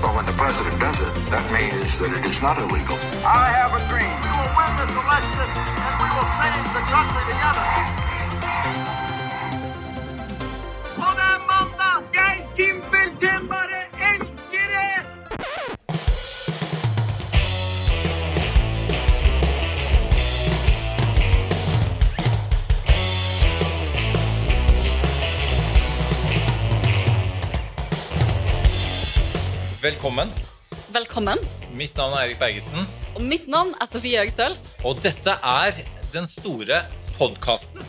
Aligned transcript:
But 0.00 0.14
when 0.14 0.26
the 0.26 0.32
president 0.38 0.78
does 0.78 1.02
it, 1.02 1.12
that 1.30 1.42
means 1.50 1.98
that 1.98 2.14
it 2.14 2.24
is 2.24 2.40
not 2.40 2.58
illegal. 2.58 2.96
I 3.26 3.50
have 3.50 3.74
a 3.74 3.82
dream. 3.90 4.06
We 4.06 4.30
will 4.30 4.52
win 4.54 4.72
this 4.78 4.94
election 4.94 5.46
and 5.46 5.94
we 5.98 6.08
will 6.14 6.30
save 6.38 6.66
the 6.70 6.84
country 6.86 7.24
together. 7.26 8.07
Velkommen. 29.82 30.30
Velkommen. 30.92 31.38
Mitt 31.76 31.96
navn 31.96 32.14
er 32.16 32.24
Erik 32.26 32.38
Bergesen, 32.40 32.86
Og 33.16 33.22
mitt 33.22 33.48
navn 33.48 33.74
er 33.80 33.86
Sofie 33.90 34.18
Høgstøl. 34.20 34.56
og 34.84 35.00
dette 35.02 35.30
er 35.42 35.72
den 36.12 36.26
store 36.26 36.82
podkasten. 37.18 37.82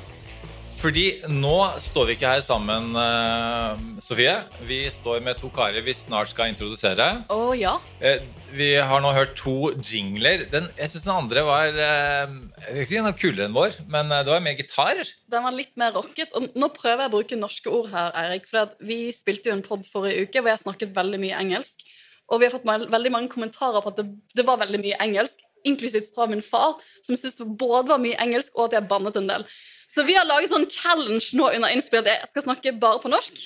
Fordi 0.79 1.05
nå 1.27 1.55
står 1.83 2.05
vi 2.07 2.13
ikke 2.15 2.29
her 2.31 2.41
sammen, 2.43 2.93
eh, 2.95 3.79
Sofie. 3.99 4.35
Vi 4.63 4.85
står 4.87 5.19
med 5.25 5.35
to 5.35 5.49
karer 5.51 5.83
vi 5.83 5.91
snart 5.91 6.31
skal 6.31 6.53
introdusere. 6.53 7.07
Å 7.27 7.51
ja. 7.59 7.73
Eh, 7.99 8.21
vi 8.55 8.69
har 8.79 9.01
nå 9.03 9.11
hørt 9.11 9.35
to 9.35 9.73
jingler. 9.75 10.45
Den, 10.49 10.69
jeg 10.77 10.93
syns 10.93 11.03
den 11.03 11.17
andre 11.17 11.43
var 11.43 11.67
eh, 11.67 12.31
Jeg 12.77 12.87
si 12.87 12.95
den 12.95 13.09
var 13.09 13.17
kulere 13.19 13.49
enn 13.49 13.57
vår, 13.57 13.75
men 13.91 14.07
det 14.07 14.31
var 14.31 14.39
mer 14.45 14.55
gitar. 14.55 15.03
Den 15.27 15.43
var 15.43 15.51
litt 15.57 15.75
mer 15.75 15.91
rocket. 15.91 16.31
Og 16.39 16.47
nå 16.55 16.69
prøver 16.71 17.03
jeg 17.03 17.11
å 17.11 17.15
bruke 17.17 17.39
norske 17.41 17.73
ord 17.75 17.89
her, 17.91 18.15
Eirik. 18.21 18.47
For 18.47 18.71
vi 18.79 19.09
spilte 19.11 19.51
jo 19.51 19.57
en 19.57 19.65
pod 19.65 19.83
forrige 19.83 20.29
uke 20.29 20.39
hvor 20.39 20.53
jeg 20.53 20.63
snakket 20.63 20.95
veldig 20.95 21.19
mye 21.19 21.41
engelsk. 21.41 21.83
Og 22.31 22.39
vi 22.39 22.47
har 22.47 22.53
fått 22.55 22.69
veldig 22.69 23.11
mange 23.11 23.33
kommentarer 23.33 23.83
på 23.83 23.91
at 23.91 23.99
det, 23.99 24.07
det 24.31 24.47
var 24.47 24.61
veldig 24.63 24.79
mye 24.79 25.01
engelsk. 25.03 25.43
Inklusivt 25.67 26.13
fra 26.15 26.29
min 26.31 26.45
far, 26.45 26.79
som 27.03 27.17
syntes 27.17 27.35
det 27.35 27.49
både 27.59 27.91
var 27.91 27.99
mye 27.99 28.15
engelsk 28.23 28.55
og 28.55 28.69
at 28.69 28.77
jeg 28.77 28.87
bannet 28.87 29.19
en 29.19 29.27
del. 29.27 29.43
Så 29.89 30.03
vi 30.05 30.13
har 30.17 30.27
laget 30.29 30.51
sånn 30.53 30.67
challenge 30.69 31.31
nå 31.37 31.47
under 31.55 31.71
innspill 31.73 32.03
at 32.03 32.11
jeg 32.11 32.29
skal 32.31 32.45
snakke 32.45 32.75
bare 32.81 33.01
på 33.01 33.09
norsk. 33.11 33.39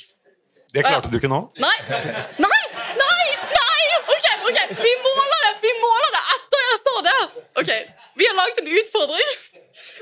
Det 0.73 0.81
klarte 0.83 1.11
du 1.13 1.19
ikke 1.19 1.29
nå? 1.31 1.39
Nei! 1.61 1.75
Nei! 2.41 2.61
Nei! 2.99 3.23
Nei! 3.53 3.83
Ok, 4.11 4.27
ok, 4.49 4.59
vi 4.81 4.93
måler 5.05 5.45
det! 5.45 5.51
Vi 5.63 5.73
måler 5.79 6.15
det 6.15 6.23
etter 6.35 6.63
jeg 6.65 6.79
sa 6.81 6.95
det! 7.07 7.17
Ok, 7.61 7.71
Vi 8.19 8.27
har 8.27 8.35
laget 8.37 8.59
en 8.63 8.71
utfordring 8.81 9.31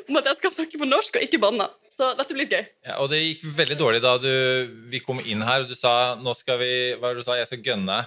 om 0.10 0.18
at 0.20 0.30
jeg 0.30 0.40
skal 0.40 0.54
snakke 0.56 0.80
på 0.82 0.88
norsk 0.88 1.20
og 1.20 1.26
ikke 1.28 1.40
banne. 1.44 1.68
Så 1.92 2.08
dette 2.18 2.34
blir 2.34 2.48
gøy. 2.50 2.64
Ja, 2.88 2.96
og 3.04 3.12
det 3.12 3.20
gikk 3.20 3.44
veldig 3.60 3.78
dårlig 3.78 4.00
da 4.04 4.16
du, 4.22 4.32
vi 4.90 5.02
kom 5.04 5.20
inn 5.22 5.44
her, 5.46 5.66
og 5.66 5.70
du 5.70 5.76
sa 5.78 6.16
nå 6.18 6.34
skal 6.40 6.58
vi, 6.62 6.72
hva 6.96 7.10
var 7.12 7.18
det 7.20 7.22
du 7.22 7.28
sa, 7.28 7.36
jeg 7.38 7.50
skal 7.52 7.64
gønne. 7.68 7.98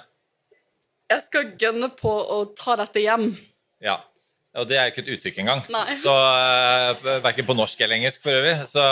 Jeg 1.13 1.25
skal 1.29 1.53
gønne 1.61 1.91
på 1.95 2.11
å 2.11 2.41
ta 2.59 2.79
dette 2.81 3.05
hjem. 3.05 3.29
Ja. 3.85 3.99
Og 4.61 4.69
det 4.71 4.79
er 4.79 4.91
ikke 4.91 5.03
et 5.05 5.15
uttrykk 5.17 5.41
engang. 5.43 5.63
Nei. 5.75 5.97
Så 6.03 6.15
uh, 6.15 7.07
Verken 7.25 7.49
på 7.49 7.57
norsk 7.59 7.81
eller 7.81 7.99
engelsk, 7.99 8.23
for 8.23 8.37
øvrig. 8.37 8.57
Så, 8.71 8.85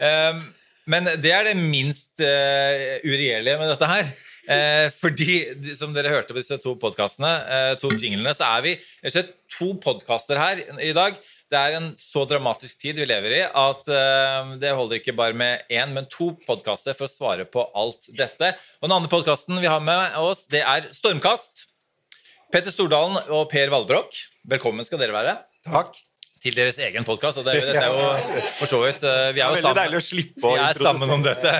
um, 0.00 0.42
men 0.90 1.12
det 1.22 1.32
er 1.32 1.48
det 1.48 1.56
minst 1.60 2.20
uh, 2.20 2.98
uregjerlige 3.06 3.60
med 3.60 3.72
dette 3.72 3.94
her. 3.94 4.10
Eh, 4.50 4.88
fordi, 4.98 5.34
som 5.78 5.92
dere 5.94 6.10
hørte 6.10 6.32
på 6.32 6.40
disse 6.40 6.56
to 6.62 6.72
podkastene, 6.80 7.28
uh, 7.44 7.74
to 7.78 7.90
jinglene, 7.92 8.32
så 8.34 8.48
er 8.56 8.64
vi 8.64 8.72
jeg 9.04 9.12
slett 9.14 9.34
to 9.52 9.68
podkaster 9.84 10.40
her 10.40 10.62
i 10.82 10.94
dag. 10.96 11.18
Det 11.50 11.58
er 11.58 11.76
en 11.76 11.88
så 11.98 12.22
dramatisk 12.30 12.78
tid 12.78 13.00
vi 13.02 13.08
lever 13.10 13.34
i 13.34 13.40
at 13.42 13.88
eh, 13.90 14.52
det 14.62 14.70
holder 14.78 15.00
ikke 15.00 15.16
bare 15.18 15.34
med 15.34 15.64
én, 15.66 15.90
men 15.96 16.06
to 16.10 16.30
podkaster 16.46 16.94
for 16.94 17.08
å 17.08 17.10
svare 17.10 17.46
på 17.46 17.64
alt 17.74 18.06
dette. 18.14 18.52
Og 18.78 18.86
Den 18.86 18.94
andre 19.00 19.10
podkasten 19.10 19.58
vi 19.58 19.66
har 19.66 19.82
med 19.82 20.14
oss, 20.22 20.44
det 20.50 20.62
er 20.62 20.86
Stormkast. 20.94 21.66
Petter 22.54 22.74
Stordalen 22.74 23.18
og 23.34 23.48
Per 23.50 23.70
Valbrokk, 23.70 24.14
velkommen 24.50 24.86
skal 24.86 25.00
dere 25.02 25.14
være 25.14 25.34
Takk. 25.66 25.96
til 26.42 26.56
deres 26.56 26.78
egen 26.82 27.04
podkast. 27.06 27.40
Det, 27.46 27.54
dette 27.68 27.82
er 27.82 27.90
jo 27.90 28.44
for 28.58 28.70
så 28.70 28.80
vidt 28.84 29.02
eh, 29.06 29.30
Vi 29.36 29.42
er 29.44 29.50
jo 29.54 29.60
sammen, 29.62 29.78
deilig 29.82 30.00
å 30.00 30.04
slippe 30.06 30.46
å 30.48 30.54
vi 30.56 30.62
er 30.64 30.80
sammen 30.80 31.14
om 31.18 31.24
dette. 31.26 31.52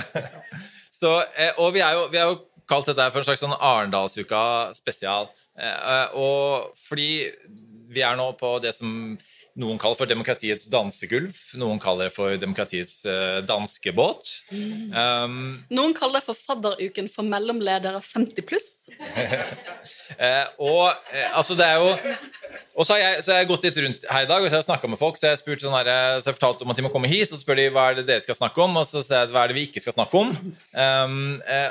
Så, 1.01 1.15
eh, 1.37 1.53
og 1.61 1.75
vi 1.77 1.83
er, 1.85 1.97
jo, 1.97 2.07
vi 2.13 2.21
er 2.21 2.31
jo 2.33 2.39
kalt 2.71 2.91
dette 2.91 3.07
for 3.13 3.23
en 3.23 3.29
slags 3.29 3.43
sånn 3.45 3.57
Arendalsuka 3.57 4.43
spesial. 4.77 5.31
Eh, 5.59 6.17
Og 6.19 6.75
fordi 6.89 7.11
vi 7.91 8.05
er 8.07 8.19
nå 8.19 8.31
på 8.39 8.57
det 8.63 8.75
som 8.77 9.17
noen 9.61 9.79
kaller 9.81 9.99
for 9.99 10.09
demokratiets 10.09 10.69
dansegulv. 10.73 11.37
Noen 11.61 11.81
kaller 11.83 12.09
det 12.09 12.15
for 12.15 12.37
demokratiets 12.41 13.03
uh, 13.05 13.41
danskebåt. 13.47 14.31
Um, 14.53 15.61
Noen 15.73 15.95
kaller 15.97 16.21
det 16.21 16.27
for 16.27 16.39
fadderuken 16.39 17.11
for 17.13 17.29
mellomledere 17.29 18.01
50 18.05 18.47
pluss. 18.49 18.69
uh, 18.91 20.47
og 20.71 20.87
uh, 20.89 21.29
altså 21.37 21.57
det 21.59 21.67
er 21.67 21.79
jo 21.81 21.93
Og 22.75 22.87
så 22.87 22.97
har 22.97 23.01
jeg, 23.01 23.23
så 23.25 23.33
har 23.33 23.39
jeg 23.41 23.49
gått 23.51 23.65
litt 23.67 23.79
rundt 23.85 24.05
her 24.09 24.25
i 24.25 24.29
dag 24.29 24.43
og 24.43 24.49
så 24.49 24.57
har 24.57 24.63
jeg 24.63 24.69
snakket 24.71 24.93
med 24.93 25.01
folk. 25.01 25.19
Så 25.19 25.27
jeg 25.27 25.37
har 25.37 25.41
spurt 25.43 25.65
sånn 25.65 25.77
her, 25.77 25.91
så 26.23 26.31
har 26.31 26.39
fortalt 26.39 26.65
om 26.65 26.73
at 26.73 26.81
de 26.81 26.85
må 26.87 26.93
komme 26.93 27.11
hit, 27.11 27.29
og 27.29 27.37
så 27.37 27.43
spør 27.43 27.61
de 27.61 27.69
hva 27.75 27.91
er 27.91 28.01
det 28.01 28.07
dere 28.09 28.25
skal 28.25 28.39
snakke 28.39 28.63
om. 28.65 28.79
Og 28.81 28.89
så 28.89 29.03
sier 29.05 29.27
jeg 29.27 29.35
hva 29.35 29.45
er 29.45 29.53
det 29.53 29.59
vi 29.59 29.67
ikke 29.69 29.83
skal 29.85 29.97
snakke 29.99 30.23
om. 30.23 30.33
Um, 30.73 31.19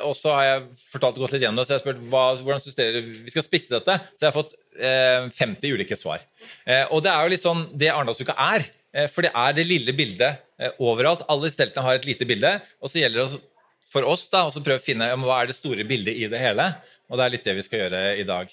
og 0.05 0.13
så 0.19 0.35
har 0.35 0.45
jeg 0.45 0.65
fortalt 0.91 1.17
gått 1.17 1.33
litt 1.33 1.47
gjennom 1.47 1.61
det, 1.61 1.65
så 1.65 1.73
jeg 1.73 1.79
har 1.79 1.85
spurt 1.87 2.03
hva, 2.11 2.25
hvordan 2.43 2.63
synes 2.65 2.77
dere 2.77 3.03
vi 3.07 3.33
skal 3.33 3.47
spisse 3.47 3.73
dette. 3.73 3.97
Så 4.13 4.27
jeg 4.27 4.29
har 4.29 4.37
fått 4.37 4.53
50 4.77 5.73
ulike 5.73 5.97
svar. 5.97 6.21
Eh, 6.65 6.85
og 6.91 7.01
det 7.03 7.11
er 7.11 7.23
jo 7.25 7.33
litt 7.33 7.43
sånn 7.45 7.65
det 7.77 7.89
Arendalsuka 7.93 8.35
er. 8.37 8.65
Eh, 8.93 9.07
for 9.11 9.25
det 9.25 9.31
er 9.35 9.53
det 9.57 9.65
lille 9.69 9.93
bildet 9.97 10.39
eh, 10.59 10.71
overalt. 10.79 11.25
Alle 11.29 11.49
steltene 11.53 11.83
har 11.85 11.99
et 11.99 12.05
lite 12.09 12.25
bilde. 12.29 12.55
Og 12.81 12.89
så 12.91 13.01
gjelder 13.03 13.25
det 13.27 13.41
for 13.89 14.05
oss 14.05 14.27
da, 14.29 14.45
å 14.47 14.51
prøve 14.63 14.77
å 14.79 14.85
finne 14.85 15.07
hva 15.17 15.41
er 15.43 15.49
det 15.49 15.57
store 15.57 15.85
bildet 15.89 16.15
i 16.17 16.27
det 16.29 16.39
hele. 16.41 16.69
Og 17.09 17.17
det 17.17 17.25
er 17.25 17.33
litt 17.35 17.47
det 17.49 17.55
vi 17.57 17.65
skal 17.65 17.83
gjøre 17.87 18.03
i 18.21 18.25
dag. 18.27 18.51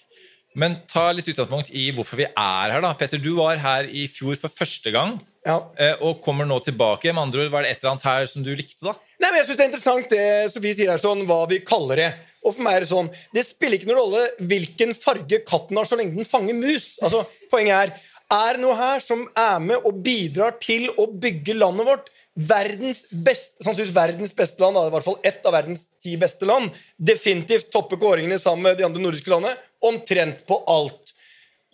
Men 0.57 0.79
ta 0.89 1.11
litt 1.13 1.27
utgangspunkt 1.29 1.69
i 1.77 1.91
hvorfor 1.93 2.17
vi 2.17 2.25
er 2.31 2.71
her. 2.73 2.81
da. 2.81 2.95
Petter, 2.97 3.21
du 3.21 3.35
var 3.37 3.59
her 3.61 3.85
i 3.93 4.07
fjor 4.09 4.39
for 4.41 4.49
første 4.49 4.89
gang. 4.95 5.19
Ja. 5.47 5.59
eh, 5.79 5.93
Og 6.01 6.23
kommer 6.25 6.49
nå 6.49 6.57
tilbake. 6.65 7.13
Med 7.13 7.23
andre 7.27 7.45
ord, 7.45 7.51
Var 7.53 7.63
det 7.63 7.71
et 7.75 7.83
eller 7.85 7.91
annet 7.93 8.07
her 8.09 8.27
som 8.33 8.43
du 8.43 8.55
likte? 8.57 8.81
da? 8.81 8.95
Nei, 9.21 9.29
men 9.31 9.37
jeg 9.43 9.47
synes 9.47 9.57
Det 9.59 9.65
er 9.65 9.69
interessant 9.71 10.11
det 10.11 10.53
Sofie 10.55 10.75
sier 10.75 10.91
her, 10.91 10.99
sånn, 10.99 11.27
hva 11.29 11.43
vi 11.49 11.61
kaller 11.61 11.97
det. 12.01 12.09
Og 12.47 12.55
for 12.55 12.63
meg 12.63 12.79
er 12.79 12.85
Det 12.87 12.93
sånn, 12.93 13.09
det 13.35 13.43
spiller 13.47 13.81
ikke 13.81 13.91
noen 13.91 14.03
rolle 14.05 14.49
hvilken 14.51 14.95
farge 14.95 15.41
katten 15.47 15.81
har, 15.81 15.89
så 15.89 15.99
lenge 15.99 16.15
den 16.15 16.29
fanger 16.29 16.55
mus. 16.55 16.93
Altså, 17.03 17.25
Poenget 17.51 17.75
er 17.77 17.97
er 18.33 18.57
det 18.57 18.63
noe 18.65 18.75
her 18.75 19.03
som 19.05 19.23
er 19.39 19.59
med 19.63 19.85
og 19.87 20.01
bidrar 20.03 20.57
til 20.63 20.89
å 20.99 21.07
bygge 21.07 21.55
landet 21.59 21.87
vårt. 21.87 22.09
Verdens 22.37 23.07
beste, 23.25 23.63
sannsynligvis 23.65 23.95
verdens 23.97 24.35
beste 24.37 24.61
land, 24.61 24.77
i 24.77 24.93
hvert 24.93 25.07
fall 25.07 25.21
ett 25.25 25.47
av 25.47 25.55
verdens 25.57 25.87
ti 26.03 26.17
beste 26.21 26.49
land. 26.49 26.75
Definitivt 26.99 27.71
toppe 27.73 27.97
kåringene 28.01 28.39
sammen 28.43 28.67
med 28.67 28.81
de 28.81 28.85
andre 28.89 29.05
nordiske 29.05 29.31
landene. 29.31 29.57
Omtrent 29.87 30.43
på 30.49 30.59
alt. 30.69 31.15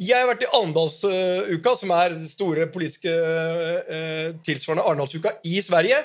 Jeg 0.03 0.19
har 0.19 0.28
vært 0.28 0.44
i 0.44 0.50
Arendalsuka, 0.53 1.75
som 1.78 1.93
er 1.97 2.15
den 2.15 2.28
store 2.31 2.69
politiske 2.72 3.10
eh, 3.10 4.28
tilsvarende 4.44 4.84
Arendalsuka 4.87 5.37
i 5.49 5.56
Sverige. 5.65 6.03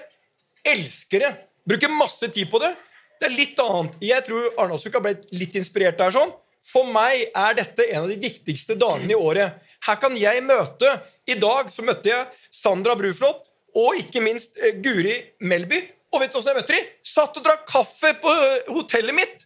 Elsker 0.68 1.26
det. 1.26 1.32
Bruker 1.68 1.92
masse 1.92 2.30
tid 2.32 2.50
på 2.52 2.62
det. 2.64 2.72
Det 3.18 3.30
er 3.30 3.36
litt 3.36 3.60
annet. 3.62 3.98
Jeg 4.04 4.26
tror 4.28 4.50
Arendalsuka 4.54 5.02
ble 5.04 5.16
litt 5.36 5.56
inspirert 5.60 5.98
der. 6.00 6.14
sånn. 6.14 6.34
For 6.68 6.88
meg 6.92 7.30
er 7.32 7.56
dette 7.56 7.86
en 7.94 8.04
av 8.04 8.12
de 8.12 8.18
viktigste 8.20 8.76
dagene 8.76 9.16
i 9.16 9.20
året. 9.20 9.62
Her 9.88 10.00
kan 10.02 10.16
jeg 10.20 10.44
møte 10.44 10.90
I 11.28 11.36
dag 11.40 11.70
så 11.72 11.84
møtte 11.84 12.10
jeg 12.10 12.28
Sandra 12.56 12.96
Bruflot 12.96 13.46
og 13.78 13.98
ikke 14.00 14.24
minst 14.24 14.58
eh, 14.58 14.78
Guri 14.84 15.18
Melby. 15.44 15.82
Og 16.14 16.22
vet 16.24 16.32
du 16.32 16.38
hvordan 16.38 16.54
jeg 16.54 16.62
møtte 16.62 16.76
de? 16.78 16.84
Satt 17.04 17.36
og 17.40 17.44
drakk 17.46 17.66
kaffe 17.68 18.14
på 18.22 18.32
eh, 18.32 18.70
hotellet 18.72 19.16
mitt. 19.16 19.44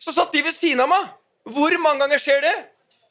Så 0.00 0.12
satt 0.12 0.32
de 0.32 0.44
ved 0.44 0.54
siden 0.54 0.84
av 0.84 0.90
meg. 0.92 1.08
Hvor 1.50 1.74
mange 1.82 2.04
ganger 2.04 2.20
skjer 2.22 2.44
det? 2.44 2.54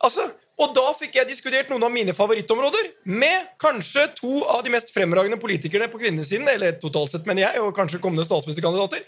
Altså, 0.05 0.29
og 0.59 0.75
da 0.75 0.85
fikk 0.95 1.17
jeg 1.17 1.27
diskutert 1.27 1.71
noen 1.71 1.83
av 1.83 1.91
mine 1.91 2.13
favorittområder 2.15 2.91
med 3.09 3.49
kanskje 3.59 4.05
to 4.15 4.45
av 4.47 4.61
de 4.63 4.71
mest 4.71 4.93
fremragende 4.95 5.39
politikerne 5.41 5.89
på 5.91 5.99
kvinnesiden, 5.99 6.47
eller 6.47 6.77
totalt 6.79 7.11
sett, 7.11 7.27
mener 7.27 7.47
jeg, 7.47 7.63
og 7.63 7.75
kanskje 7.75 7.99
kommende 8.03 8.23
statsministerkandidater. 8.27 9.03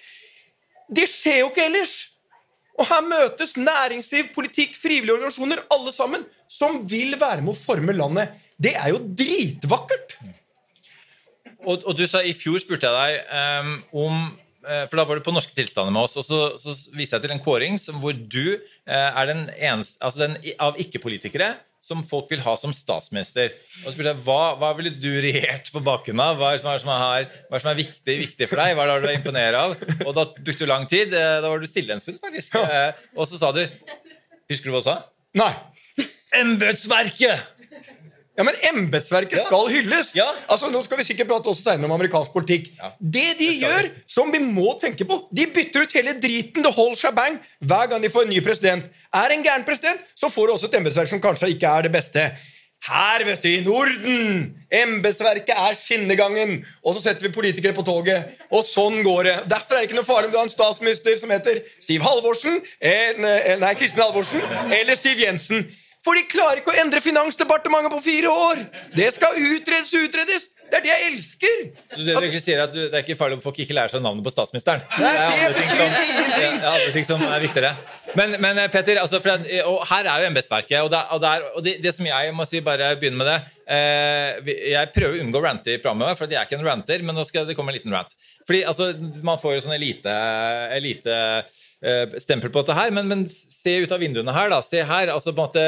Det 0.92 1.08
skjer 1.10 1.44
jo 1.44 1.52
ikke 1.52 1.68
ellers! 1.70 1.96
Og 2.80 2.88
her 2.88 3.02
møtes 3.06 3.56
næringsliv, 3.60 4.32
politikk, 4.36 4.78
frivillige 4.80 5.14
organisasjoner, 5.14 5.64
alle 5.74 5.92
sammen, 5.94 6.24
som 6.50 6.80
vil 6.90 7.18
være 7.20 7.44
med 7.44 7.54
å 7.54 7.60
forme 7.60 7.96
landet. 7.96 8.32
Det 8.62 8.74
er 8.78 8.94
jo 8.94 9.02
dritvakkert! 9.02 10.16
Og, 11.62 11.84
og 11.86 11.94
du 11.98 12.08
sa 12.10 12.24
I 12.26 12.34
fjor 12.34 12.58
spurte 12.62 12.90
jeg 12.90 12.96
deg 12.98 13.60
um, 13.62 13.74
om 14.02 14.16
eh, 14.66 14.88
For 14.90 14.98
da 14.98 15.04
var 15.06 15.20
du 15.20 15.26
på 15.26 15.34
Norske 15.36 15.54
tilstander 15.54 15.94
med 15.94 16.08
oss, 16.08 16.16
og 16.18 16.26
så, 16.26 16.40
så 16.58 16.74
viste 16.98 17.20
jeg 17.20 17.28
til 17.28 17.36
en 17.36 17.44
kåring 17.44 17.78
som, 17.82 18.00
hvor 18.02 18.16
du 18.18 18.56
eh, 18.56 18.90
er 18.90 19.30
den 19.30 19.44
eneste 19.60 20.02
altså 20.02 20.24
den, 20.24 20.40
av 20.58 20.80
ikke-politikere 20.82 21.52
som 21.92 22.02
folk 22.08 22.32
vil 22.32 22.42
ha 22.46 22.56
som 22.60 22.74
statsminister. 22.76 23.54
Og 23.84 23.86
så 23.90 23.94
spurte 23.94 24.14
jeg, 24.16 24.22
hva, 24.26 24.40
hva 24.60 24.72
ville 24.80 24.94
du 24.96 25.10
regjert 25.24 25.70
på 25.76 25.84
bakgrunn 25.86 26.24
av? 26.24 26.40
Hva 26.40 26.52
er 26.54 26.58
det 26.60 26.64
som 26.66 26.72
er, 26.74 26.82
som 26.84 26.92
er, 26.96 27.30
hva 27.52 27.60
er, 27.60 27.64
som 27.66 27.72
er 27.76 27.80
viktig, 27.84 28.18
viktig 28.26 28.48
for 28.52 28.64
deg? 28.64 28.74
Hva 28.80 28.88
er 28.88 28.94
det 28.94 29.02
du 29.04 29.10
er 29.12 29.20
imponert 29.20 29.60
av? 29.62 29.76
Og 30.08 30.14
da 30.18 30.26
brukte 30.40 30.64
du 30.66 30.72
lang 30.72 30.88
tid. 30.92 31.14
Eh, 31.14 31.38
Da 31.44 31.50
var 31.52 31.60
du 31.62 31.68
stille 31.70 31.94
en 31.98 32.04
stund, 32.04 32.18
faktisk. 32.24 32.56
Eh, 32.62 33.06
Og 33.16 33.28
så 33.30 33.38
sa 33.42 33.52
du 33.56 33.62
Husker 34.52 34.68
du 34.68 34.74
hva 34.76 34.82
du 34.84 34.88
sa? 34.90 34.98
Nei. 35.40 35.52
Embetsverket! 36.42 37.48
Ja, 38.38 38.44
Men 38.48 38.56
embetsverket 38.74 39.38
Ja. 39.38 39.44
skal 39.46 39.68
hylles! 39.70 40.14
Ja. 40.16 40.30
Altså, 40.48 40.70
Nå 40.72 40.82
skal 40.84 40.98
vi 40.98 41.04
sikkert 41.04 41.28
prate 41.28 41.52
også 41.52 41.66
senere 41.66 41.86
om 41.86 41.92
amerikansk 41.92 42.32
politikk. 42.32 42.72
Ja. 42.78 42.92
Det 43.00 43.38
de 43.40 43.48
Det 43.48 43.60
gjør, 43.60 43.82
gjør, 43.84 43.90
som 44.08 44.32
vi 44.32 44.40
må 44.40 44.80
tenke 44.80 45.04
på 45.06 45.28
De 45.34 45.46
bytter 45.48 45.84
ut 45.84 45.92
hele 45.92 46.14
driten 46.14 46.64
det 46.64 46.74
holder 46.74 46.96
seg 46.96 47.16
bang, 47.16 47.40
hver 47.60 47.90
gang 47.92 48.02
de 48.02 48.10
får 48.10 48.24
en 48.24 48.30
ny 48.30 48.40
president. 48.42 48.86
Er 49.14 49.36
en 49.36 49.44
gæren 49.44 49.66
president, 49.68 50.00
så 50.16 50.32
får 50.32 50.48
du 50.48 50.54
også 50.54 50.72
et 50.72 50.80
embetsverk 50.80 51.08
som 51.12 51.20
kanskje 51.22 51.52
ikke 51.52 51.68
er 51.68 51.82
det 51.84 51.92
beste. 51.92 52.32
Her, 52.82 53.22
vet 53.28 53.44
du, 53.44 53.48
i 53.50 53.62
Norden! 53.62 54.56
Embetsverket 54.74 55.54
er 55.54 55.76
skinnegangen. 55.78 56.64
Og 56.82 56.96
så 56.96 57.04
setter 57.04 57.28
vi 57.28 57.34
politikere 57.36 57.76
på 57.78 57.84
toget. 57.86 58.32
Og 58.50 58.64
sånn 58.66 59.04
går 59.06 59.24
det. 59.28 59.36
Derfor 59.52 59.76
er 59.76 59.84
det 59.84 59.90
ikke 59.92 60.00
noe 60.00 60.08
farlig 60.08 60.32
om 60.32 60.32
du 60.32 60.38
har 60.40 60.48
en 60.48 60.54
statsminister 60.54 61.20
som 61.20 61.30
heter 61.30 61.62
Siv 61.84 62.02
Halvorsen, 62.02 62.58
eller, 62.82 63.60
nei, 63.62 63.74
Kristin 63.78 64.02
Halvorsen, 64.02 64.42
eller 64.74 64.98
Siv 64.98 65.22
Jensen. 65.22 65.68
For 66.02 66.18
de 66.18 66.24
klarer 66.32 66.64
ikke 66.64 66.74
å 66.74 66.80
endre 66.82 67.02
Finansdepartementet 67.06 67.94
på 67.94 68.00
fire 68.06 68.32
år! 68.34 68.64
Det 68.98 69.12
skal 69.14 69.38
utredes 69.38 69.94
og 69.94 70.08
utredes! 70.08 70.48
Det 70.72 70.78
er 70.80 70.84
det 70.86 70.92
jeg 70.94 71.08
elsker! 71.12 71.56
Så 71.92 71.98
det, 72.00 72.06
du 72.08 72.12
egentlig 72.22 72.40
sier 72.46 72.62
at 72.64 72.72
du, 72.72 72.78
det 72.88 72.96
er 72.96 73.04
ikke 73.04 73.18
farlig 73.20 73.36
om 73.38 73.42
folk 73.44 73.58
ikke 73.60 73.76
lærer 73.76 73.92
seg 73.92 74.02
navnet 74.06 74.24
på 74.24 74.32
statsministeren. 74.32 74.86
Nei, 75.02 75.10
er 75.12 75.18
det 75.20 75.26
andre 75.36 75.58
ting 75.58 75.68
betyr 75.68 75.82
som- 75.82 76.14
ingenting. 76.14 76.56
Ja, 76.64 76.72
andre 76.72 76.94
ting 76.96 77.08
som 77.10 77.26
er 77.28 77.44
viktigere. 77.44 77.72
Men, 78.18 78.36
men 78.44 78.62
eh, 78.64 78.70
Petter, 78.72 79.02
altså, 79.04 79.20
for 79.24 79.34
at, 79.36 79.46
og 79.68 79.82
her 79.92 80.08
er 80.14 80.24
jo 80.24 80.30
embetsverket. 80.32 80.78
Og, 80.86 80.90
det, 80.94 81.02
og, 81.12 81.22
det, 81.26 81.34
er- 81.36 81.50
og 81.60 81.66
det, 81.68 81.74
det 81.84 81.94
som 81.98 82.08
jeg 82.08 82.34
må 82.40 82.48
si, 82.48 82.64
bare 82.66 82.88
begynne 83.02 83.20
med 83.20 83.28
det 83.30 83.38
eh, 83.76 84.54
Jeg 84.72 84.94
prøver 84.96 85.20
å 85.20 85.26
unngå 85.26 85.42
å 85.42 85.46
rante 85.50 85.76
i 85.76 85.82
programmet, 85.84 86.16
for 86.18 86.32
jeg 86.32 86.40
er 86.40 86.48
ikke 86.48 86.58
en 86.62 86.66
ranter, 86.72 87.04
men 87.06 87.20
nå 87.20 87.28
skal 87.28 87.46
det 87.52 87.58
komme 87.60 87.76
en 87.76 87.78
liten 87.82 87.94
rant. 87.94 88.16
Fordi 88.48 88.64
altså, 88.72 88.90
Man 89.28 89.38
får 89.44 89.58
jo 89.60 89.66
sånn 89.68 89.76
elite, 89.78 90.16
elite 90.80 91.20
eh, 91.20 91.60
stempel 92.22 92.52
på 92.54 92.62
dette 92.62 92.76
her, 92.78 92.92
men, 92.94 93.08
men 93.10 93.24
se 93.30 93.74
ut 93.82 93.92
av 93.92 94.00
vinduene 94.04 94.34
her. 94.36 94.50
da, 94.54 94.62
se 94.62 94.84
her, 94.86 95.10
altså 95.10 95.32
på 95.34 95.42
en 95.42 95.48
måte 95.48 95.64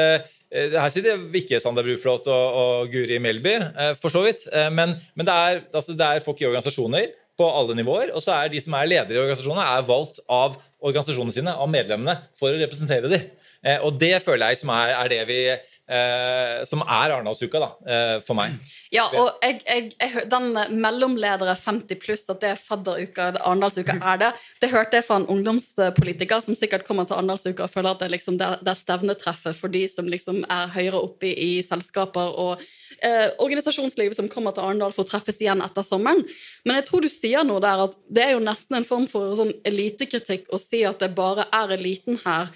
eh, 0.54 0.76
Her 0.78 0.92
sitter 0.94 1.18
ikke 1.34 1.58
Sander 1.62 1.82
Bruflot 1.82 2.28
og, 2.30 2.58
og 2.60 2.92
Guri 2.92 3.18
Melby, 3.18 3.56
eh, 3.58 3.92
for 3.98 4.14
så 4.14 4.22
vidt. 4.26 4.46
eh, 4.52 4.70
Men, 4.70 4.94
men 5.18 5.26
det, 5.26 5.34
er, 5.34 5.62
altså, 5.74 5.96
det 5.98 6.06
er 6.06 6.22
folk 6.24 6.40
i 6.42 6.46
organisasjoner 6.46 7.10
på 7.34 7.48
alle 7.50 7.74
nivåer, 7.74 8.12
og 8.14 8.22
så 8.22 8.36
er 8.36 8.52
de 8.52 8.60
som 8.62 8.76
er 8.78 8.86
ledere 8.86 9.18
i 9.18 9.22
organisasjonene, 9.24 9.66
er 9.74 9.88
valgt 9.88 10.20
av 10.30 10.54
organisasjonene 10.78 11.34
sine, 11.34 11.50
av 11.50 11.66
medlemmene, 11.72 12.14
for 12.38 12.54
å 12.54 12.60
representere 12.62 13.10
dem. 13.10 13.24
Eh, 13.64 13.80
Og 13.82 13.98
det 13.98 14.20
føler 14.22 14.52
jeg 14.52 14.62
som 14.62 14.70
er, 14.70 14.94
er 14.94 15.10
det 15.10 15.22
vi 15.32 15.40
eh, 15.88 16.64
Som 16.68 16.82
er 16.82 17.14
Arendalsuka, 17.14 17.60
da, 17.62 17.70
eh, 17.86 18.14
for 18.24 18.38
meg. 18.38 18.54
Ja, 18.94 19.06
og 19.10 19.42
jeg, 19.42 19.60
jeg, 19.66 19.90
jeg, 20.00 20.26
den 20.30 20.54
mellomledere 20.80 21.56
50 21.58 22.00
pluss, 22.02 22.24
at 22.28 22.40
det 22.42 22.52
er 22.54 22.60
fadderuka, 22.60 23.32
Arendalsuka 23.40 23.98
er 24.12 24.22
det, 24.22 24.30
det 24.62 24.72
hørte 24.74 25.00
jeg 25.00 25.08
fra 25.08 25.20
en 25.22 25.28
ungdomspolitiker 25.34 26.44
som 26.44 26.58
sikkert 26.58 26.86
kommer 26.88 27.08
til 27.08 27.18
Arendalsuka 27.18 27.66
og 27.66 27.74
føler 27.74 27.92
at 27.92 28.02
det, 28.02 28.08
er 28.08 28.16
liksom, 28.16 28.38
det, 28.40 28.50
det 28.64 28.78
stevnetreffet 28.80 29.58
for 29.58 29.72
de 29.72 29.84
som 29.90 30.08
liksom 30.08 30.44
er 30.48 30.72
høyere 30.74 31.02
oppe 31.02 31.32
i, 31.32 31.58
i 31.58 31.62
selskaper 31.66 32.34
og 32.40 32.64
eh, 33.04 33.30
organisasjonslivet 33.38 34.16
som 34.16 34.28
kommer 34.32 34.54
til 34.54 34.64
Arendal 34.64 34.94
for 34.94 35.04
å 35.04 35.08
treffes 35.08 35.40
igjen 35.42 35.62
etter 35.64 35.86
sommeren. 35.86 36.22
Men 36.64 36.80
jeg 36.80 36.88
tror 36.88 37.04
du 37.04 37.10
sier 37.12 37.46
noe 37.46 37.62
der 37.62 37.86
at 37.86 37.96
det 38.08 38.26
er 38.26 38.36
jo 38.36 38.44
nesten 38.44 38.78
en 38.78 38.88
form 38.88 39.08
for 39.10 39.34
sånn 39.38 39.52
elitekritikk 39.66 40.50
å 40.52 40.60
si 40.62 40.84
at 40.88 41.02
det 41.02 41.12
bare 41.16 41.48
er 41.54 41.76
eliten 41.78 42.20
her, 42.24 42.52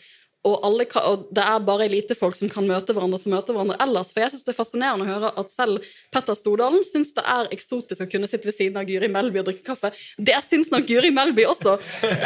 og, 0.48 0.56
alle, 0.66 0.86
og 1.08 1.26
det 1.34 1.44
er 1.44 1.64
bare 1.66 1.86
elitefolk 1.88 2.36
som 2.38 2.50
kan 2.52 2.66
møte 2.68 2.94
hverandre 2.96 3.20
som 3.20 3.34
møter 3.34 3.56
hverandre 3.56 3.78
ellers. 3.84 4.12
For 4.14 4.24
jeg 4.24 4.32
synes 4.34 4.46
det 4.46 4.52
er 4.54 4.58
fascinerende 4.58 5.06
å 5.06 5.10
høre 5.10 5.30
at 5.42 5.54
selv 5.54 5.86
Petter 6.14 6.38
Stordalen 6.38 6.84
syns 6.86 7.14
det 7.16 7.24
er 7.28 7.50
eksotisk 7.54 8.04
å 8.04 8.08
kunne 8.10 8.30
sitte 8.30 8.48
ved 8.48 8.56
siden 8.56 8.80
av 8.80 8.88
Guri 8.88 9.10
Melby 9.12 9.42
og 9.42 9.48
drikke 9.50 9.66
kaffe. 9.70 9.92
Det 10.16 10.36
syns 10.46 10.72
nok 10.74 10.88
Guri 10.88 11.12
Melby 11.14 11.46
også. 11.48 11.78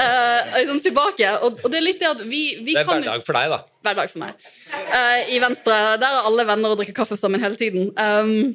Eh, 0.03 0.53
liksom 0.57 0.81
tilbake. 0.83 1.29
Og, 1.47 1.61
og 1.63 1.71
det 1.71 1.79
er 1.79 1.85
litt 1.85 2.01
det 2.03 2.11
at 2.11 2.23
vi, 2.25 2.43
vi 2.65 2.75
Det 2.75 2.83
er 2.83 2.89
kan 2.89 3.03
hverdag 3.03 3.25
for 3.27 3.39
deg, 3.39 3.53
da. 3.53 3.59
hver 3.85 3.99
dag 3.99 4.11
for 4.11 4.23
meg. 4.25 4.51
Eh, 4.99 5.33
I 5.37 5.41
Venstre 5.43 5.79
der 6.03 6.19
er 6.19 6.29
alle 6.29 6.47
venner 6.49 6.75
og 6.75 6.81
drikker 6.81 6.97
kaffe 6.97 7.19
sammen 7.21 7.43
hele 7.43 7.59
tiden. 7.61 7.91
Um, 7.99 8.55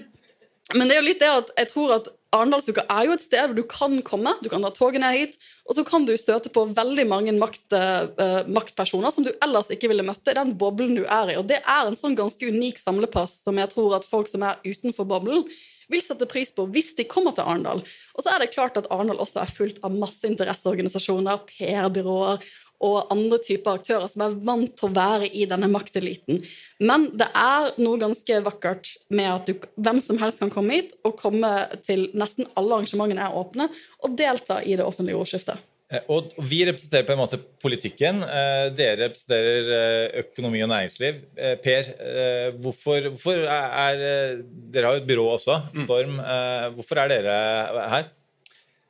men 0.76 0.90
det 0.90 0.98
er 0.98 1.02
jo 1.02 1.08
litt 1.08 1.22
det 1.24 1.30
at 1.32 1.52
jeg 1.62 1.72
tror 1.72 1.94
at 2.02 2.10
Arendalsuka 2.36 2.84
er 2.92 3.08
jo 3.08 3.14
et 3.16 3.24
sted 3.24 3.46
hvor 3.46 3.56
du 3.56 3.64
kan 3.72 3.94
komme. 4.06 4.34
Du 4.44 4.50
kan 4.52 4.64
ta 4.66 4.72
toget 4.76 5.00
ned 5.04 5.16
hit, 5.16 5.38
og 5.68 5.78
så 5.78 5.86
kan 5.88 6.04
du 6.08 6.12
støte 6.20 6.52
på 6.54 6.66
veldig 6.76 7.06
mange 7.08 7.34
makt, 7.40 7.64
uh, 7.72 8.44
maktpersoner 8.52 9.14
som 9.16 9.24
du 9.24 9.32
ellers 9.44 9.72
ikke 9.74 9.90
ville 9.92 10.06
møtt 10.06 10.28
i 10.28 10.36
den 10.36 10.52
boblen 10.60 10.98
du 10.98 11.06
er 11.06 11.32
i. 11.32 11.40
Og 11.40 11.48
det 11.48 11.62
er 11.64 11.88
en 11.88 11.98
sånn 11.98 12.18
ganske 12.20 12.52
unik 12.52 12.82
samlepass 12.84 13.40
som 13.46 13.60
jeg 13.62 13.72
tror 13.72 13.96
at 14.00 14.08
folk 14.08 14.28
som 14.32 14.44
er 14.48 14.60
utenfor 14.68 15.08
boblen, 15.08 15.48
vil 15.88 16.04
sette 16.04 16.28
pris 16.28 16.50
på 16.52 16.66
hvis 16.68 16.94
de 16.98 17.06
kommer 17.08 17.32
til 17.32 17.48
Arendal. 17.48 17.80
Og 18.16 18.24
så 18.24 18.34
er 18.34 18.44
det 18.44 18.52
klart 18.52 18.76
at 18.80 18.90
Arendal 18.92 19.22
også 19.24 19.40
er 19.40 19.54
fullt 19.56 19.80
av 19.88 19.96
masse 19.96 20.28
interesseorganisasjoner, 20.28 21.46
PR-byråer 21.48 22.44
og 22.84 23.08
andre 23.14 23.40
typer 23.42 23.80
aktører 23.80 24.10
som 24.12 24.22
er 24.28 24.36
vant 24.46 24.74
til 24.78 24.90
å 24.90 24.94
være 24.94 25.30
i 25.34 25.46
denne 25.50 25.70
makteliten. 25.72 26.44
Men 26.84 27.08
det 27.18 27.30
er 27.34 27.72
noe 27.82 27.98
ganske 28.02 28.42
vakkert 28.46 28.92
med 29.10 29.32
at 29.32 29.48
du, 29.50 29.56
hvem 29.82 30.02
som 30.04 30.20
helst 30.22 30.44
kan 30.44 30.52
komme 30.54 30.78
hit 30.78 30.94
og 31.08 31.18
komme 31.18 31.50
til 31.88 32.10
nesten 32.18 32.46
alle 32.54 32.78
arrangementene 32.78 33.26
er 33.26 33.40
åpne, 33.40 33.70
og 34.04 34.14
delta 34.20 34.62
i 34.62 34.78
det 34.78 34.86
offentlige 34.86 35.18
ordskiftet. 35.18 35.64
Eh, 35.90 36.04
Og 36.12 36.34
vi 36.44 36.66
representerer 36.68 37.06
på 37.08 37.14
en 37.16 37.22
måte 37.22 37.40
politikken. 37.64 38.20
Eh, 38.28 38.68
Dere 38.76 39.06
representerer 39.08 39.70
eh, 39.78 40.20
økonomi 40.26 40.62
og 40.66 40.70
næringsliv. 40.74 41.22
Per, 41.64 41.92
hvorfor, 42.60 43.08
hvorfor 43.14 43.42
er, 43.48 44.04
er 44.04 44.42
Dere 44.44 44.90
har 44.92 44.98
jo 44.98 45.04
et 45.06 45.08
byrå 45.10 45.28
også, 45.38 45.62
Storm. 45.86 46.20
Eh, 46.20 46.68
Hvorfor 46.76 47.00
er 47.02 47.14
dere 47.16 47.40
her? 47.96 48.12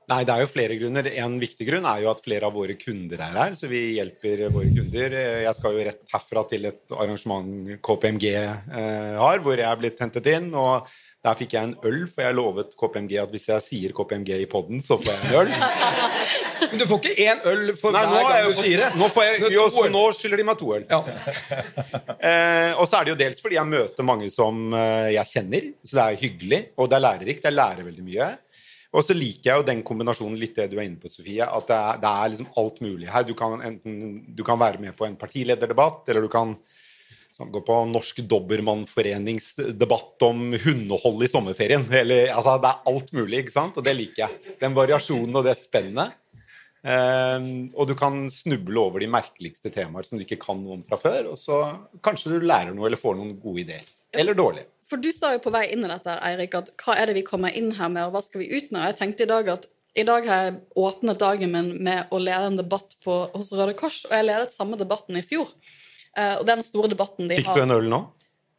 Nei, 0.08 0.22
Det 0.24 0.34
er 0.34 0.44
jo 0.44 0.52
flere 0.52 0.78
grunner. 0.80 1.10
En 1.20 1.34
viktig 1.42 1.66
grunn 1.68 1.88
er 1.90 2.06
jo 2.06 2.12
at 2.14 2.22
flere 2.24 2.48
av 2.48 2.56
våre 2.56 2.78
kunder 2.80 3.20
er 3.26 3.42
her. 3.42 3.58
Så 3.60 3.68
vi 3.68 3.98
hjelper 3.98 4.46
våre 4.56 4.70
kunder. 4.72 5.18
Jeg 5.44 5.58
skal 5.58 5.76
jo 5.76 5.90
rett 5.90 6.14
herfra 6.14 6.46
til 6.48 6.70
et 6.70 6.96
arrangement 6.96 7.76
KPMG 7.84 8.30
eh, 8.32 9.18
har, 9.20 9.44
hvor 9.44 9.60
jeg 9.60 9.68
er 9.68 9.84
blitt 9.84 10.00
hentet 10.04 10.32
inn. 10.32 10.54
og 10.56 10.88
der 11.28 11.36
fikk 11.36 11.56
jeg 11.58 11.66
en 11.66 11.74
øl, 11.84 12.04
for 12.08 12.24
jeg 12.24 12.36
lovet 12.38 12.76
KPMG 12.78 13.18
at 13.20 13.32
hvis 13.34 13.48
jeg 13.50 13.64
sier 13.66 13.94
KPMG 13.98 14.30
i 14.38 14.48
poden, 14.48 14.80
så 14.86 14.96
får 15.02 15.10
jeg 15.12 15.26
en 15.26 15.40
øl. 15.42 15.52
Men 16.72 16.80
du 16.80 16.86
får 16.90 17.02
ikke 17.02 17.26
én 17.26 17.42
øl 17.52 17.72
for 17.80 17.96
Nei, 17.96 18.04
hver 18.08 18.22
er 18.22 18.46
gang 18.46 18.54
du 18.54 18.60
sier 18.62 18.84
det. 18.84 18.88
nå, 19.00 19.10
jeg, 19.26 19.52
jo, 19.54 19.66
nå 19.92 20.04
skylder 20.16 20.42
de 20.42 20.46
meg 20.48 20.60
to 20.62 20.74
øl. 20.78 20.88
Ja. 20.90 21.04
Eh, 22.28 22.74
og 22.82 22.88
så 22.90 22.98
er 22.98 23.06
det 23.06 23.12
jo 23.12 23.18
dels 23.20 23.40
fordi 23.40 23.56
jeg 23.56 23.70
møter 23.70 24.04
mange 24.04 24.28
som 24.34 24.74
eh, 24.76 25.14
jeg 25.14 25.30
kjenner, 25.30 25.68
så 25.86 25.96
det 25.96 26.04
er 26.04 26.18
hyggelig, 26.24 26.60
og 26.76 26.90
det 26.90 26.98
er 26.98 27.04
lærerikt. 27.06 27.46
Jeg 27.46 27.56
lærer 27.56 27.86
veldig 27.86 28.04
mye. 28.04 28.30
Og 28.98 29.06
så 29.06 29.14
liker 29.14 29.52
jeg 29.52 29.62
jo 29.62 29.68
den 29.68 29.84
kombinasjonen 29.86 30.40
litt 30.42 30.56
det 30.58 30.72
du 30.72 30.80
er 30.80 30.88
inne 30.88 30.98
på, 31.02 31.12
Sofie, 31.12 31.46
at 31.46 31.70
det 31.70 31.78
er, 31.78 32.00
det 32.02 32.10
er 32.10 32.32
liksom 32.34 32.50
alt 32.58 32.82
mulig 32.82 33.12
her. 33.14 33.28
Du 33.28 33.36
kan, 33.38 33.62
enten, 33.62 33.94
du 34.34 34.44
kan 34.48 34.58
være 34.60 34.82
med 34.82 34.98
på 34.98 35.06
en 35.06 35.18
partilederdebatt, 35.20 36.02
eller 36.10 36.26
du 36.26 36.32
kan 36.34 36.56
sånn, 37.38 37.52
gå 37.54 37.62
på 37.66 37.76
Norsk 37.92 38.24
Dobbermannforeningsdebatt 38.32 40.26
om 40.26 40.56
hundehold 40.64 41.22
i 41.22 41.30
sommerferien. 41.30 41.86
Eller, 41.94 42.32
altså, 42.34 42.58
det 42.64 42.72
er 42.72 42.94
alt 42.94 43.14
mulig, 43.18 43.44
ikke 43.44 43.58
sant? 43.60 43.78
Og 43.78 43.86
det 43.86 43.94
liker 44.00 44.26
jeg. 44.26 44.56
Den 44.64 44.78
variasjonen 44.78 45.38
og 45.38 45.46
det 45.46 45.56
spennet. 45.60 46.18
Um, 46.88 47.68
og 47.76 47.90
du 47.90 47.96
kan 48.00 48.30
snuble 48.32 48.80
over 48.80 49.02
de 49.04 49.10
merkeligste 49.12 49.70
temaer 49.74 50.06
som 50.08 50.18
du 50.18 50.24
ikke 50.24 50.40
kan 50.40 50.60
noe 50.62 50.78
om 50.78 50.84
fra 50.86 50.98
før, 51.02 51.34
og 51.34 51.38
så 51.42 51.58
kanskje 52.06 52.38
du 52.38 52.46
lærer 52.46 52.74
noe 52.74 52.88
eller 52.88 53.02
får 53.02 53.18
noen 53.18 53.34
gode 53.42 53.66
ideer. 53.66 53.86
Eller 54.16 54.38
dårlige. 54.38 54.70
For 54.88 55.02
du 55.04 55.10
sa 55.12 55.34
jo 55.36 55.42
på 55.44 55.52
vei 55.52 55.66
inn 55.74 55.84
i 55.84 55.90
dette, 55.92 56.14
Eirik, 56.24 56.56
at 56.56 56.70
hva 56.84 56.96
er 56.96 57.10
det 57.10 57.18
vi 57.18 57.26
kommer 57.28 57.56
inn 57.56 57.74
her 57.76 57.90
med, 57.92 58.08
og 58.08 58.16
hva 58.16 58.22
skal 58.24 58.44
vi 58.44 58.52
ut 58.54 58.70
med? 58.72 58.82
Og 58.82 58.92
jeg 58.92 59.00
tenkte 59.02 59.26
i 59.26 59.32
dag 59.32 59.50
at 59.58 59.68
i 59.98 60.06
dag 60.06 60.28
har 60.30 60.44
jeg 60.46 60.58
åpnet 60.78 61.20
dagen 61.20 61.52
min 61.52 61.72
med 61.84 62.14
å 62.14 62.20
lede 62.22 62.52
en 62.52 62.60
debatt 62.60 62.94
på, 63.04 63.16
hos 63.34 63.50
Røde 63.58 63.74
Kors, 63.78 64.04
og 64.06 64.14
jeg 64.14 64.28
ledet 64.28 64.54
samme 64.54 64.78
debatten 64.80 65.18
i 65.18 65.26
fjor. 65.26 65.50
Uh, 66.18 66.38
og 66.38 66.46
det 66.46 66.54
er 66.54 66.60
den 66.60 66.66
store 66.66 66.92
debatten 66.94 67.30
de 67.30 67.40
Fikk 67.40 67.50
har 67.52 67.60
du 67.60 67.66
en 67.66 67.76
øl 67.76 67.90
nå? 67.92 68.00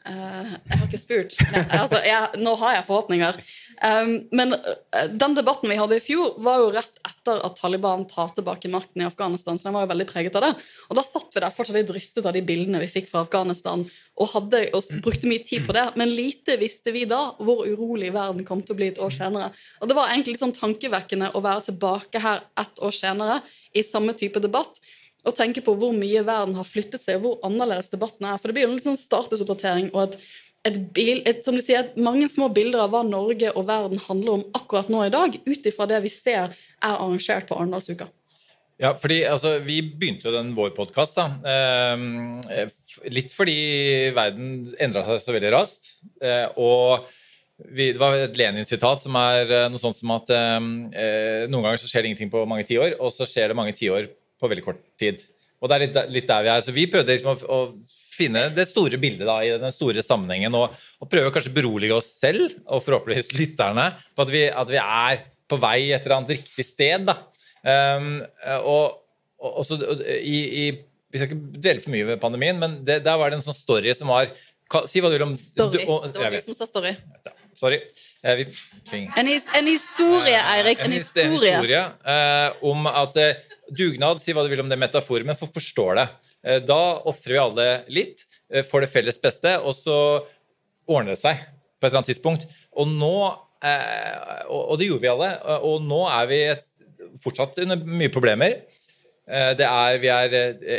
Eh, 0.06 0.52
jeg 0.70 0.78
har 0.78 0.86
ikke 0.86 1.00
spurt. 1.00 1.34
Nei, 1.52 1.64
altså, 1.82 1.98
jeg, 2.06 2.40
nå 2.40 2.54
har 2.60 2.78
jeg 2.78 2.86
forhåpninger. 2.86 3.40
Um, 3.78 4.12
men 4.34 4.56
eh, 4.56 5.10
den 5.14 5.36
debatten 5.36 5.70
vi 5.70 5.76
hadde 5.78 5.98
i 5.98 6.02
fjor, 6.02 6.38
var 6.42 6.62
jo 6.62 6.70
rett 6.74 7.00
etter 7.06 7.42
at 7.46 7.58
Taliban 7.60 8.06
tar 8.10 8.32
tilbake 8.34 8.70
makten 8.72 9.04
i 9.04 9.06
Afghanistan. 9.06 9.58
Så 9.58 9.68
den 9.68 9.76
var 9.76 9.84
jo 9.84 9.92
veldig 9.92 10.08
preget 10.08 10.38
av 10.38 10.46
det. 10.46 10.52
Og 10.88 10.98
da 10.98 11.04
satt 11.06 11.34
vi 11.34 11.42
der 11.44 11.54
fortsatt 11.54 11.78
litt 11.78 11.92
rystet 11.94 12.26
av 12.26 12.34
de 12.36 12.42
bildene 12.46 12.80
vi 12.82 12.90
fikk 12.90 13.10
fra 13.10 13.22
Afghanistan, 13.26 13.84
og, 14.18 14.30
hadde, 14.32 14.64
og 14.74 15.02
brukte 15.04 15.30
mye 15.30 15.44
tid 15.46 15.66
på 15.66 15.76
det. 15.76 15.84
Men 16.00 16.14
lite 16.14 16.56
visste 16.58 16.94
vi 16.94 17.04
da 17.10 17.20
hvor 17.38 17.66
urolig 17.68 18.10
verden 18.14 18.46
kom 18.48 18.64
til 18.64 18.74
å 18.74 18.80
bli 18.80 18.92
et 18.94 19.02
år 19.02 19.14
senere. 19.14 19.52
Og 19.82 19.90
det 19.90 19.98
var 19.98 20.10
egentlig 20.12 20.36
litt 20.36 20.46
sånn 20.46 20.56
tankevekkende 20.56 21.34
å 21.36 21.44
være 21.44 21.68
tilbake 21.68 22.22
her 22.24 22.46
ett 22.58 22.82
år 22.82 22.94
senere 22.96 23.42
i 23.76 23.84
samme 23.86 24.16
type 24.18 24.40
debatt 24.42 24.80
og 25.28 25.37
tenke 25.37 25.62
på 25.64 25.75
hvor 25.78 25.94
mye 25.97 26.25
verden 26.26 26.56
har 26.58 26.66
flyttet 26.66 27.04
seg, 27.04 27.18
og 27.18 27.25
hvor 27.25 27.49
annerledes 27.49 27.90
debatten 27.92 28.28
er. 28.28 28.37
For 28.40 28.50
det 28.50 28.58
blir 28.58 28.68
jo 28.68 28.75
en 28.75 28.85
sånn 28.90 29.00
statusoppdatering 29.00 29.90
og 29.94 30.04
et, 30.06 30.20
et 30.70 30.78
bil, 30.94 31.23
et, 31.28 31.42
som 31.47 31.56
du 31.56 31.62
sier, 31.64 31.90
mange 32.00 32.28
små 32.32 32.50
bilder 32.54 32.87
av 32.87 32.94
hva 32.94 33.04
Norge 33.06 33.52
og 33.54 33.68
verden 33.68 34.00
handler 34.08 34.38
om 34.38 34.47
akkurat 34.58 34.90
nå 34.92 35.04
i 35.06 35.12
dag, 35.14 35.37
ut 35.44 35.68
ifra 35.70 35.88
det 35.90 36.00
vi 36.04 36.12
ser 36.12 36.49
er 36.49 36.94
arrangert 36.94 37.49
på 37.49 37.58
Arendalsuka. 37.58 38.08
Ja, 38.78 38.92
fordi 38.94 39.25
altså, 39.26 39.58
Vi 39.58 39.80
begynte 39.82 40.28
jo 40.28 40.35
den 40.37 40.52
vår 40.54 40.70
podkast 40.76 41.18
eh, 41.18 42.02
litt 43.11 43.32
fordi 43.35 43.56
verden 44.14 44.75
endra 44.78 45.02
seg 45.06 45.25
så 45.25 45.35
veldig 45.35 45.50
raskt. 45.54 45.97
Eh, 46.23 46.47
og 46.54 47.08
vi, 47.58 47.90
det 47.90 47.99
var 47.99 48.14
et 48.14 48.38
Lenin-sitat 48.38 49.02
som 49.02 49.18
er 49.18 49.50
eh, 49.50 49.66
noe 49.73 49.82
sånt 49.82 49.99
som 49.99 50.14
at 50.14 50.30
eh, 50.30 50.56
eh, 50.94 51.42
noen 51.50 51.66
ganger 51.66 51.82
så 51.82 51.90
skjer 51.90 52.04
det 52.04 52.12
ingenting 52.12 52.30
på 52.30 52.44
mange 52.47 52.66
tiår, 52.68 52.94
og 53.02 53.11
så 53.14 53.26
skjer 53.26 53.50
det 53.50 53.58
mange 53.58 53.75
tiår 53.75 54.06
på 54.40 54.49
veldig 54.50 54.64
kort 54.64 54.83
tid. 55.00 55.23
Og 55.61 55.68
det 55.71 55.75
er 55.78 55.83
litt, 55.87 55.97
litt 56.14 56.28
der 56.30 56.45
vi 56.47 56.50
er. 56.52 56.61
Så 56.62 56.75
vi 56.75 56.87
prøvde 56.90 57.11
liksom 57.16 57.33
å, 57.33 57.38
å 57.50 57.59
finne 58.18 58.45
det 58.54 58.68
store 58.71 58.99
bildet 58.99 59.26
da, 59.26 59.38
i 59.47 59.50
den 59.59 59.73
store 59.75 60.02
sammenhengen, 60.07 60.54
og, 60.59 60.75
og 61.02 61.11
prøve 61.11 61.33
kanskje 61.35 61.52
berolige 61.54 61.95
oss 61.95 62.12
selv 62.18 62.54
og 62.66 62.83
forhåpentligvis 62.87 63.33
lytterne 63.38 63.88
på 64.14 64.23
at 64.26 64.33
vi, 64.35 64.45
at 64.50 64.71
vi 64.71 64.78
er 64.83 65.25
på 65.49 65.59
vei 65.62 65.90
et 65.95 66.02
eller 66.04 66.16
annet 66.21 66.35
riktig 66.37 66.66
sted. 66.66 67.07
da. 67.09 67.16
Um, 67.62 68.21
og, 68.62 69.00
og, 69.42 69.57
og 69.61 69.64
så, 69.66 69.78
i, 70.23 70.38
i, 70.62 70.66
Vi 71.11 71.18
skal 71.18 71.30
ikke 71.33 71.59
dvele 71.59 71.83
for 71.83 71.90
mye 71.95 72.07
ved 72.12 72.21
pandemien, 72.23 72.59
men 72.61 72.78
det, 72.87 73.00
der 73.07 73.18
var 73.18 73.30
det 73.33 73.38
en 73.40 73.47
sånn 73.49 73.57
story 73.57 73.95
som 73.99 74.11
var 74.14 74.30
Si 74.85 75.00
hva 75.00 75.09
du 75.09 75.14
vil 75.16 75.23
om 75.25 75.30
Story. 75.33 75.78
du- 75.80 75.88
og- 75.88 76.02
Det 76.12 76.21
var 76.21 76.35
du 76.35 76.40
som 76.45 76.52
sa 76.52 76.66
story. 76.68 76.90
Sorry. 77.57 77.78
Eh, 78.23 78.35
vi. 78.37 78.45
En, 79.16 79.26
his, 79.26 79.47
en 79.57 79.66
historie, 79.66 80.37
Eirik. 80.37 80.83
En 80.85 80.90
En 80.90 80.92
historie. 80.92 81.54
en 81.54 81.62
historie. 81.62 81.80
eh, 82.04 82.50
om 82.68 82.85
at 82.90 83.16
eh, 83.16 83.38
dugnad, 83.75 84.20
si 84.22 84.34
hva 84.34 84.44
du 84.44 84.50
vil 84.52 84.62
om 84.62 84.70
det 84.70 84.78
metaforet, 84.80 85.26
men 85.26 85.38
for 85.38 85.50
forstår 85.52 85.98
det. 85.98 86.06
Eh, 86.44 86.60
da 86.64 86.80
ofrer 87.08 87.34
vi 87.34 87.42
alle 87.42 87.68
litt 87.92 88.25
eh, 88.52 88.64
for 88.66 88.84
det 88.84 88.90
felles 88.92 89.20
beste, 89.22 89.56
og 89.60 89.76
så 89.76 89.98
ordner 90.88 91.14
det 91.14 91.22
seg 91.22 91.40
på 91.78 91.87
et 91.87 91.90
eller 91.90 92.00
annet 92.00 92.12
tidspunkt. 92.12 92.48
Og 92.78 92.90
nå 92.90 93.14
eh, 93.64 94.44
og, 94.48 94.76
det 94.80 94.88
gjorde 94.88 95.04
vi 95.04 95.12
alle. 95.12 95.30
Og 95.68 95.84
nå 95.84 96.02
er 96.10 96.28
vi 96.30 96.42
fortsatt 97.22 97.60
under 97.64 97.80
mye 97.84 98.12
problemer. 98.12 98.60
Er, 99.28 99.98
vi 100.00 100.08
er 100.08 100.34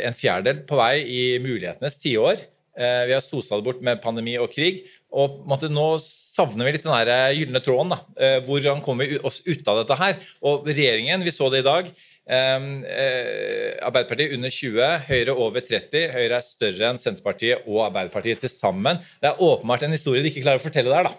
en 0.08 0.16
fjerdedel 0.16 0.64
på 0.66 0.74
vei 0.74 0.94
i 1.06 1.20
mulighetenes 1.38 1.94
tiår. 2.02 2.40
Vi 2.74 3.12
har 3.14 3.22
sosa 3.22 3.60
det 3.60 3.66
bort 3.68 3.82
med 3.86 4.00
pandemi 4.02 4.34
og 4.42 4.50
krig. 4.50 4.80
Og 5.14 5.44
nå 5.70 5.86
savner 6.02 6.66
vi 6.66 6.72
litt 6.74 6.86
den 6.86 6.96
der 6.96 7.36
gylne 7.36 7.62
tråden. 7.62 7.94
da. 7.94 8.32
Hvordan 8.48 8.82
kommer 8.82 9.06
vi 9.06 9.20
oss 9.22 9.38
ut 9.46 9.70
av 9.70 9.84
dette 9.84 9.98
her? 10.02 10.18
Og 10.42 10.66
regjeringen, 10.66 11.22
vi 11.22 11.34
så 11.34 11.46
det 11.54 11.62
i 11.62 11.68
dag. 11.68 11.92
Eh, 12.30 12.68
eh, 12.94 13.72
Arbeiderpartiet 13.86 14.36
under 14.36 14.52
20, 14.54 14.92
Høyre 15.08 15.34
over 15.34 15.64
30. 15.66 16.06
Høyre 16.14 16.38
er 16.38 16.46
større 16.46 16.92
enn 16.92 17.02
Senterpartiet 17.02 17.66
og 17.66 17.82
Arbeiderpartiet 17.88 18.44
til 18.44 18.52
sammen. 18.52 19.02
Det 19.20 19.32
er 19.32 19.42
åpenbart 19.42 19.88
en 19.88 19.98
historie 19.98 20.22
de 20.22 20.32
ikke 20.32 20.46
klarer 20.46 20.62
å 20.62 20.66
fortelle 20.68 20.94
der. 20.94 21.10
da. 21.10 21.18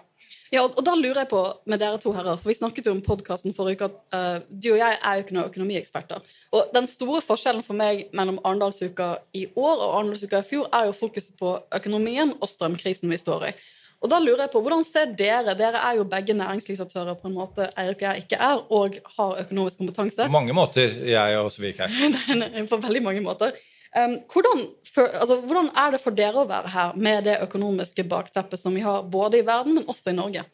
Ja, 0.52 0.66
og 0.66 0.82
da 0.84 0.92
lurer 0.92 1.22
jeg 1.22 1.30
på 1.30 1.40
med 1.72 1.80
dere 1.80 1.96
to 2.00 2.10
herrer, 2.12 2.36
for 2.36 2.50
vi 2.50 2.58
snakket 2.58 2.88
jo 2.88 2.92
om 2.92 3.00
podkasten 3.04 3.54
forrige 3.56 3.78
uke 3.78 3.86
at 3.88 3.94
uh, 4.12 4.50
du 4.52 4.74
og 4.74 4.82
jeg 4.82 4.98
er 4.98 5.14
jo 5.16 5.22
ikke 5.24 5.36
noen 5.38 5.48
økonomieksperter. 5.48 6.26
Og 6.52 6.74
den 6.74 6.88
store 6.90 7.22
forskjellen 7.24 7.64
for 7.64 7.78
meg 7.78 8.02
mellom 8.12 8.36
Arendalsuka 8.44 9.14
i 9.32 9.46
år 9.48 9.72
og 9.78 9.86
Arendalsuka 9.86 10.42
i 10.42 10.48
fjor 10.50 10.68
er 10.68 10.90
jo 10.90 10.98
fokuset 10.98 11.38
på 11.40 11.54
økonomien 11.78 12.34
og 12.36 12.52
strømkrisen 12.52 13.08
vi 13.08 13.20
står 13.22 13.48
i. 13.48 13.54
Og 14.02 14.10
da 14.10 14.18
lurer 14.18 14.44
jeg 14.44 14.50
på, 14.52 14.60
Hvordan 14.64 14.82
ser 14.86 15.12
dere 15.18 15.54
Dere 15.58 15.78
er 15.78 15.98
jo 16.00 16.04
begge 16.10 16.34
næringslivsaktører 16.34 17.14
på 17.20 17.28
en 17.30 17.36
måte 17.36 17.68
Eirik 17.78 18.00
og 18.02 18.08
jeg 18.08 18.24
ikke 18.24 18.38
er, 18.48 18.62
og 18.74 18.96
har 19.18 19.42
økonomisk 19.44 19.78
kompetanse. 19.82 20.26
På 20.26 20.34
mange 20.34 20.56
måter, 20.56 20.96
jeg 21.06 21.38
og 21.38 21.52
Svik 21.54 21.78
her. 21.78 21.92
på 22.72 22.80
veldig 22.82 23.02
mange 23.04 23.22
måter. 23.24 23.54
Um, 23.92 24.16
hvordan, 24.32 24.62
for, 24.88 25.06
altså, 25.20 25.36
hvordan 25.44 25.68
er 25.76 25.92
det 25.94 26.00
for 26.00 26.16
dere 26.16 26.42
å 26.42 26.48
være 26.48 26.70
her 26.72 26.94
med 26.96 27.26
det 27.28 27.36
økonomiske 27.44 28.06
bakteppet 28.08 28.58
som 28.60 28.74
vi 28.74 28.80
har 28.82 29.04
både 29.04 29.42
i 29.42 29.46
verden, 29.46 29.76
men 29.76 29.84
også 29.86 30.10
i 30.10 30.16
Norge? 30.16 30.46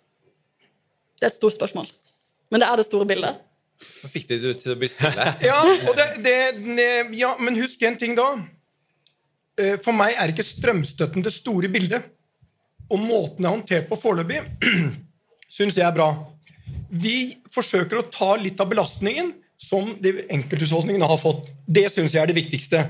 Det 1.19 1.27
er 1.27 1.31
et 1.33 1.39
stort 1.39 1.55
spørsmål. 1.55 1.87
Men 2.51 2.63
det 2.65 2.69
er 2.69 2.81
det 2.81 2.87
store 2.89 3.07
bildet. 3.09 3.39
Nå 3.79 4.11
fikk 4.11 4.27
de 4.33 4.41
du 4.43 4.49
til 4.59 4.75
å 4.75 4.79
bli 4.81 4.89
stille. 4.91 5.25
Ja, 5.49 5.61
og 5.63 5.95
det, 5.97 6.09
det, 6.27 6.37
det- 6.77 7.15
ja, 7.17 7.33
men 7.39 7.57
husk 7.63 7.83
en 7.87 7.97
ting 8.01 8.17
da. 8.19 8.27
Eh, 9.59 9.77
For 9.83 9.95
meg 9.95 10.19
er 10.19 10.35
ikke 10.35 10.47
strømstøtten 10.47 11.23
det 11.25 11.33
store 11.37 11.71
bildet. 11.71 12.11
Og 12.89 13.01
måten 13.03 13.43
det 13.43 13.49
er 13.49 13.55
håndtert 13.55 13.91
på 13.91 13.99
foreløpig, 14.01 14.41
syns 15.57 15.77
jeg 15.77 15.87
er 15.87 15.97
bra. 15.97 16.09
Vi 16.89 17.39
forsøker 17.53 18.01
å 18.01 18.09
ta 18.13 18.35
litt 18.41 18.61
av 18.61 18.71
belastningen 18.71 19.35
som 19.59 19.91
de 20.01 20.15
enkelthusholdningene 20.31 21.09
har 21.11 21.21
fått. 21.21 21.51
Det 21.67 21.89
syns 21.93 22.15
jeg 22.15 22.23
er 22.23 22.31
det 22.31 22.39
viktigste. 22.39 22.85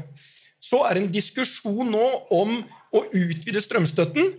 Så 0.63 0.83
er 0.85 0.95
det 0.95 1.05
en 1.05 1.13
diskusjon 1.15 1.91
nå 1.91 2.07
om 2.35 2.59
å 2.95 3.05
utvide 3.07 3.63
strømstøtten. 3.63 4.33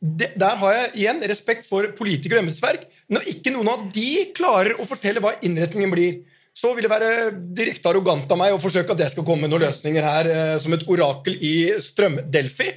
Der 0.00 0.58
har 0.60 0.76
jeg 0.76 0.92
igjen 1.00 1.22
respekt 1.28 1.68
for 1.68 1.88
politikere 1.96 2.40
og 2.40 2.46
embetsverk. 2.46 2.86
Når 3.12 3.28
ikke 3.34 3.52
noen 3.54 3.70
av 3.72 3.84
de 3.94 4.08
klarer 4.36 4.78
å 4.80 4.88
fortelle 4.88 5.22
hva 5.22 5.34
innretningen 5.44 5.92
blir, 5.92 6.22
så 6.54 6.70
vil 6.74 6.86
det 6.86 6.92
være 6.92 7.32
direkte 7.56 7.90
arrogant 7.90 8.30
av 8.30 8.38
meg 8.38 8.54
å 8.54 8.60
forsøke 8.62 8.94
at 8.94 9.00
jeg 9.02 9.14
skal 9.14 9.24
komme 9.26 9.44
med 9.44 9.52
noen 9.52 9.66
løsninger 9.66 10.04
her 10.06 10.28
eh, 10.30 10.52
som 10.62 10.74
et 10.76 10.84
orakel 10.86 11.34
i 11.42 11.54
strømdelfi. 11.82 12.68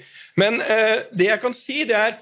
Men 0.41 0.58
eh, 0.65 1.03
det 1.13 1.29
jeg 1.29 1.44
kan 1.44 1.53
si, 1.56 1.84
det 1.86 1.98
er 1.98 2.17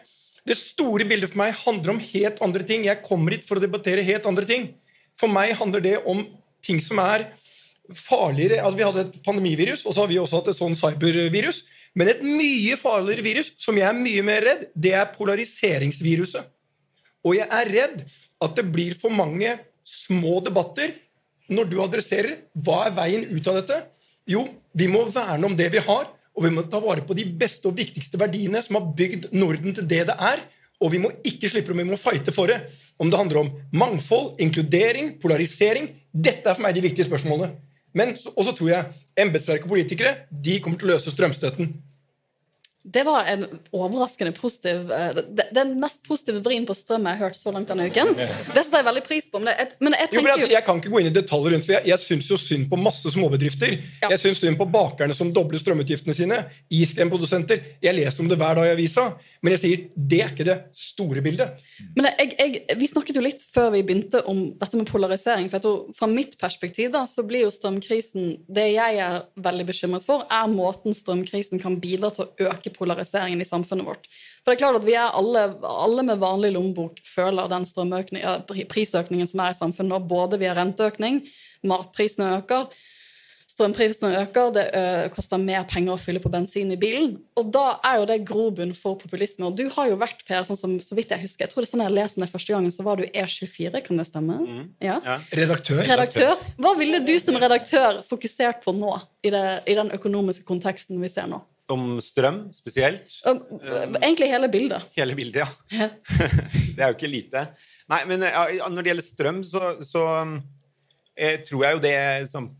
det 0.45 0.57
store 0.59 1.07
bildet 1.09 1.31
for 1.31 1.41
meg 1.41 1.55
handler 1.57 1.95
om 1.95 2.01
helt 2.03 2.41
andre 2.45 2.65
ting. 2.67 2.85
Jeg 2.85 3.03
kommer 3.05 3.33
hit 3.33 3.47
for 3.47 3.57
å 3.57 3.63
debattere 3.63 4.05
helt 4.05 4.27
andre 4.29 4.45
ting. 4.45 4.67
For 5.17 5.31
meg 5.31 5.55
handler 5.57 5.81
det 5.81 5.95
om 6.05 6.21
ting 6.65 6.81
som 6.83 6.99
er 7.01 7.31
farligere. 7.93 8.61
Altså, 8.61 8.77
vi 8.77 8.85
hadde 8.85 9.05
et 9.07 9.17
pandemivirus, 9.25 9.85
og 9.85 9.95
så 9.95 10.03
har 10.03 10.11
vi 10.11 10.19
også 10.21 10.41
hatt 10.41 10.51
et 10.53 10.59
sånn 10.59 10.77
cybervirus. 10.77 11.63
Men 11.95 12.11
et 12.11 12.21
mye 12.25 12.75
farligere 12.77 13.25
virus, 13.25 13.53
som 13.61 13.77
jeg 13.79 13.87
er 13.87 13.97
mye 13.97 14.25
mer 14.25 14.45
redd, 14.45 14.67
det 14.75 14.93
er 14.99 15.09
polariseringsviruset. 15.15 16.51
Og 17.25 17.37
jeg 17.39 17.47
er 17.49 17.71
redd 17.71 18.03
at 18.43 18.57
det 18.57 18.67
blir 18.69 18.93
for 18.99 19.13
mange 19.13 19.55
små 19.85 20.39
debatter 20.45 20.93
når 21.49 21.69
du 21.69 21.77
adresserer 21.81 22.39
hva 22.65 22.83
er 22.87 22.95
veien 22.97 23.25
ut 23.31 23.47
av 23.49 23.61
dette. 23.61 23.79
Jo, 24.29 24.43
vi 24.73 24.89
må 24.91 25.05
verne 25.13 25.47
om 25.47 25.55
det 25.57 25.69
vi 25.73 25.81
har, 25.85 26.09
og 26.35 26.43
vi 26.43 26.51
må 26.51 26.65
ta 26.67 26.81
vare 26.83 27.05
på 27.07 27.15
de 27.15 27.23
beste 27.39 27.69
og 27.69 27.77
viktigste 27.77 28.19
verdiene 28.19 28.59
som 28.63 28.77
har 28.79 28.89
bygd 28.97 29.29
Norden 29.35 29.75
til 29.75 29.87
det 29.87 30.03
det 30.09 30.15
er. 30.19 30.43
Og 30.83 30.91
vi 30.91 30.99
må 30.99 31.13
ikke 31.23 31.47
slippe 31.47 31.71
dem, 31.71 31.85
vi 31.85 31.93
må 31.93 31.99
fighte 31.99 32.33
for 32.35 32.51
det. 32.51 32.59
Om 32.99 33.11
det 33.11 33.19
handler 33.19 33.41
om 33.45 33.51
mangfold, 33.71 34.33
inkludering, 34.43 35.13
polarisering. 35.21 35.87
Dette 36.11 36.51
er 36.51 36.57
for 36.57 36.65
meg 36.65 36.75
de 36.75 36.83
viktige 36.83 37.07
spørsmålene. 37.07 37.53
Men 37.95 38.17
Og 38.35 38.43
så 38.43 38.51
tror 38.51 38.69
jeg 38.69 38.91
embetsverk 39.15 39.63
og 39.63 39.71
politikere 39.71 40.27
de 40.29 40.59
kommer 40.59 40.77
til 40.77 40.89
å 40.89 40.95
løse 40.95 41.13
strømstøtten. 41.13 41.71
Det 42.85 43.01
var 43.03 43.25
en 43.25 43.45
overraskende 43.73 44.31
positiv 44.37 44.91
eh, 44.93 45.17
Den 45.51 45.71
mest 45.81 46.03
positive 46.05 46.43
vrien 46.45 46.67
på 46.67 46.75
strøm 46.77 47.07
jeg 47.09 47.17
har 47.17 47.29
hørt 47.29 47.39
så 47.39 47.53
langt 47.53 47.71
denne 47.71 47.87
uken. 47.89 48.11
Det 48.15 48.61
setter 48.61 48.83
jeg 48.83 48.87
veldig 48.89 49.03
pris 49.07 49.29
på. 49.31 49.41
Men, 49.41 49.49
det, 49.49 49.79
men 49.81 49.97
jeg 49.97 50.11
Jo, 50.13 50.21
men 50.21 50.43
jeg, 50.43 50.51
jeg 50.53 50.65
kan 50.67 50.81
ikke 50.81 50.91
gå 50.93 51.01
inn 51.01 51.09
i 51.09 51.15
detaljer 51.15 51.55
rundt, 51.55 51.65
for 51.65 51.77
jeg, 51.77 51.89
jeg 51.89 52.03
syns 52.03 52.29
jo 52.29 52.37
synd 52.39 52.69
på 52.69 52.79
masse 52.79 53.13
småbedrifter. 53.15 53.77
Jeg 54.05 54.21
syns 54.21 54.43
synd 54.43 54.59
på 54.59 54.67
bakerne 54.69 55.17
som 55.17 55.31
dobler 55.33 55.61
strømutgiftene 55.61 56.17
sine. 56.17 56.41
Iskremprodusenter. 56.69 57.63
Jeg 57.81 57.97
leser 57.97 58.23
om 58.23 58.29
det 58.29 58.37
hver 58.41 58.59
dag 58.59 58.69
i 58.69 58.75
avisa. 58.75 59.07
Men 59.41 59.55
jeg 59.55 59.61
sier 59.61 59.81
det 59.95 60.21
er 60.23 60.31
ikke 60.33 60.47
det 60.47 60.57
store 60.77 61.21
bildet. 61.25 61.65
Men 61.97 62.09
jeg, 62.11 62.31
jeg, 62.37 62.77
vi 62.79 62.89
snakket 62.89 63.19
jo 63.19 63.25
litt 63.25 63.43
før 63.53 63.71
vi 63.75 63.83
begynte 63.85 64.21
om 64.29 64.41
dette 64.57 64.79
med 64.79 64.89
polarisering. 64.89 65.49
for 65.49 65.59
jeg 65.59 65.65
tror 65.65 65.97
Fra 65.97 66.09
mitt 66.09 66.37
perspektiv 66.41 66.91
da, 66.93 67.03
så 67.09 67.25
blir 67.25 67.45
jo 67.45 67.51
strømkrisen 67.53 68.31
Det 68.49 68.65
jeg 68.73 69.01
er 69.05 69.19
veldig 69.45 69.67
bekymret 69.69 70.05
for, 70.05 70.25
er 70.29 70.49
måten 70.51 70.97
strømkrisen 70.97 71.61
kan 71.61 71.77
bidra 71.81 72.11
til 72.15 72.25
å 72.25 72.49
øke 72.49 72.73
polariseringen 72.77 73.41
i 73.41 73.47
samfunnet 73.47 73.87
vårt. 73.87 74.09
For 74.43 74.51
det 74.51 74.57
er 74.57 74.63
klart 74.63 74.79
at 74.81 74.87
vi 74.87 74.97
er 74.99 75.15
alle, 75.17 75.45
alle 75.65 76.05
med 76.07 76.21
vanlig 76.21 76.53
lommebok 76.55 76.99
føler 77.07 77.51
den 77.51 77.67
ja, 78.19 78.37
prisøkningen 78.45 79.29
som 79.29 79.45
er 79.45 79.55
i 79.55 79.59
samfunnet 79.59 79.93
nå, 79.93 80.01
både 80.09 80.41
via 80.41 80.55
renteøkning, 80.57 81.23
matprisene 81.65 82.35
øker, 82.39 82.67
strømprisene 83.55 84.11
øker, 84.21 84.51
det 84.55 84.63
ø, 84.75 84.83
koster 85.15 85.39
mer 85.39 85.63
penger 85.69 85.95
å 85.95 86.01
fylle 86.01 86.19
på 86.23 86.31
bensin 86.31 86.73
i 86.73 86.79
bilen. 86.79 87.15
Og 87.39 87.51
da 87.55 87.79
er 87.87 88.01
jo 88.01 88.07
det 88.09 88.19
grobunn 88.27 88.73
for 88.75 88.99
populisme. 88.99 89.47
Og 89.47 89.55
du 89.55 89.65
har 89.71 89.89
jo 89.91 89.99
vært, 90.01 90.25
Per, 90.27 90.43
sånn 90.47 90.59
som, 90.59 90.75
så 90.83 90.97
vidt 90.97 91.13
jeg 91.13 91.23
husker, 91.23 91.45
jeg 91.45 91.53
tror 91.53 91.63
det 91.63 91.69
er 91.69 91.71
sånn 91.71 91.85
jeg 91.85 91.95
leser 91.95 92.25
det 92.25 92.31
første 92.33 92.55
gangen, 92.55 92.73
så 92.75 92.85
var 92.87 92.99
du 92.99 93.05
E24, 93.07 93.81
kan 93.85 94.01
det 94.01 94.07
stemme? 94.09 94.39
Ja. 94.83 94.99
Redaktør. 95.31 95.83
Redaktør. 95.87 96.35
Hva 96.59 96.75
ville 96.79 96.99
du 97.05 97.15
som 97.21 97.39
redaktør 97.39 98.01
fokusert 98.07 98.63
på 98.65 98.75
nå, 98.75 98.95
i, 99.23 99.31
det, 99.33 99.45
i 99.71 99.77
den 99.77 99.93
økonomiske 99.95 100.47
konteksten 100.47 100.99
vi 101.01 101.11
ser 101.11 101.31
nå? 101.31 101.39
Om 101.71 101.95
strøm 102.03 102.43
spesielt. 102.53 103.15
Egentlig 103.25 104.27
hele 104.29 104.49
bildet. 104.53 104.83
Hele 104.97 105.15
bildet, 105.17 105.41
ja. 105.41 105.47
Ja. 105.73 105.87
det 106.75 106.83
er 106.83 106.91
jo 106.91 106.97
ikke 106.97 107.09
lite. 107.09 107.47
Nei, 107.89 108.03
men 108.09 108.25
ja, 108.27 108.67
når 108.69 108.83
det 108.83 108.91
gjelder 108.91 109.07
strøm, 109.07 109.41
så, 109.45 109.71
så 109.85 110.03
eh, 111.17 111.39
tror 111.45 111.65
jeg 111.65 111.77
jo 111.77 111.83
det 111.83 111.97
som 112.29 112.51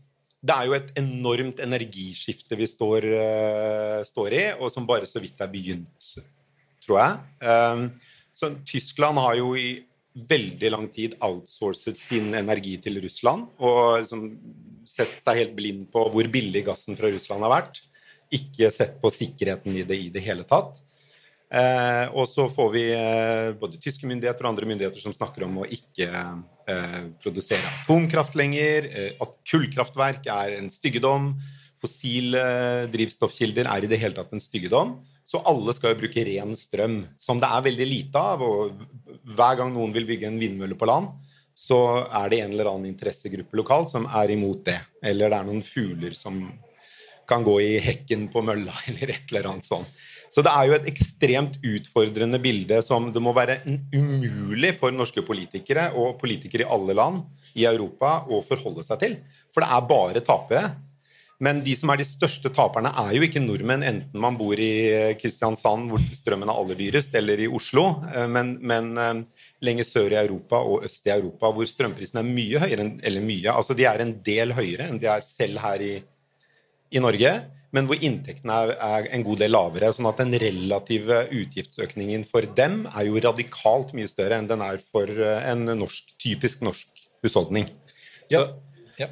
Det 0.46 0.54
er 0.54 0.66
jo 0.68 0.74
et 0.76 0.90
enormt 1.00 1.62
energiskifte 1.64 2.58
vi 2.58 2.66
står, 2.70 3.06
uh, 3.18 4.02
står 4.06 4.34
i, 4.36 4.44
og 4.60 4.70
som 4.70 4.86
bare 4.86 5.08
så 5.08 5.18
vidt 5.18 5.40
er 5.42 5.50
begynt, 5.50 6.10
tror 6.84 7.00
jeg. 7.00 7.16
Um, 7.42 7.88
så 8.36 8.52
Tyskland 8.68 9.18
har 9.18 9.34
jo 9.40 9.54
i 9.58 9.80
veldig 10.16 10.70
lang 10.72 10.86
tid 10.92 11.16
outsourcet 11.24 11.98
sin 12.00 12.30
energi 12.36 12.76
til 12.80 13.00
Russland 13.04 13.50
og 13.60 13.98
liksom 14.00 14.28
sett 14.88 15.18
seg 15.24 15.42
helt 15.42 15.56
blind 15.56 15.88
på 15.92 16.06
hvor 16.12 16.28
billig 16.32 16.62
gassen 16.68 16.96
fra 16.96 17.10
Russland 17.12 17.44
har 17.44 17.52
vært. 17.52 17.82
Ikke 18.34 18.70
sett 18.74 18.98
på 19.02 19.12
sikkerheten 19.12 19.76
i 19.76 19.84
det 19.86 19.98
i 20.06 20.10
det 20.12 20.24
hele 20.24 20.46
tatt. 20.48 20.80
Eh, 21.46 22.08
og 22.18 22.26
så 22.26 22.48
får 22.50 22.70
vi 22.74 22.84
eh, 22.90 23.52
både 23.58 23.78
tyske 23.78 24.08
myndigheter 24.08 24.42
og 24.42 24.50
andre 24.50 24.66
myndigheter 24.66 24.98
som 24.98 25.14
snakker 25.14 25.44
om 25.46 25.60
å 25.62 25.68
ikke 25.70 26.08
eh, 26.10 27.02
produsere 27.22 27.70
atomkraft 27.84 28.34
lenger, 28.38 28.88
eh, 28.90 29.12
at 29.22 29.36
kullkraftverk 29.46 30.26
er 30.26 30.56
en 30.56 30.72
styggedom, 30.74 31.36
fossile 31.78 32.42
drivstoffkilder 32.90 33.70
er 33.70 33.86
i 33.86 33.90
det 33.92 34.00
hele 34.02 34.16
tatt 34.16 34.34
en 34.34 34.42
styggedom. 34.42 34.96
Så 35.26 35.38
alle 35.46 35.74
skal 35.74 35.94
jo 35.94 36.00
bruke 36.02 36.24
ren 36.26 36.54
strøm, 36.58 37.00
som 37.18 37.38
det 37.42 37.50
er 37.50 37.64
veldig 37.66 37.86
lite 37.86 38.20
av. 38.20 38.42
Og 38.42 38.82
hver 39.36 39.58
gang 39.58 39.72
noen 39.74 39.94
vil 39.94 40.06
bygge 40.08 40.30
en 40.30 40.38
vindmølle 40.38 40.78
på 40.78 40.86
land, 40.88 41.10
så 41.56 41.78
er 42.04 42.30
det 42.30 42.40
en 42.42 42.54
eller 42.54 42.70
annen 42.70 42.90
interessegruppe 42.90 43.58
lokalt 43.58 43.90
som 43.90 44.06
er 44.06 44.34
imot 44.34 44.64
det. 44.68 44.78
Eller 45.02 45.32
det 45.32 45.38
er 45.40 45.48
noen 45.48 45.64
fugler 45.66 46.14
som 46.14 46.44
kan 47.28 47.44
gå 47.46 47.56
i 47.62 47.72
hekken 47.82 48.28
på 48.32 48.42
mølla, 48.46 48.74
eller 48.90 49.14
et 49.14 49.32
eller 49.32 49.50
annet 49.52 49.68
sånt. 49.68 49.90
Så 50.32 50.42
det 50.44 50.52
er 50.52 50.68
jo 50.68 50.74
et 50.76 50.88
ekstremt 50.90 51.60
utfordrende 51.64 52.40
bilde 52.42 52.80
som 52.84 53.06
det 53.14 53.22
må 53.22 53.32
være 53.36 53.60
umulig 53.94 54.74
for 54.76 54.92
norske 54.92 55.22
politikere 55.24 55.92
og 55.96 56.18
politikere 56.20 56.66
i 56.66 56.72
alle 56.76 56.96
land 56.98 57.22
i 57.56 57.64
Europa 57.64 58.18
å 58.28 58.42
forholde 58.44 58.84
seg 58.84 59.00
til. 59.00 59.14
For 59.54 59.64
det 59.64 59.70
er 59.72 59.88
bare 59.88 60.24
tapere. 60.26 60.64
Men 61.42 61.60
de 61.60 61.74
som 61.76 61.90
er 61.92 62.00
de 62.00 62.06
største 62.08 62.48
taperne, 62.54 62.88
er 62.96 63.12
jo 63.12 63.24
ikke 63.26 63.42
nordmenn, 63.44 63.84
enten 63.84 64.20
man 64.20 64.38
bor 64.40 64.56
i 64.56 65.14
Kristiansand, 65.20 65.90
hvor 65.92 66.00
strømmen 66.16 66.48
er 66.48 66.60
aller 66.62 66.78
dyrest, 66.78 67.12
eller 67.18 67.42
i 67.44 67.48
Oslo, 67.52 67.84
eh, 68.08 68.24
men, 68.32 68.54
men 68.64 68.88
eh, 68.96 69.42
lenger 69.64 69.84
sør 69.84 70.14
i 70.14 70.20
Europa 70.22 70.62
og 70.64 70.86
øst 70.88 71.04
i 71.08 71.12
Europa, 71.12 71.50
hvor 71.52 71.68
strømprisene 71.68 72.22
er 72.22 72.30
mye 72.30 72.62
høyere 72.64 72.86
Eller 73.04 73.24
mye, 73.24 73.52
altså 73.52 73.76
de 73.76 73.84
er 73.88 74.00
en 74.04 74.14
del 74.24 74.56
høyere 74.56 74.88
enn 74.88 75.00
de 75.02 75.10
er 75.12 75.24
selv 75.24 75.60
her 75.60 75.84
i, 75.84 75.92
i 76.90 77.02
Norge, 77.02 77.32
men 77.74 77.88
hvor 77.88 77.98
inntektene 78.00 78.58
er, 78.64 78.74
er 78.80 79.08
en 79.16 79.24
god 79.26 79.42
del 79.42 79.52
lavere. 79.52 79.90
Sånn 79.92 80.08
at 80.08 80.22
den 80.22 80.36
relative 80.40 81.24
utgiftsøkningen 81.34 82.24
for 82.28 82.46
dem 82.56 82.84
er 82.92 83.08
jo 83.08 83.20
radikalt 83.24 83.92
mye 83.96 84.08
større 84.10 84.38
enn 84.38 84.48
den 84.50 84.62
er 84.64 84.80
for 84.80 85.10
eh, 85.10 85.50
en 85.50 85.66
norsk, 85.76 86.14
typisk 86.22 86.64
norsk 86.66 87.06
husholdning. 87.26 87.68
Så, 88.26 88.38
Ja. 88.38 88.46
Ja. 88.96 89.10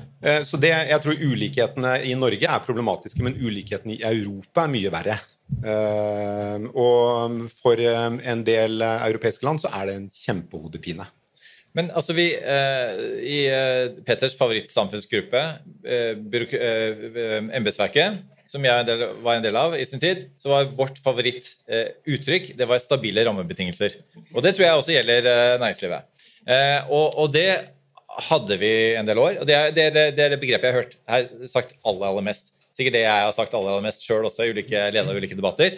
Så 0.48 0.56
det, 0.56 0.70
jeg 0.72 0.96
tror 1.04 1.18
ulikhetene 1.20 1.90
i 2.08 2.14
Norge 2.16 2.48
er 2.48 2.62
problematiske, 2.64 3.20
men 3.20 3.34
ulikhetene 3.36 3.98
i 3.98 4.06
Europa 4.08 4.62
er 4.64 4.70
mye 4.72 4.92
verre. 4.94 5.18
Eh, 5.60 6.64
Og 6.72 7.36
for 7.60 7.80
eh, 7.80 8.16
en 8.32 8.44
del 8.46 8.82
eh, 8.82 9.04
europeiske 9.10 9.46
land 9.46 9.60
så 9.62 9.70
er 9.76 9.90
det 9.90 9.98
en 9.98 10.08
kjempehodepine. 10.08 11.06
Men 11.74 11.90
altså 11.90 12.14
vi, 12.14 12.28
eh, 12.38 13.02
I 13.26 13.38
eh, 13.50 13.96
Peters 14.06 14.36
favorittsamfunnsgruppe, 14.38 15.42
eh, 15.82 16.12
eh, 16.14 17.04
eh, 17.10 17.48
embetsverket, 17.58 18.20
som 18.50 18.62
jeg 18.62 18.86
del, 18.86 19.02
var 19.24 19.40
en 19.40 19.42
del 19.42 19.58
av 19.58 19.74
i 19.74 19.86
sin 19.88 20.02
tid, 20.02 20.28
så 20.38 20.52
var 20.52 20.70
vårt 20.78 21.00
favorittuttrykk 21.02 22.52
det 22.54 22.68
var 22.70 22.82
stabile 22.82 23.26
rammebetingelser. 23.26 23.98
Og 24.36 24.44
det 24.46 24.54
tror 24.54 24.68
jeg 24.68 24.78
også 24.78 24.94
gjelder 24.94 25.26
eh, 25.32 25.56
næringslivet. 25.64 26.26
Eh, 26.46 26.80
og, 26.94 27.18
og 27.24 27.34
det 27.34 27.48
hadde 28.30 28.60
vi 28.60 28.74
en 28.94 29.10
del 29.10 29.18
år. 29.18 29.40
og 29.42 29.48
det, 29.50 29.58
er 29.58 29.74
det, 29.74 29.90
det, 30.14 30.26
er 30.28 30.36
det 30.36 30.42
begrepet 30.42 30.70
jeg 30.70 30.76
har 30.76 30.84
hørt 30.84 30.98
her 31.10 31.48
sagt 31.50 31.74
aller, 31.82 32.06
aller 32.12 32.28
mest. 32.30 32.54
Sikkert 32.74 32.94
det 33.00 33.06
jeg 33.08 33.26
har 33.26 33.34
sagt 33.34 33.54
aller, 33.54 33.74
aller 33.74 33.88
mest 33.88 34.06
sjøl 34.06 34.28
også 34.30 34.46
i 34.46 34.54
ulike, 34.54 34.90
leder 34.94 35.10
av 35.10 35.18
ulike 35.18 35.34
debatter. 35.38 35.74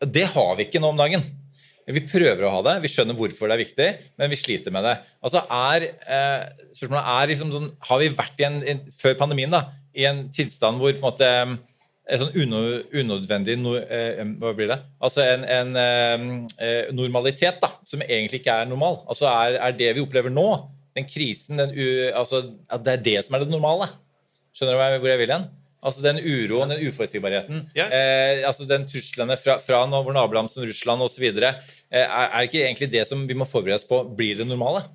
Det 0.00 0.30
har 0.32 0.56
vi 0.56 0.64
ikke 0.64 0.80
nå 0.80 0.94
om 0.94 1.04
dagen. 1.04 1.28
Vi 1.86 2.02
prøver 2.02 2.42
å 2.42 2.50
ha 2.50 2.62
det, 2.66 2.74
vi 2.82 2.90
skjønner 2.90 3.14
hvorfor 3.14 3.46
det 3.46 3.54
er 3.54 3.62
viktig, 3.62 3.88
men 4.18 4.30
vi 4.32 4.38
sliter 4.40 4.74
med 4.74 4.82
det. 4.88 4.96
Altså 5.22 5.44
er, 5.46 5.84
eh, 6.10 6.68
spørsmålet 6.74 7.10
er 7.12 7.30
liksom 7.30 7.52
sånn, 7.54 7.68
Har 7.86 8.00
vi 8.02 8.08
vært 8.10 8.40
i 8.42 8.46
en, 8.48 8.56
en, 8.72 8.80
før 8.98 9.14
pandemien 9.20 9.54
da, 9.54 9.60
i 9.94 10.06
en 10.08 10.24
tilstand 10.34 10.82
hvor 10.82 10.90
på 10.96 10.98
en 10.98 11.06
måte 11.06 11.28
eh, 11.30 11.52
en 12.06 12.22
sånn 12.22 12.34
uno, 12.42 12.62
unødvendig 12.90 13.56
no, 13.58 13.76
eh, 13.78 14.18
Hva 14.42 14.52
blir 14.58 14.70
det? 14.70 14.80
Altså 15.02 15.22
en, 15.26 15.44
en 15.46 15.70
eh, 15.82 16.24
eh, 16.62 16.90
normalitet 16.94 17.60
da, 17.62 17.70
som 17.86 18.02
egentlig 18.02 18.42
ikke 18.42 18.58
er 18.64 18.66
normal. 18.70 19.04
Altså 19.06 19.30
er, 19.30 19.60
er 19.68 19.78
det 19.78 19.92
vi 19.94 20.02
opplever 20.02 20.34
nå, 20.34 20.48
den 20.96 21.06
krisen, 21.06 21.60
den 21.62 21.70
u, 21.76 21.86
altså, 22.16 22.42
at 22.72 22.82
det 22.82 22.96
er 22.96 23.06
det 23.06 23.16
som 23.26 23.36
er 23.38 23.44
det 23.44 23.52
normale. 23.54 23.90
Skjønner 24.56 24.74
du 24.74 25.00
hvor 25.04 25.10
jeg- 25.12 25.22
vil 25.22 25.34
hen? 25.36 25.46
Altså 25.86 26.02
Den 26.02 26.16
uroen, 26.18 26.70
den 26.72 26.80
uforutsigbarheten, 26.88 27.66
eh, 27.92 28.40
altså 28.48 28.64
den 28.66 28.86
truslene 28.90 29.36
fra, 29.38 29.58
fra 29.62 29.84
våre 29.86 30.14
naboland 30.16 30.50
som 30.50 30.64
Russland 30.66 31.02
osv. 31.04 31.26
Eh, 31.90 32.02
er, 32.02 32.32
det 32.34 32.48
ikke 32.48 32.64
egentlig 32.64 32.90
det 32.92 33.04
som 33.08 33.26
vi 33.28 33.36
må 33.38 33.46
forberede 33.48 33.80
oss 33.80 33.88
på, 33.88 34.02
blir 34.16 34.40
det 34.40 34.48
normale? 34.48 34.86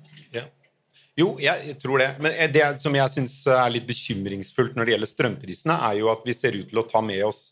Jo, 1.12 1.34
jeg 1.42 1.74
tror 1.76 2.00
det. 2.00 2.10
Men 2.24 2.52
det 2.54 2.64
som 2.80 2.94
jeg 2.96 3.12
syns 3.12 3.34
er 3.44 3.72
litt 3.72 3.88
bekymringsfullt 3.88 4.78
når 4.78 4.88
det 4.88 4.94
gjelder 4.94 5.10
strømprisene, 5.10 5.74
er 5.90 5.98
jo 6.00 6.08
at 6.12 6.22
vi 6.24 6.36
ser 6.36 6.56
ut 6.56 6.70
til 6.70 6.80
å 6.80 6.86
ta 6.88 7.02
med 7.04 7.20
oss 7.26 7.50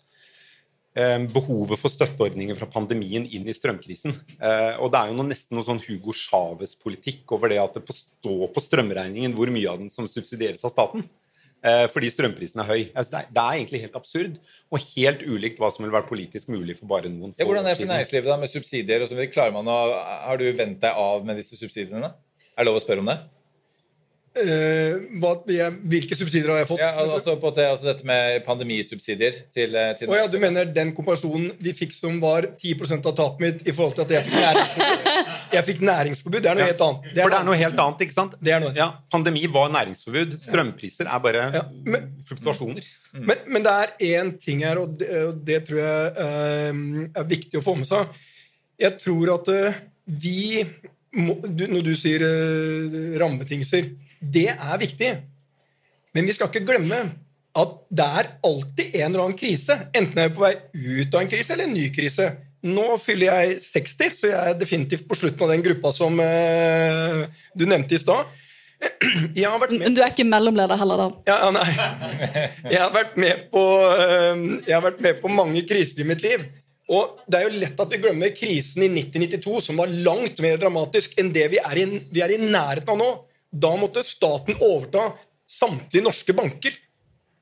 eh, 0.97 1.19
behovet 1.29 1.81
for 1.81 1.93
støtteordninger 1.93 2.57
fra 2.57 2.71
pandemien 2.73 3.27
inn 3.29 3.45
i 3.45 3.57
strømkrisen. 3.57 4.17
Eh, 4.41 4.81
og 4.81 4.89
det 4.95 5.03
er 5.03 5.13
jo 5.13 5.19
noe, 5.19 5.29
nesten 5.29 5.59
noe 5.59 5.67
sånn 5.67 5.83
Hugo 5.85 6.17
Chávez-politikk 6.17 7.37
over 7.37 7.53
det 7.53 7.61
at 7.61 7.77
det 7.77 7.99
står 7.99 8.49
på 8.55 8.65
strømregningen 8.65 9.37
hvor 9.37 9.53
mye 9.53 9.69
av 9.69 9.83
den 9.83 9.93
som 9.93 10.09
subsidieres 10.09 10.65
av 10.65 10.73
staten. 10.73 11.05
Eh, 11.61 11.87
fordi 11.93 12.09
strømprisen 12.09 12.63
er 12.63 12.69
høy. 12.71 12.79
Altså, 12.97 13.11
det, 13.13 13.19
er, 13.19 13.33
det 13.37 13.43
er 13.43 13.59
egentlig 13.59 13.81
helt 13.83 13.97
absurd, 13.99 14.39
og 14.73 14.85
helt 14.95 15.25
ulikt 15.29 15.59
hva 15.61 15.69
som 15.73 15.85
ville 15.85 15.93
vært 15.93 16.09
politisk 16.09 16.49
mulig 16.53 16.79
for 16.79 16.89
bare 16.89 17.11
noen 17.13 17.35
få 17.35 17.43
Ja, 17.43 17.49
hvordan 17.49 17.67
er 17.67 17.75
det 17.75 17.83
for 17.83 17.91
næringslivet 17.91 18.31
da, 18.33 18.39
med 18.41 18.53
subsidier 18.53 19.05
og 19.05 19.11
så 19.11 19.19
videre? 19.19 19.33
Klarer 19.35 19.53
man 19.59 19.69
å, 19.69 19.77
Har 20.25 20.41
du 20.41 20.47
vendt 20.57 20.81
deg 20.81 20.97
av 21.05 21.27
med 21.29 21.37
disse 21.41 21.61
subsidiene? 21.61 22.15
Er 22.57 22.65
det 22.65 22.69
lov 22.71 22.81
å 22.81 22.83
spørre 22.85 23.05
om 23.05 23.13
det? 23.13 23.19
Eh, 24.31 24.93
hva, 25.19 25.33
jeg, 25.51 25.75
hvilke 25.91 26.15
subsidier 26.15 26.53
har 26.53 26.61
jeg 26.61 26.69
fått? 26.69 26.79
Ja, 26.79 26.93
altså, 27.03 27.33
på 27.43 27.51
det, 27.57 27.65
altså 27.67 27.89
dette 27.89 28.07
med 28.07 28.37
pandemisubsidier 28.47 29.41
til, 29.51 29.75
eh, 29.75 29.89
til 29.99 30.07
oh, 30.07 30.15
ja, 30.15 30.29
du 30.31 30.37
mener 30.39 30.69
den 30.71 30.93
kompensasjonen 30.95 31.49
vi 31.59 31.73
fikk 31.75 31.97
som 31.97 32.21
var 32.23 32.47
10 32.53 33.01
av 33.01 33.09
tapet 33.19 33.41
mitt 33.43 33.65
i 33.67 33.75
forhold 33.75 33.97
til 33.99 34.05
at 34.05 34.13
jeg 34.15 34.29
fikk 34.29 34.39
næringsforbud? 34.39 35.09
Jeg 35.51 35.67
fikk 35.67 35.81
næringsforbud. 35.83 36.45
Det 36.45 36.47
er 36.47 36.55
noe 36.55 36.67
helt 36.69 36.83
annet. 36.85 37.07
For 37.11 37.33
det 37.33 37.37
er 37.41 37.47
noe 37.49 37.57
helt 37.59 37.81
annet, 37.83 38.03
ikke 38.05 38.15
sant? 38.15 38.35
Det 38.39 38.53
er 38.55 38.61
noe. 38.63 38.71
Ja, 38.77 38.85
pandemi 39.11 39.41
var 39.51 39.73
næringsforbud. 39.75 40.37
Strømpriser 40.45 41.09
er 41.11 41.23
bare 41.25 41.63
fluktuasjoner. 42.29 42.87
Men, 43.17 43.41
men 43.51 43.65
det 43.67 43.73
er 43.73 43.91
én 44.13 44.31
ting 44.39 44.63
her, 44.63 44.79
og 44.79 44.95
det, 45.01 45.09
og 45.27 45.41
det 45.49 45.59
tror 45.67 45.81
jeg 45.81 46.13
uh, 46.21 47.01
er 47.19 47.27
viktig 47.33 47.59
å 47.59 47.65
få 47.67 47.75
med 47.81 47.91
seg. 47.91 48.15
Jeg 48.79 48.95
tror 49.03 49.35
at 49.35 49.51
uh, 49.51 49.81
vi 50.07 50.63
må, 51.19 51.35
du, 51.43 51.67
Når 51.67 51.83
du 51.89 51.93
sier 51.99 52.23
uh, 52.23 53.19
rammebetingelser 53.19 53.91
Det 54.21 54.49
er 54.53 54.79
viktig. 54.81 55.11
Men 56.15 56.29
vi 56.29 56.37
skal 56.37 56.51
ikke 56.51 56.67
glemme 56.69 57.01
at 57.61 57.73
det 57.91 58.07
er 58.21 58.29
alltid 58.47 58.95
en 59.01 59.09
eller 59.09 59.25
annen 59.25 59.39
krise. 59.39 59.77
Enten 59.97 60.21
er 60.21 60.31
vi 60.31 60.37
på 60.37 60.45
vei 60.45 60.55
ut 60.75 61.15
av 61.17 61.23
en 61.23 61.33
krise 61.33 61.55
eller 61.55 61.67
en 61.67 61.75
ny 61.75 61.89
krise. 61.95 62.29
Nå 62.71 62.85
fyller 63.01 63.31
jeg 63.33 63.57
60, 63.65 64.19
så 64.19 64.29
jeg 64.29 64.53
er 64.53 64.61
definitivt 64.61 65.07
på 65.09 65.17
slutten 65.17 65.47
av 65.47 65.55
den 65.55 65.65
gruppa 65.65 65.93
som 65.97 66.19
eh, 66.21 67.25
du 67.57 67.65
nevnte 67.67 67.97
i 67.97 68.03
stad. 68.03 68.29
Jeg 69.37 69.67
du 69.93 69.99
er 70.01 70.07
ikke 70.07 70.25
mellomleder 70.25 70.79
heller, 70.81 71.03
da. 71.03 71.09
ja, 71.29 71.35
ja, 71.43 71.49
nei. 71.53 72.45
Jeg 72.73 72.79
har 72.81 72.95
vært 72.95 73.19
med 73.21 73.43
på 73.53 73.61
eh, 73.93 74.45
Jeg 74.65 74.73
har 74.73 74.87
vært 74.87 75.03
med 75.05 75.19
på 75.21 75.29
mange 75.29 75.61
kriser 75.69 76.01
i 76.01 76.07
mitt 76.09 76.25
liv. 76.25 76.47
Og 76.89 77.21
det 77.29 77.39
er 77.39 77.45
jo 77.45 77.61
lett 77.61 77.83
at 77.85 77.93
vi 77.93 78.01
glemmer 78.01 78.33
krisen 78.33 78.87
i 78.87 78.89
1992, 78.89 79.61
som 79.69 79.83
var 79.83 79.93
langt 79.93 80.41
mer 80.41 80.57
dramatisk 80.59 81.13
enn 81.21 81.29
det 81.35 81.45
vi 81.53 81.61
er 81.61 81.83
i, 81.83 81.85
vi 82.09 82.25
er 82.25 82.33
i 82.35 82.41
nærheten 82.41 82.95
av 82.97 82.99
nå. 82.99 83.11
Da 83.51 83.73
måtte 83.77 84.05
staten 84.07 84.59
overta 84.63 85.11
samtlige 85.51 86.05
norske 86.07 86.35
banker. 86.37 86.75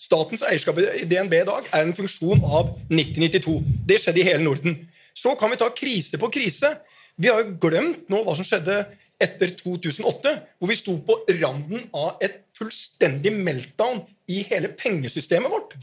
Statens 0.01 0.45
eierskap 0.47 0.79
i 0.81 1.05
DNB 1.09 1.35
i 1.41 1.47
dag 1.49 1.67
er 1.75 1.85
en 1.85 1.97
funksjon 1.97 2.41
av 2.47 2.71
1992. 2.89 3.59
Det 3.89 3.99
skjedde 4.01 4.23
i 4.23 4.29
hele 4.29 4.45
Norden. 4.47 4.79
Så 5.13 5.35
kan 5.37 5.53
vi 5.53 5.59
ta 5.61 5.69
krise 5.75 6.21
på 6.21 6.31
krise. 6.33 6.77
Vi 7.19 7.29
har 7.29 7.43
jo 7.43 7.57
glemt 7.61 8.09
nå 8.09 8.23
hva 8.25 8.37
som 8.39 8.47
skjedde 8.47 8.85
etter 9.19 9.51
2008, 9.59 10.35
hvor 10.59 10.71
vi 10.71 10.77
sto 10.79 10.95
på 11.03 11.17
randen 11.41 11.89
av 11.97 12.23
et 12.23 12.45
fullstendig 12.55 13.33
meltdown 13.35 14.05
i 14.31 14.45
hele 14.47 14.71
pengesystemet 14.79 15.51
vårt. 15.51 15.75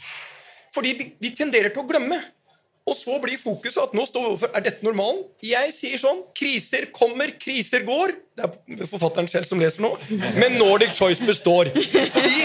Fordi 0.76 0.94
vi, 1.20 1.32
tenderer 1.36 1.74
til 1.74 1.84
å 1.84 1.90
glemme. 1.90 2.18
Og 2.86 2.94
så 2.94 3.16
blir 3.18 3.40
fokuset 3.42 3.82
at 3.82 3.94
nå 3.98 4.04
står 4.06 4.22
vi 4.22 4.30
overfor 4.30 4.52
er 4.54 4.62
dette 4.68 4.86
normalen. 4.86 5.24
Jeg 5.42 5.72
sier 5.74 5.98
sånn 5.98 6.20
kriser 6.38 6.86
kommer, 6.94 7.32
kriser 7.42 7.82
går. 7.88 8.12
Det 8.38 8.46
er 8.46 8.90
forfatteren 8.92 9.30
selv 9.32 9.50
som 9.50 9.62
leser 9.62 9.82
nå. 9.82 9.90
Men 10.38 10.60
Nordic 10.60 10.94
Choice 10.94 11.26
består. 11.26 11.72
Fordi 11.74 12.44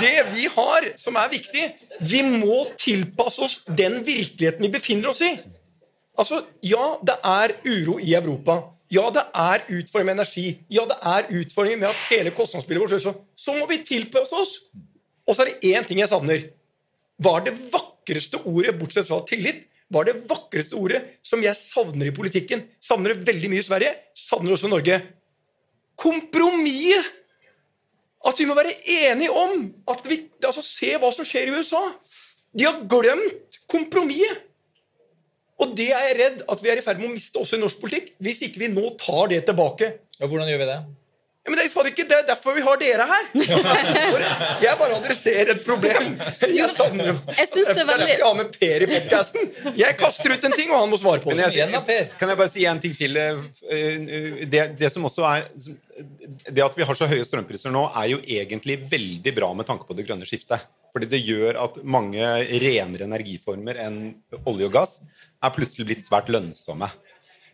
det 0.00 0.14
vi 0.30 0.46
har, 0.54 0.88
som 1.00 1.18
er 1.20 1.28
viktig, 1.34 1.66
vi 2.00 2.22
må 2.24 2.62
tilpasse 2.80 3.44
oss 3.44 3.58
den 3.68 4.00
virkeligheten 4.06 4.64
vi 4.64 4.72
befinner 4.72 5.12
oss 5.12 5.20
i. 5.26 5.34
Altså, 6.16 6.40
Ja, 6.64 6.94
det 7.04 7.18
er 7.20 7.52
uro 7.68 7.98
i 8.00 8.14
Europa. 8.16 8.62
Ja, 8.94 9.10
det 9.12 9.26
er 9.34 9.66
utfordringer 9.68 10.14
med 10.14 10.16
energi. 10.22 10.46
Ja, 10.72 10.86
det 10.88 10.96
er 11.02 11.28
utfordringer 11.42 11.82
med 11.82 11.90
at 11.90 12.02
hele 12.08 12.32
kostnadsbildet 12.32 12.86
vårt 12.86 13.04
så, 13.04 13.12
så 13.36 13.52
må 13.58 13.68
vi 13.68 13.82
tilpasse 13.84 14.32
oss. 14.32 14.56
Og 15.28 15.36
så 15.36 15.44
er 15.44 15.52
det 15.52 15.74
én 15.76 15.84
ting 15.84 16.00
jeg 16.00 16.08
savner. 16.08 16.48
Hva 17.20 17.36
er 17.38 17.50
det 17.50 17.56
vakreste 17.72 18.40
ordet, 18.48 18.78
bortsett 18.78 19.08
fra 19.08 19.20
tillit, 19.28 19.66
hva 19.92 20.00
er 20.02 20.10
det 20.10 20.24
vakreste 20.30 20.78
ordet 20.78 21.02
som 21.26 21.42
jeg 21.44 21.56
savner 21.58 22.08
i 22.08 22.14
politikken? 22.14 22.64
Savner 22.82 23.12
det 23.12 23.26
veldig 23.28 23.50
mye 23.52 23.62
i 23.62 23.66
Sverige, 23.66 23.92
savner 24.16 24.54
også 24.54 24.70
i 24.70 24.72
Norge. 24.72 24.98
Kompromisset! 26.00 27.12
At 28.24 28.38
vi 28.40 28.46
må 28.48 28.56
være 28.56 28.72
enige 28.88 29.34
om 29.36 29.66
at 29.92 30.06
vi, 30.08 30.22
altså 30.40 30.62
Se 30.64 30.94
hva 30.96 31.10
som 31.12 31.26
skjer 31.28 31.50
i 31.50 31.58
USA. 31.58 31.82
De 32.56 32.64
har 32.64 32.80
glemt 32.88 33.58
kompromisset. 33.68 34.46
Og 35.60 35.76
det 35.76 35.90
er 35.94 36.08
jeg 36.08 36.16
redd 36.18 36.40
at 36.50 36.62
vi 36.64 36.70
er 36.72 36.80
i 36.80 36.82
ferd 36.82 36.98
med 36.98 37.10
å 37.10 37.14
miste 37.14 37.38
også 37.38 37.58
i 37.58 37.62
norsk 37.62 37.78
politikk, 37.82 38.08
hvis 38.24 38.40
ikke 38.48 38.64
vi 38.64 38.72
nå 38.72 38.88
tar 38.98 39.28
det 39.30 39.44
tilbake. 39.46 39.92
Ja, 40.18 40.26
hvordan 40.26 40.48
gjør 40.50 40.64
vi 40.64 40.70
det? 40.72 40.78
Ja, 41.44 41.50
men 41.52 41.58
det 41.60 41.64
er 41.68 41.88
ikke 41.90 42.04
det 42.08 42.16
er 42.16 42.22
derfor 42.24 42.54
vi 42.56 42.62
har 42.64 42.78
dere 42.80 43.04
her! 43.04 43.24
Jeg 44.64 44.78
bare 44.80 44.94
adresserer 44.96 45.50
et 45.52 45.58
problem. 45.66 46.14
Jeg 46.40 46.70
savner 46.72 47.10
Jeg 47.12 47.48
synes 47.50 47.68
det 47.68 47.82
er 47.82 47.88
derfor 47.90 48.08
jeg 48.08 48.22
har 48.22 48.38
med 48.38 48.54
Per 48.54 48.84
i 48.86 48.88
podkasten. 48.88 49.50
Jeg 49.76 49.98
kaster 50.00 50.32
ut 50.32 50.46
en 50.48 50.56
ting, 50.56 50.72
og 50.72 50.80
han 50.80 50.88
må 50.88 50.96
svare 51.02 51.20
på 51.20 51.34
den 51.34 51.42
det. 51.44 51.98
Kan 52.16 52.32
jeg 52.32 52.40
bare 52.40 52.52
si 52.54 52.64
en 52.64 52.80
ting 52.80 52.96
til? 52.96 53.20
eh, 53.20 53.42
eh, 53.76 54.40
Det, 54.48 54.62
det 54.80 54.90
som 54.94 55.04
også 55.04 55.26
er 55.34 55.44
Det 56.48 56.64
at 56.64 56.78
vi 56.80 56.88
har 56.88 56.96
så 56.96 57.10
høye 57.12 57.28
strømpriser 57.28 57.76
nå, 57.76 57.84
er 57.92 58.08
jo 58.14 58.22
egentlig 58.24 58.78
veldig 58.88 59.36
bra 59.36 59.52
med 59.52 59.68
tanke 59.68 59.84
på 59.84 59.98
det 60.00 60.08
grønne 60.08 60.24
skiftet. 60.24 60.64
Fordi 60.96 61.10
det 61.12 61.20
gjør 61.26 61.60
at 61.60 61.76
mange 61.84 62.24
renere 62.64 63.04
energiformer 63.04 63.84
enn 63.84 64.00
olje 64.48 64.70
og 64.70 64.72
gass 64.80 65.00
er 65.44 65.52
plutselig 65.52 65.90
blitt 65.90 66.08
svært 66.08 66.32
lønnsomme. 66.32 66.88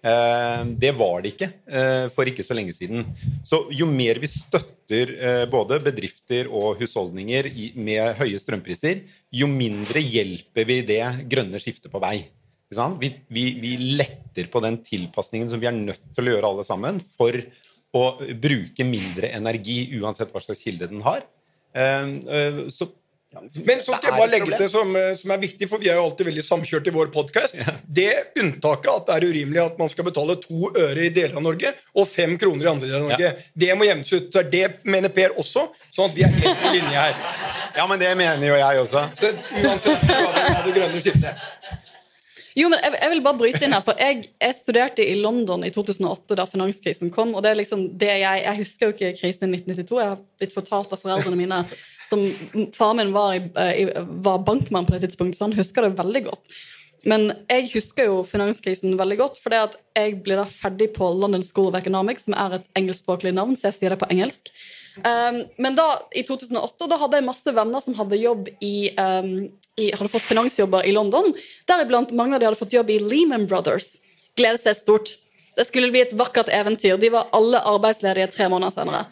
Eh, 0.01 0.65
Det 0.81 0.93
var 0.97 1.21
det 1.21 1.35
ikke 1.35 1.49
eh, 1.69 2.07
for 2.13 2.29
ikke 2.29 2.45
så 2.45 2.57
lenge 2.57 2.73
siden. 2.77 3.05
Så 3.45 3.67
jo 3.77 3.89
mer 3.91 4.21
vi 4.23 4.31
støtter 4.33 5.13
eh, 5.17 5.45
både 5.51 5.81
bedrifter 5.85 6.49
og 6.49 6.81
husholdninger 6.81 7.51
med 7.77 8.17
høye 8.21 8.41
strømpriser, 8.41 9.03
jo 9.33 9.49
mindre 9.51 10.01
hjelper 10.01 10.69
vi 10.69 10.81
det 10.89 11.03
grønne 11.31 11.61
skiftet 11.61 11.93
på 11.93 12.03
vei. 12.03 12.23
Vi, 12.71 13.09
vi, 13.35 13.45
vi 13.59 13.73
letter 13.99 14.47
på 14.47 14.63
den 14.63 14.79
tilpasningen 14.87 15.51
som 15.51 15.61
vi 15.61 15.67
er 15.69 15.75
nødt 15.75 16.13
til 16.15 16.29
å 16.29 16.37
gjøre 16.37 16.53
alle 16.53 16.65
sammen 16.65 17.01
for 17.03 17.35
å 17.99 18.05
bruke 18.39 18.87
mindre 18.87 19.33
energi 19.35 19.89
uansett 19.99 20.31
hva 20.31 20.39
slags 20.45 20.63
kilde 20.63 20.87
den 20.87 21.03
har. 21.03 21.25
Så 22.71 22.87
Men 23.39 23.79
så 23.79 23.95
skal 23.95 24.09
jeg 24.11 24.19
bare 24.19 24.31
legge 24.33 24.57
til 24.59 24.71
som, 24.73 24.89
eh, 24.99 25.13
som 25.15 25.31
er 25.31 25.39
viktig, 25.39 25.69
for 25.71 25.79
vi 25.79 25.91
er 25.91 26.01
jo 26.01 26.07
alltid 26.09 26.27
veldig 26.27 26.43
samkjørt 26.43 26.89
i 26.91 26.95
vår 26.95 27.13
podkast. 27.15 27.61
Det 27.87 28.11
unntaket 28.43 28.91
at 28.91 29.07
det 29.07 29.17
er 29.17 29.27
urimelig 29.31 29.61
at 29.63 29.79
man 29.79 29.93
skal 29.93 30.09
betale 30.09 30.35
to 30.43 30.73
øre 30.73 31.05
i 31.07 31.13
deler 31.15 31.39
av 31.39 31.45
Norge 31.47 31.71
og 31.95 32.09
fem 32.11 32.35
kroner 32.41 32.67
i 32.67 32.71
andre 32.73 32.89
deler 32.89 33.05
av 33.05 33.13
Norge, 33.13 33.31
det 33.55 33.77
må 33.79 33.87
jevnes 33.87 34.11
ut. 34.17 34.33
Så 34.35 34.43
Det 34.51 34.65
mener 34.83 35.15
Per 35.15 35.37
også, 35.39 35.69
sånn 35.95 36.11
at 36.11 36.17
vi 36.17 36.25
er 36.27 36.35
helt 36.41 36.65
på 36.65 36.73
linje 36.75 36.97
her. 36.97 37.15
Ja, 37.77 37.87
men 37.87 38.03
det 38.03 38.11
mener 38.19 38.47
jo 38.49 38.59
jeg 38.59 38.83
også. 38.83 39.05
Så 39.21 39.31
uansett 39.63 40.11
hva 40.11 40.19
det 40.35 40.43
er 40.49 40.67
det 40.67 40.75
grønne 40.81 41.05
skiftet. 41.05 41.47
Jo, 42.59 42.67
men 42.67 42.81
jeg, 42.83 42.97
jeg 42.99 43.13
vil 43.13 43.23
bare 43.23 43.39
bryte 43.39 43.63
inn 43.63 43.75
her, 43.77 43.85
for 43.87 44.01
jeg, 44.01 44.25
jeg 44.43 44.57
studerte 44.57 45.07
i 45.07 45.15
London 45.21 45.63
i 45.63 45.71
2008 45.71 46.35
da 46.39 46.49
finanskrisen 46.51 47.13
kom. 47.15 47.37
og 47.37 47.45
det 47.47 47.53
er 47.53 47.61
liksom 47.61 47.87
det 48.01 48.11
Jeg 48.11 48.43
jeg 48.43 48.59
husker 48.59 48.89
jo 48.89 48.97
ikke 48.97 49.13
krisen 49.21 49.47
i 49.47 49.61
1992. 49.61 50.01
Jeg 50.03 50.11
har 50.11 50.21
blitt 50.41 50.57
fortalt 50.57 50.95
av 50.97 51.03
foreldrene 51.03 51.39
mine 51.39 51.63
som 52.11 52.27
Faren 52.75 53.01
min 53.01 53.15
var, 53.15 53.39
i, 53.39 53.87
var 54.27 54.43
bankmann 54.47 54.89
på 54.89 54.97
det 54.97 55.07
tidspunktet, 55.07 55.39
så 55.39 55.47
han 55.49 55.57
husker 55.59 55.87
det 55.87 55.97
veldig 56.01 56.27
godt. 56.27 56.61
Men 57.09 57.31
jeg 57.49 57.71
husker 57.73 58.11
jo 58.11 58.19
finanskrisen 58.29 58.99
veldig 58.99 59.17
godt, 59.23 59.39
for 59.41 59.55
jeg 59.55 60.19
ble 60.25 60.37
da 60.37 60.45
ferdig 60.49 60.91
på 60.97 61.09
London 61.17 61.45
School 61.47 61.71
of 61.71 61.79
Economics, 61.79 62.27
som 62.27 62.37
er 62.37 62.59
et 62.59 62.69
engelskspråklig 62.77 63.33
navn, 63.37 63.57
så 63.57 63.71
jeg 63.71 63.79
sier 63.79 63.95
det 63.95 64.01
på 64.03 64.11
engelsk. 64.13 64.51
Um, 65.01 65.41
men 65.63 65.79
da, 65.79 65.87
i 66.19 66.25
2008 66.27 66.91
da 66.91 66.99
hadde 67.01 67.21
jeg 67.21 67.29
masse 67.29 67.55
venner 67.57 67.85
som 67.85 67.97
hadde 67.97 68.21
jobb 68.21 68.51
i, 68.61 68.91
um, 68.99 69.49
i 69.81 69.89
hadde 69.95 70.13
fått 70.13 70.29
finansjobber 70.29 70.85
i 70.85 70.93
London. 70.93 71.33
Deriblant 71.71 72.13
mange 72.17 72.37
av 72.37 72.43
de 72.43 72.51
hadde 72.51 72.61
fått 72.61 72.77
jobb 72.77 72.93
i 72.93 73.01
Lehman 73.01 73.47
Brothers. 73.49 73.95
Gledet 74.37 74.65
seg 74.65 74.77
stort. 74.77 75.15
Det 75.57 75.67
skulle 75.69 75.93
bli 75.95 76.03
et 76.05 76.17
vakkert 76.17 76.51
eventyr. 76.53 76.99
De 77.01 77.13
var 77.15 77.31
alle 77.37 77.63
arbeidsledige 77.71 78.29
tre 78.35 78.51
måneder 78.53 78.75
senere. 78.75 79.07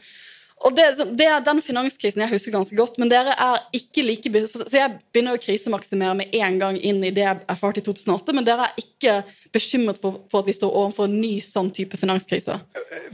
Og 0.66 0.74
det, 0.74 0.86
det 1.14 1.26
er 1.30 1.42
den 1.44 1.60
finanskrisen 1.62 2.22
jeg 2.24 2.32
husker 2.32 2.54
ganske 2.54 2.76
godt, 2.76 2.96
men 2.98 3.10
dere 3.10 3.34
er 3.38 3.60
ikke 3.76 4.02
like 4.02 4.30
Så 4.50 4.74
jeg 4.74 4.96
begynner 5.12 5.36
å 5.36 5.42
krisemaksimere 5.42 6.16
med 6.18 6.34
en 6.34 6.58
gang 6.58 6.78
inn 6.78 6.98
i 7.06 7.12
det 7.14 7.22
jeg 7.22 7.42
erfarte 7.46 7.82
i 7.82 7.86
2008, 7.86 8.34
men 8.34 8.46
dere 8.46 8.66
er 8.66 8.80
ikke 8.82 9.14
bekymret 9.54 10.00
for, 10.02 10.18
for 10.30 10.42
at 10.42 10.48
vi 10.50 10.56
står 10.56 10.74
overfor 10.74 11.06
en 11.06 11.18
ny 11.20 11.38
sånn 11.44 11.70
type 11.74 11.98
finanskrise. 12.00 12.58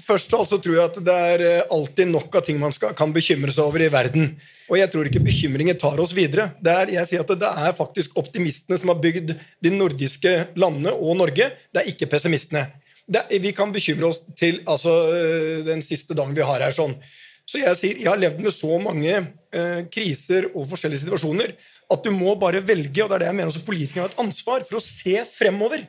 Først 0.02 0.32
og 0.38 0.46
så 0.48 0.58
tror 0.62 0.78
jeg 0.78 0.88
at 0.88 1.00
det 1.04 1.16
er 1.34 1.44
eh, 1.46 1.66
alltid 1.74 2.10
nok 2.10 2.40
av 2.40 2.46
ting 2.46 2.60
man 2.62 2.72
skal, 2.74 2.94
kan 2.96 3.12
bekymre 3.14 3.52
seg 3.54 3.68
over 3.68 3.84
i 3.84 3.90
verden. 3.92 4.32
Og 4.70 4.78
jeg 4.80 4.90
tror 4.92 5.10
ikke 5.10 5.22
bekymringer 5.26 5.76
tar 5.80 6.00
oss 6.00 6.14
videre. 6.16 6.48
Det 6.64 6.72
er, 6.72 6.94
jeg 6.96 7.10
sier 7.10 7.24
at 7.26 7.34
det 7.36 7.50
er 7.66 7.76
faktisk 7.76 8.16
optimistene 8.20 8.78
som 8.80 8.94
har 8.94 9.02
bygd 9.02 9.34
de 9.36 9.74
nordiske 9.74 10.32
landene 10.56 10.94
og 10.96 11.20
Norge. 11.20 11.50
Det 11.68 11.82
er 11.82 11.92
ikke 11.92 12.08
pessimistene. 12.14 12.64
Det 13.04 13.26
vi 13.44 13.52
kan 13.52 13.72
bekymre 13.72 14.08
oss 14.08 14.22
til 14.38 14.62
altså, 14.64 14.94
øh, 15.12 15.60
den 15.66 15.84
siste 15.84 16.16
dagen 16.16 16.32
vi 16.36 16.46
har 16.48 16.64
her. 16.64 16.72
sånn. 16.72 16.96
Så 17.44 17.60
jeg 17.60 17.76
sier, 17.76 18.00
jeg 18.00 18.08
har 18.08 18.20
levd 18.20 18.40
med 18.40 18.54
så 18.54 18.78
mange 18.80 19.12
eh, 19.14 19.80
kriser 19.92 20.48
og 20.54 20.68
forskjellige 20.70 21.04
situasjoner 21.04 21.52
at 21.92 22.06
du 22.06 22.10
må 22.14 22.32
bare 22.40 22.62
velge, 22.64 23.02
og 23.04 23.10
det 23.10 23.16
er 23.16 23.22
det 23.24 23.28
jeg 23.28 23.36
mener 23.36 23.52
også 23.52 23.66
politikere 23.66 24.06
har 24.06 24.14
et 24.14 24.22
ansvar 24.22 24.64
for 24.64 24.78
å 24.78 24.84
se 24.84 25.18
fremover. 25.28 25.84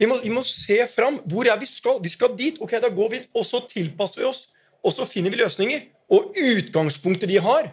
Vi 0.00 0.08
må, 0.10 0.16
vi 0.18 0.32
må 0.34 0.42
se 0.46 0.80
fram. 0.90 1.20
Hvor 1.30 1.46
er 1.46 1.58
vi 1.60 1.68
skal? 1.70 2.00
Vi 2.02 2.10
skal 2.10 2.32
dit. 2.38 2.58
Ok, 2.62 2.74
da 2.82 2.90
går 2.90 3.12
vi, 3.12 3.20
og 3.38 3.46
så 3.46 3.62
tilpasser 3.70 4.24
vi 4.24 4.28
oss. 4.32 4.46
Og 4.82 4.94
så 4.96 5.06
finner 5.06 5.30
vi 5.30 5.38
løsninger. 5.38 5.84
Og 6.12 6.34
utgangspunktet 6.36 7.30
vi 7.30 7.38
har 7.40 7.70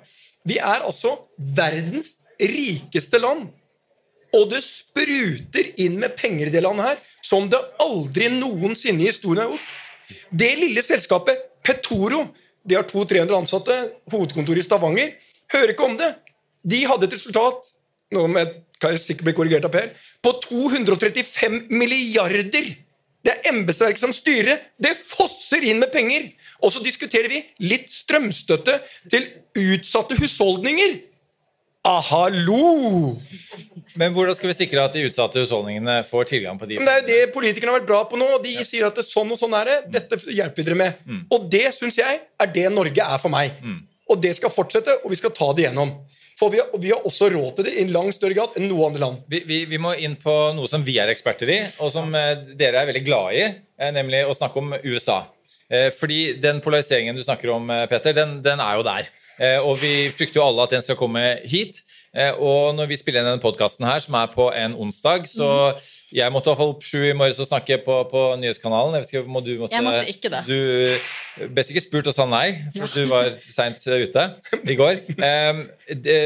Vi 0.47 0.55
er 0.55 0.85
altså 0.87 1.09
verdens 1.37 2.13
rikeste 2.39 3.19
land. 3.19 3.49
Og 4.31 4.45
det 4.53 4.61
spruter 4.63 5.73
inn 5.81 5.97
med 5.99 6.13
penger 6.15 6.47
i 6.47 6.53
det 6.53 6.61
landet 6.63 6.85
her 6.85 7.01
som 7.25 7.49
det 7.49 7.59
aldri 7.83 8.29
noensinne 8.31 9.03
i 9.03 9.09
historien 9.09 9.43
har 9.43 9.51
gjort. 9.51 9.65
Det 10.31 10.51
lille 10.61 10.83
selskapet 10.85 11.43
Petoro 11.65 12.23
de 12.69 12.77
har 12.77 12.85
200-300 12.89 13.37
ansatte, 13.41 13.77
hovedkontor 14.13 14.59
i 14.59 14.65
Stavanger. 14.65 15.13
Hører 15.49 15.73
ikke 15.73 15.87
om 15.87 15.97
det. 15.97 16.13
De 16.69 16.83
hadde 16.85 17.07
et 17.07 17.15
resultat 17.17 17.71
nå 18.13 18.25
med, 18.31 18.53
kan 18.81 18.93
jeg 18.93 19.01
sikkert 19.03 19.27
bli 19.27 19.35
korrigert 19.37 19.65
av 19.67 19.73
Per, 19.73 19.89
på 20.23 20.35
235 20.45 21.65
milliarder! 21.73 22.69
Det 23.19 23.33
er 23.33 23.49
embetsverket 23.51 23.99
som 23.99 24.13
styrer. 24.15 24.61
Det 24.79 24.93
fosser 24.95 25.65
inn 25.67 25.81
med 25.81 25.91
penger! 25.91 26.29
Og 26.63 26.71
så 26.73 26.81
diskuterer 26.83 27.29
vi 27.31 27.41
litt 27.67 27.89
strømstøtte 27.91 28.79
til 29.11 29.27
utsatte 29.59 30.17
husholdninger. 30.19 30.95
Ah, 31.89 32.03
hallo! 32.05 33.17
Men 33.97 34.13
hvordan 34.13 34.35
skal 34.37 34.51
vi 34.51 34.55
sikre 34.59 34.83
at 34.85 34.93
de 34.93 35.07
utsatte 35.07 35.41
husholdningene 35.41 35.95
får 36.05 36.27
tilgang 36.29 36.59
på 36.59 36.67
de 36.69 36.77
Men 36.77 36.85
det 36.85 36.93
er 36.93 36.99
jo 37.01 37.07
det 37.09 37.31
politikerne 37.33 37.73
har 37.73 37.79
vært 37.79 37.87
bra 37.89 38.01
på 38.11 38.19
nå. 38.19 38.27
og 38.35 38.43
De 38.43 38.51
sier 38.61 38.85
at 38.85 38.93
det 38.93 39.01
er 39.01 39.07
sånn 39.09 39.31
og 39.33 39.39
sånn 39.39 39.55
er 39.57 39.71
det. 39.71 39.77
Dette 39.95 40.19
hjelper 40.27 40.61
vi 40.61 40.65
dere 40.67 40.77
med. 40.77 40.99
Mm. 41.07 41.23
Og 41.33 41.47
det 41.49 41.63
syns 41.73 41.97
jeg 41.97 42.19
er 42.21 42.51
det 42.53 42.67
Norge 42.75 43.07
er 43.15 43.21
for 43.23 43.33
meg. 43.33 43.57
Og 44.05 44.21
det 44.21 44.35
skal 44.37 44.53
fortsette, 44.53 44.99
og 45.01 45.09
vi 45.09 45.17
skal 45.17 45.33
ta 45.33 45.47
det 45.57 45.65
gjennom. 45.65 45.95
For 46.37 46.53
vi 46.53 46.61
har, 46.61 46.69
vi 46.77 46.91
har 46.93 47.07
også 47.09 47.31
råd 47.33 47.55
til 47.57 47.67
det 47.67 47.73
i 47.73 47.81
en 47.87 47.95
langt 47.95 48.15
større 48.15 48.37
grad 48.37 48.53
enn 48.59 48.69
noe 48.69 48.85
andre 48.87 49.01
land. 49.07 49.23
Vi, 49.31 49.41
vi, 49.49 49.63
vi 49.73 49.79
må 49.81 49.95
inn 49.97 50.13
på 50.21 50.35
noe 50.55 50.69
som 50.69 50.85
vi 50.85 50.99
er 51.01 51.09
eksperter 51.09 51.49
i, 51.51 51.57
og 51.81 51.89
som 51.95 52.13
eh, 52.15 52.45
dere 52.59 52.83
er 52.83 52.91
veldig 52.91 53.01
glade 53.03 53.33
i, 53.35 53.49
eh, 53.81 53.91
nemlig 53.97 54.21
å 54.29 54.37
snakke 54.37 54.61
om 54.61 54.77
USA. 54.85 55.23
Eh, 55.67 55.89
fordi 55.97 56.37
den 56.39 56.61
polariseringen 56.63 57.17
du 57.17 57.25
snakker 57.25 57.51
om, 57.57 57.67
Peter, 57.89 58.13
den, 58.15 58.37
den 58.45 58.61
er 58.63 58.77
jo 58.77 58.85
der. 58.87 59.09
Eh, 59.39 59.59
og 59.63 59.79
vi 59.79 60.09
frykter 60.15 60.41
jo 60.41 60.47
alle 60.49 60.67
at 60.67 60.75
den 60.75 60.85
skal 60.85 60.99
komme 60.99 61.23
hit. 61.47 61.81
Eh, 62.09 62.33
og 62.41 62.73
når 62.73 62.89
vi 62.89 62.97
spiller 62.97 63.21
inn 63.21 63.29
denne 63.29 63.43
podkasten 63.43 63.85
her, 63.85 64.01
som 64.01 64.15
er 64.17 64.29
på 64.33 64.49
en 64.49 64.75
onsdag, 64.81 65.27
så 65.29 65.49
jeg 66.09 66.33
måtte 66.33 66.49
i 66.49 66.51
hvert 66.51 66.61
fall 66.63 66.71
opp 66.73 66.85
sju 66.85 67.03
i 67.05 67.13
morges 67.13 67.37
og 67.43 67.45
snakke 67.51 67.77
på, 67.85 67.97
på 68.09 68.23
nyhetskanalen. 68.41 68.97
Jeg 68.97 69.03
vet 69.03 69.13
ikke 69.13 69.29
må 69.29 69.43
du 69.45 69.51
måtte 69.59 69.77
Jeg 69.77 69.85
måtte 69.85 70.09
ikke 70.09 70.31
det. 70.33 70.41
Du 70.49 71.49
ble 71.53 71.65
ikke 71.69 71.83
spurt 71.85 72.09
og 72.09 72.15
sa 72.17 72.25
nei, 72.25 72.47
for 72.73 72.89
du 72.95 73.05
var 73.11 73.29
seint 73.45 73.85
ute 73.85 74.25
i 74.65 74.77
går. 74.79 75.03
Um, 75.21 75.61
de, 75.85 76.17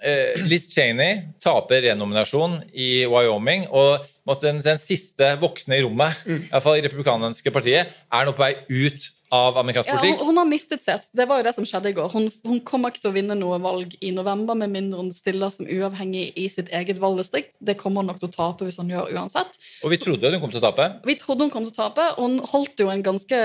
eh, 0.00 0.46
Liz 0.48 0.70
Cheney 0.72 1.20
taper 1.42 1.84
renominasjon 1.90 2.62
i 2.72 3.04
Wyoming, 3.10 3.68
og 3.68 4.08
måtte 4.24 4.48
den, 4.48 4.64
den 4.64 4.80
siste 4.80 5.34
voksne 5.42 5.78
i 5.78 5.84
rommet, 5.84 6.24
i 6.24 6.40
hvert 6.48 6.64
fall 6.64 6.80
i 6.80 6.86
republikanske 6.86 7.52
partiet, 7.52 7.92
er 7.92 8.24
nå 8.24 8.32
på 8.32 8.46
vei 8.46 8.54
ut 8.72 9.10
av 9.34 9.58
amerikansk 9.60 9.90
politikk. 9.90 10.20
Ja, 10.20 10.28
hun, 10.28 10.38
har 10.38 10.48
mistet 10.48 10.84
sitt. 10.84 11.08
Det 11.16 11.26
var 11.30 11.40
jo 11.40 11.46
det 11.46 11.54
som 11.56 11.66
skjedde 11.68 11.90
i 11.90 11.96
går. 11.96 12.10
Hun, 12.14 12.28
hun 12.46 12.60
kommer 12.66 12.92
ikke 12.92 13.02
til 13.04 13.10
å 13.10 13.14
vinne 13.16 13.36
noe 13.38 13.58
valg 13.62 13.96
i 13.98 14.12
november 14.14 14.58
med 14.58 14.72
mindre 14.72 15.02
hun 15.02 15.12
stiller 15.14 15.52
som 15.54 15.68
uavhengig 15.68 16.28
i 16.40 16.46
sitt 16.52 16.70
eget 16.74 17.00
valgdistrikt. 17.02 17.56
Det 17.58 17.76
kommer 17.80 18.04
hun 18.04 18.12
nok 18.12 18.22
til 18.22 18.30
å 18.30 18.34
tape 18.36 18.68
hvis 18.68 18.80
hun 18.82 18.92
gjør 18.94 19.12
uansett. 19.16 19.58
Og 19.82 19.94
vi 19.94 20.00
trodde 20.02 20.32
hun 20.34 20.42
kom 20.42 20.54
til 20.54 20.62
å 20.62 20.66
tape. 20.68 20.90
Vi 21.08 21.18
trodde 21.20 21.48
hun 21.48 21.54
kom 21.54 21.66
til 21.66 21.74
å 21.74 21.80
tape. 21.82 22.10
Hun 22.20 22.38
holdt 22.54 22.84
jo 22.84 22.90
en 22.92 23.04
ganske 23.04 23.40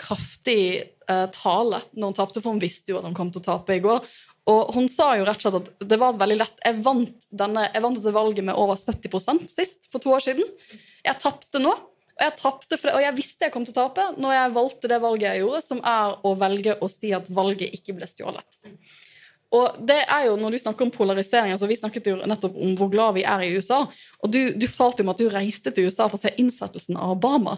kraftig 0.00 0.62
eh, 0.82 1.26
tale 1.34 1.84
når 1.94 2.10
hun 2.10 2.18
tapte, 2.18 2.42
for 2.42 2.54
hun 2.54 2.62
visste 2.62 2.94
jo 2.94 3.00
at 3.00 3.06
hun 3.08 3.16
kom 3.16 3.30
til 3.34 3.44
å 3.44 3.48
tape 3.52 3.78
i 3.78 3.84
går. 3.84 4.02
Og 4.48 4.72
hun 4.74 4.88
sa 4.88 5.12
jo 5.18 5.26
rett 5.28 5.42
og 5.42 5.44
slett 5.44 5.68
at 5.68 5.88
det 5.90 5.98
var 6.00 6.16
veldig 6.16 6.38
lett 6.40 6.62
Jeg 6.64 6.78
vant, 6.84 7.26
denne, 7.36 7.66
jeg 7.68 7.84
vant 7.84 7.98
dette 7.98 8.14
valget 8.14 8.46
med 8.46 8.56
over 8.56 8.78
70% 8.80 9.44
sist, 9.50 9.90
for 9.92 10.00
to 10.02 10.14
år 10.16 10.24
siden. 10.24 10.46
Jeg 11.04 11.20
tapte 11.20 11.60
nå. 11.60 11.74
Og 12.18 12.24
jeg 12.26 12.34
for 12.80 12.88
det, 12.88 12.94
og 12.96 13.02
jeg 13.04 13.14
visste 13.14 13.46
jeg 13.46 13.54
kom 13.54 13.66
til 13.66 13.76
å 13.76 13.84
tape 13.84 14.04
når 14.18 14.32
jeg 14.34 14.54
valgte 14.56 14.90
det 14.90 14.98
valget 15.02 15.28
jeg 15.28 15.42
gjorde, 15.44 15.60
som 15.62 15.82
er 15.86 16.16
å 16.26 16.32
velge 16.38 16.74
å 16.82 16.88
si 16.90 17.12
at 17.14 17.28
valget 17.30 17.76
ikke 17.78 17.94
ble 17.94 18.08
stjålet. 18.10 18.58
Og 19.54 19.78
det 19.88 20.00
er 20.02 20.26
jo, 20.26 20.34
når 20.36 20.54
du 20.54 20.58
snakker 20.60 20.84
om 20.84 20.92
polarisering, 20.92 21.54
altså 21.54 21.68
Vi 21.70 21.78
snakket 21.78 22.10
jo 22.10 22.16
nettopp 22.20 22.56
om 22.58 22.74
hvor 22.76 22.90
glad 22.92 23.14
vi 23.16 23.24
er 23.24 23.46
i 23.46 23.52
USA. 23.56 23.86
Og 24.20 24.32
du, 24.32 24.42
du 24.52 24.66
fortalte 24.68 25.06
om 25.06 25.12
at 25.14 25.22
du 25.22 25.30
reiste 25.32 25.72
til 25.72 25.88
USA 25.88 26.08
for 26.08 26.18
å 26.18 26.24
se 26.26 26.34
innsettelsen 26.42 26.98
av 27.00 27.14
Obama. 27.14 27.56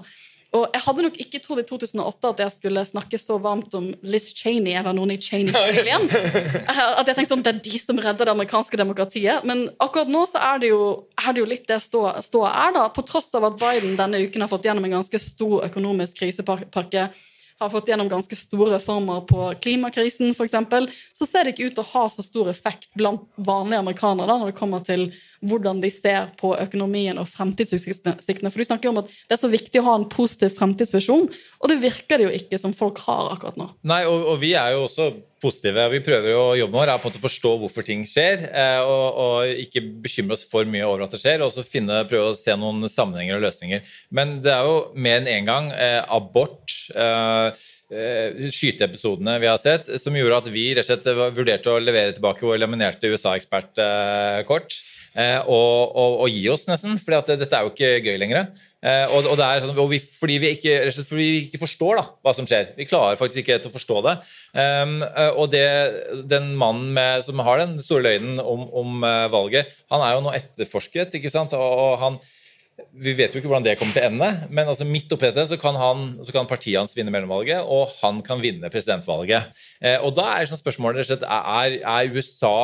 Og 0.51 0.65
jeg 0.75 0.83
hadde 0.83 1.05
nok 1.07 1.19
ikke 1.23 1.39
trodd 1.45 1.61
i 1.63 1.65
2008 1.69 2.31
at 2.33 2.41
jeg 2.43 2.55
skulle 2.57 2.83
snakke 2.89 3.19
så 3.23 3.37
varmt 3.43 3.75
om 3.79 3.85
Liz 4.03 4.27
Cheney 4.35 4.75
eller 4.75 4.97
noen 4.97 5.13
i 5.15 5.19
Cheney-familien. 5.23 6.09
At 6.99 7.07
jeg 7.07 7.15
tenkte 7.15 7.31
sånn, 7.31 7.45
det 7.47 7.53
er 7.53 7.61
de 7.69 7.79
som 7.79 8.01
redder 8.03 8.27
det 8.27 8.35
amerikanske 8.35 8.81
demokratiet. 8.81 9.47
Men 9.47 9.69
akkurat 9.79 10.11
nå 10.11 10.25
så 10.27 10.43
er 10.43 10.63
det 10.65 10.73
jo, 10.73 10.83
er 11.23 11.37
det 11.37 11.45
jo 11.45 11.49
litt 11.53 11.69
det 11.71 11.79
ståa 11.85 12.17
stå 12.27 12.43
er, 12.51 12.75
da. 12.75 12.89
På 12.91 13.07
tross 13.07 13.31
av 13.39 13.47
at 13.47 13.61
Biden 13.63 13.95
denne 14.01 14.25
uken 14.27 14.43
har 14.43 14.51
fått 14.51 14.67
gjennom 14.67 14.89
en 14.89 14.99
ganske 14.99 15.23
stor 15.23 15.69
økonomisk 15.69 16.19
krisepakke. 16.25 17.07
Har 17.61 17.71
fått 17.71 17.89
gjennom 17.89 18.09
ganske 18.09 18.37
store 18.37 18.75
reformer 18.79 19.21
på 19.29 19.53
klimakrisen 19.61 20.31
f.eks., 20.33 20.55
så 21.13 21.27
ser 21.27 21.45
det 21.45 21.55
ikke 21.55 21.69
ut 21.69 21.77
til 21.77 21.85
å 21.85 21.91
ha 21.93 22.05
så 22.13 22.25
stor 22.25 22.49
effekt 22.53 22.89
blant 22.97 23.27
vanlige 23.37 23.83
amerikanere 23.85 24.31
da, 24.31 24.39
når 24.41 24.53
det 24.53 24.59
kommer 24.61 24.85
til 24.85 25.11
hvordan 25.45 25.81
de 25.81 25.91
ser 25.93 26.33
på 26.41 26.55
økonomien 26.57 27.21
og 27.21 27.29
fremtidsutsiktene. 27.29 28.53
For 28.53 28.61
du 28.61 28.69
snakker 28.69 28.89
jo 28.89 28.95
om 28.95 29.03
at 29.03 29.13
det 29.13 29.37
er 29.37 29.43
så 29.43 29.53
viktig 29.53 29.81
å 29.81 29.89
ha 29.91 29.97
en 30.01 30.09
positiv 30.13 30.55
fremtidsvisjon, 30.57 31.29
og 31.61 31.73
det 31.73 31.81
virker 31.85 32.21
det 32.21 32.29
jo 32.29 32.39
ikke 32.41 32.61
som 32.61 32.77
folk 32.77 33.01
har 33.07 33.35
akkurat 33.35 33.61
nå. 33.61 33.69
Nei, 33.89 34.03
og, 34.09 34.25
og 34.35 34.41
vi 34.41 34.55
er 34.57 34.77
jo 34.77 34.87
også 34.87 35.11
positive. 35.43 35.89
Vi 35.93 36.03
prøver 36.07 36.33
jo 36.33 36.45
å 36.53 36.57
jobbe 36.59 36.79
med 36.79 36.93
er 36.93 37.01
på 37.01 37.09
en 37.09 37.13
måte 37.13 37.21
å 37.21 37.27
forstå 37.27 37.55
hvorfor 37.65 37.87
ting 37.87 38.07
skjer, 38.09 38.47
eh, 38.49 38.81
og, 38.85 39.21
og 39.25 39.63
ikke 39.65 39.83
bekymre 40.05 40.39
oss 40.39 40.47
for 40.49 40.69
mye 40.69 40.87
over 40.87 41.07
at 41.07 41.17
det 41.17 41.23
skjer, 41.25 41.43
og 41.45 41.53
så 41.55 41.67
finne, 41.67 42.05
prøve 42.11 42.31
å 42.31 42.39
se 42.39 42.55
noen 42.59 42.87
sammenhenger 42.93 43.39
og 43.39 43.45
løsninger. 43.49 43.85
Men 44.15 44.39
det 44.45 44.55
er 44.55 44.69
jo 44.69 44.79
mer 44.95 45.21
enn 45.21 45.31
én 45.31 45.41
en 45.41 45.49
gang 45.49 45.73
eh, 45.75 46.01
abort 46.13 46.77
eh, 46.95 47.67
eh, 47.91 48.47
skyteepisodene 48.53 49.39
vi 49.43 49.51
har 49.51 49.61
sett, 49.61 49.89
som 50.03 50.17
gjorde 50.17 50.43
at 50.45 50.53
vi 50.53 50.71
rett 50.77 50.87
og 50.87 50.91
slett 50.93 51.37
vurderte 51.37 51.73
å 51.73 51.83
levere 51.83 52.15
tilbake 52.17 52.47
vår 52.47 52.61
laminerte 52.63 53.11
USA-ekspertkort. 53.11 54.77
Eh, 54.77 55.00
og, 55.17 55.91
og, 55.91 56.19
og, 56.25 56.27
gi 56.31 56.45
oss, 56.53 56.67
nesten. 56.71 56.99
For 57.01 57.17
dette 57.27 57.49
er 57.51 57.67
jo 57.67 57.73
ikke 57.73 57.95
gøy 58.05 58.19
lenger. 58.21 58.51
Eh, 58.81 59.13
og, 59.13 59.27
og, 59.29 59.41
er 59.45 59.61
sånn, 59.61 59.77
vi, 59.91 59.99
fordi, 60.01 60.39
vi 60.41 60.53
ikke, 60.57 60.77
fordi, 60.95 61.19
vi 61.19 61.41
ikke, 61.45 61.61
forstår 61.61 62.01
da, 62.01 62.05
hva 62.25 62.35
som 62.37 62.49
skjer. 62.49 62.71
Vi 62.79 62.89
klarer 62.89 63.19
faktisk 63.21 63.43
ikke 63.43 63.59
å 63.69 63.75
forstå 63.75 64.01
det. 64.07 64.17
Um, 64.57 64.99
og 65.35 65.51
det, 65.53 65.67
den 66.31 66.55
mannen 66.61 66.95
med, 66.97 67.25
som 67.27 67.43
har 67.45 67.61
den 67.61 67.77
store 67.85 68.07
løgnen 68.09 68.41
om, 68.41 68.65
om 68.71 69.09
valget, 69.33 69.73
han 69.93 70.05
er 70.07 70.17
jo 70.17 70.25
nå 70.25 70.37
etterforsket. 70.39 71.19
ikke 71.19 71.33
sant? 71.33 71.57
og 71.59 71.99
han 72.01 72.21
vi 72.93 73.13
vet 73.19 73.35
jo 73.35 73.41
ikke 73.41 73.51
hvordan 73.51 73.67
det 73.67 73.77
kommer 73.79 73.97
til 73.97 74.05
å 74.05 74.09
ende, 74.11 74.29
men 74.51 74.71
altså 74.71 74.87
midt 74.89 75.13
oppi 75.15 75.29
dette 75.29 75.47
så 75.51 75.59
kan, 75.61 75.77
han, 75.79 76.07
så 76.25 76.35
kan 76.35 76.49
partiet 76.51 76.79
hans 76.81 76.95
vinne 76.97 77.13
mellomvalget, 77.15 77.63
og 77.65 77.93
han 78.01 78.23
kan 78.27 78.43
vinne 78.43 78.71
presidentvalget. 78.73 79.53
Eh, 79.81 79.99
og 80.01 80.15
da 80.19 80.31
er 80.37 80.51
sånn 80.51 80.61
spørsmålet 80.61 81.01
rett 81.01 81.09
og 81.09 81.13
slett 81.13 81.29
er, 81.29 81.79
er 81.81 82.17
USA 82.17 82.57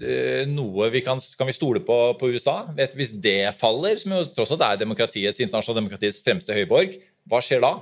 eh, 0.00 0.44
noe 0.50 0.90
vi 0.94 1.04
kan, 1.06 1.22
kan 1.38 1.50
vi 1.50 1.56
stole 1.56 1.84
på 1.84 1.98
på 2.20 2.30
USA? 2.34 2.60
Vet, 2.76 2.96
hvis 2.98 3.14
det 3.24 3.54
faller, 3.58 3.96
som 4.00 4.16
jo 4.16 4.22
tross 4.36 4.54
alt 4.54 4.66
er 4.68 4.84
demokratiets, 4.84 5.42
internasjonale 5.42 5.82
demokratiets 5.82 6.22
fremste 6.24 6.56
høyborg, 6.56 6.98
hva 7.30 7.42
skjer 7.44 7.64
da? 7.64 7.76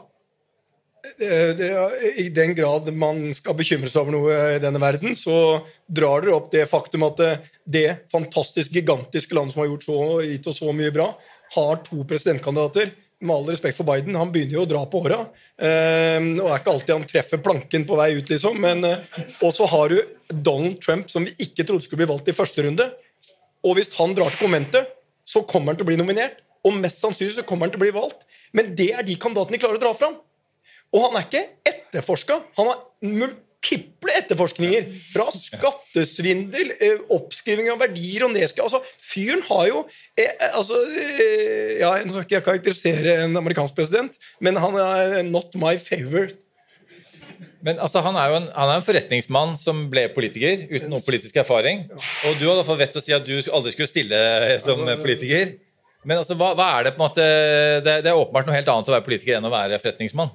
Eh, 1.02 2.22
I 2.22 2.28
den 2.30 2.54
grad 2.54 2.86
man 2.94 3.32
skal 3.34 3.56
bekymre 3.58 3.90
seg 3.90 4.04
over 4.04 4.14
noe 4.14 4.36
i 4.54 4.60
denne 4.62 4.80
verden, 4.82 5.16
så 5.18 5.34
drar 5.90 6.22
dere 6.22 6.36
opp 6.36 6.52
det 6.54 6.68
faktum 6.70 7.08
at 7.08 7.22
eh, 7.24 7.40
det 7.66 7.86
fantastisk 8.12 8.74
gigantiske 8.76 9.34
landet 9.34 9.56
som 9.56 9.64
har 9.64 9.72
gjort 9.72 9.86
så, 9.88 9.98
gitt 10.28 10.46
oss 10.46 10.62
så 10.62 10.74
mye 10.76 10.94
bra, 10.94 11.08
har 11.54 11.80
to 11.86 12.04
presidentkandidater. 12.08 12.92
Med 13.22 13.36
all 13.36 13.50
respekt 13.52 13.78
for 13.78 13.86
Biden, 13.86 14.16
han 14.18 14.32
begynner 14.34 14.56
jo 14.56 14.64
å 14.64 14.70
dra 14.70 14.82
på 14.90 15.02
åra. 15.04 15.20
Eh, 15.62 16.18
og 16.42 16.48
er 16.48 16.56
ikke 16.58 16.72
alltid 16.72 16.94
han 16.96 17.06
treffer 17.06 17.42
planken 17.44 17.84
på 17.86 17.98
vei 18.00 18.08
ut, 18.16 18.32
liksom. 18.32 18.58
Men, 18.60 18.82
eh, 18.88 19.20
og 19.44 19.54
så 19.54 19.68
har 19.70 19.92
du 19.92 20.00
Donald 20.32 20.80
Trump, 20.82 21.10
som 21.10 21.24
vi 21.28 21.36
ikke 21.38 21.66
trodde 21.68 21.86
skulle 21.86 22.02
bli 22.02 22.10
valgt 22.10 22.32
i 22.32 22.34
første 22.34 22.66
runde. 22.66 22.88
Og 23.62 23.78
hvis 23.78 23.92
han 23.94 24.16
drar 24.18 24.34
til 24.34 24.48
konventet, 24.48 24.90
så 25.28 25.44
kommer 25.46 25.70
han 25.70 25.78
til 25.78 25.86
å 25.86 25.92
bli 25.92 26.00
nominert. 26.00 26.42
Og 26.66 26.74
mest 26.74 27.02
sannsynlig 27.02 27.36
så 27.36 27.46
kommer 27.46 27.66
han 27.66 27.74
til 27.74 27.80
å 27.80 27.84
bli 27.84 27.94
valgt. 27.94 28.26
Men 28.52 28.74
det 28.78 28.90
er 28.96 29.06
de 29.06 29.18
kandidatene 29.20 29.56
de 29.56 29.62
klarer 29.62 29.78
å 29.78 29.84
dra 29.84 29.94
fram. 29.94 30.18
Og 30.92 31.06
han 31.06 31.16
er 31.16 31.28
ikke 31.28 31.46
etterforska. 31.68 32.42
Han 32.58 32.72
har 32.72 32.82
multiple 33.72 34.12
etterforskninger. 34.18 34.86
Fra 35.12 35.26
skattesvindel, 35.34 36.72
eh, 36.80 37.00
oppskriving 37.10 37.70
av 37.70 37.80
verdier 37.80 38.24
og 38.26 38.32
nedskriv 38.32 38.64
Altså, 38.64 38.82
fyren 39.00 39.42
har 39.48 39.66
jo 39.68 39.86
eh, 40.16 40.24
eh, 40.24 40.56
altså, 40.56 40.74
eh, 40.90 41.80
ja, 41.80 41.92
Nå 42.04 42.12
skal 42.12 42.24
ikke 42.26 42.38
jeg 42.38 42.46
karakterisere 42.46 43.24
en 43.24 43.36
amerikansk 43.36 43.74
president, 43.74 44.16
men 44.40 44.56
han 44.56 44.76
er 44.76 45.22
not 45.22 45.54
my 45.54 45.76
favorite. 45.78 46.38
Men 47.62 47.78
altså, 47.78 48.00
han, 48.02 48.16
er 48.16 48.30
jo 48.30 48.36
en, 48.40 48.48
han 48.54 48.70
er 48.70 48.80
en 48.80 48.86
forretningsmann 48.86 49.56
som 49.56 49.88
ble 49.90 50.08
politiker 50.14 50.64
uten 50.70 50.90
noen 50.90 51.04
politisk 51.06 51.36
erfaring. 51.38 51.84
Og 52.26 52.38
du 52.40 52.48
hadde 52.48 52.78
vett 52.78 52.90
til 52.90 52.98
å 52.98 53.04
si 53.04 53.14
at 53.14 53.26
du 53.26 53.36
aldri 53.54 53.74
skulle 53.74 53.90
stille 53.90 54.18
som 54.64 54.82
politiker. 54.98 55.54
Men 56.02 56.18
altså, 56.18 56.34
hva, 56.34 56.56
hva 56.58 56.72
er 56.80 56.88
det 56.88 56.96
på 56.96 56.98
en 56.98 57.04
måte 57.04 57.26
det, 57.86 58.00
det 58.02 58.10
er 58.10 58.18
åpenbart 58.18 58.48
noe 58.48 58.56
helt 58.56 58.70
annet 58.72 58.90
å 58.90 58.96
være 58.96 59.06
politiker 59.06 59.38
enn 59.38 59.46
å 59.46 59.54
være 59.54 59.78
forretningsmann. 59.78 60.32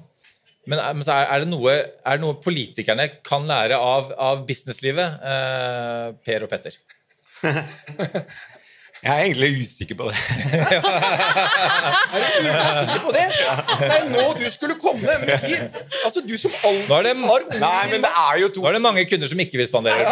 Men 0.68 0.82
er 0.84 0.92
det, 1.40 1.48
noe, 1.48 1.72
er 1.72 2.18
det 2.18 2.24
noe 2.24 2.36
politikerne 2.44 3.06
kan 3.24 3.46
lære 3.48 3.76
av, 3.80 4.12
av 4.20 4.44
businesslivet, 4.48 5.08
eh, 5.24 6.06
Per 6.26 6.44
og 6.44 6.50
Petter? 6.52 6.74
Jeg 8.98 9.14
er 9.14 9.28
egentlig 9.28 9.62
usikker 9.62 9.94
på 9.94 10.08
det. 10.08 10.16
er 10.58 12.18
du 12.18 12.50
usikker 12.50 13.02
på 13.04 13.12
det? 13.14 13.30
Det 13.30 13.94
er 13.94 14.10
nå 14.10 14.24
du 14.40 14.48
skulle 14.50 14.74
komme 14.82 15.14
med 15.22 15.38
Altså, 16.02 16.18
du 16.26 16.34
som 16.34 16.50
alltid 16.66 16.90
har 16.90 17.06
ord 17.30 17.46
Nei, 17.62 17.86
men 17.92 18.02
det 18.02 18.10
er 18.10 18.42
jo 18.42 18.50
to 18.56 18.64
Nå 18.64 18.66
er 18.72 18.74
det 18.74 18.82
mange 18.82 19.06
kunder 19.06 19.30
som 19.30 19.38
ikke 19.44 19.60
vil 19.62 19.70
spandere. 19.70 20.02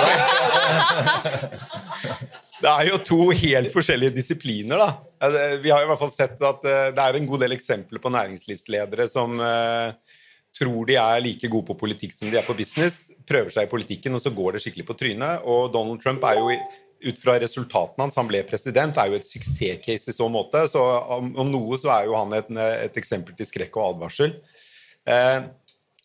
Det 2.57 2.73
er 2.73 2.88
jo 2.88 2.97
to 3.05 3.19
helt 3.37 3.69
forskjellige 3.75 4.14
disipliner, 4.16 4.81
da. 4.81 4.88
Altså, 5.27 5.40
vi 5.61 5.71
har 5.71 5.83
i 5.85 5.88
hvert 5.90 6.01
fall 6.01 6.12
sett 6.14 6.40
at 6.40 6.64
eh, 6.64 6.92
det 6.97 7.03
er 7.03 7.19
en 7.19 7.29
god 7.29 7.42
del 7.45 7.53
eksempler 7.57 8.01
på 8.01 8.12
næringslivsledere 8.14 9.09
som 9.12 9.37
uh, 9.40 9.92
tror 10.57 10.88
de 10.88 10.97
er 11.01 11.23
like 11.25 11.51
gode 11.53 11.69
på 11.69 11.79
politikk 11.79 12.14
som 12.16 12.31
de 12.33 12.38
er 12.40 12.47
på 12.47 12.57
business, 12.57 13.11
prøver 13.29 13.53
seg 13.55 13.66
i 13.66 13.71
politikken, 13.71 14.16
og 14.16 14.23
så 14.25 14.33
går 14.35 14.57
det 14.57 14.64
skikkelig 14.64 14.87
på 14.88 14.99
trynet. 14.99 15.47
Og 15.49 15.71
Donald 15.75 16.03
Trump 16.03 16.25
er 16.29 16.40
jo 16.40 16.51
ut 17.07 17.19
fra 17.21 17.37
resultatene 17.40 18.07
hans, 18.07 18.16
han 18.16 18.29
ble 18.29 18.40
president, 18.49 18.97
er 18.97 19.11
jo 19.11 19.19
et 19.19 19.29
suksesscase 19.29 20.11
i 20.11 20.16
så 20.16 20.29
måte. 20.33 20.64
Så 20.73 20.81
om, 20.81 21.31
noe 21.51 21.79
så 21.81 21.92
er 21.99 22.09
jo 22.09 22.16
han 22.16 22.33
et, 22.38 22.49
et 22.88 22.99
eksempel 23.01 23.37
til 23.37 23.49
skrekk 23.49 23.77
og 23.77 23.92
advarsel. 23.92 24.33
Eh, 25.07 25.40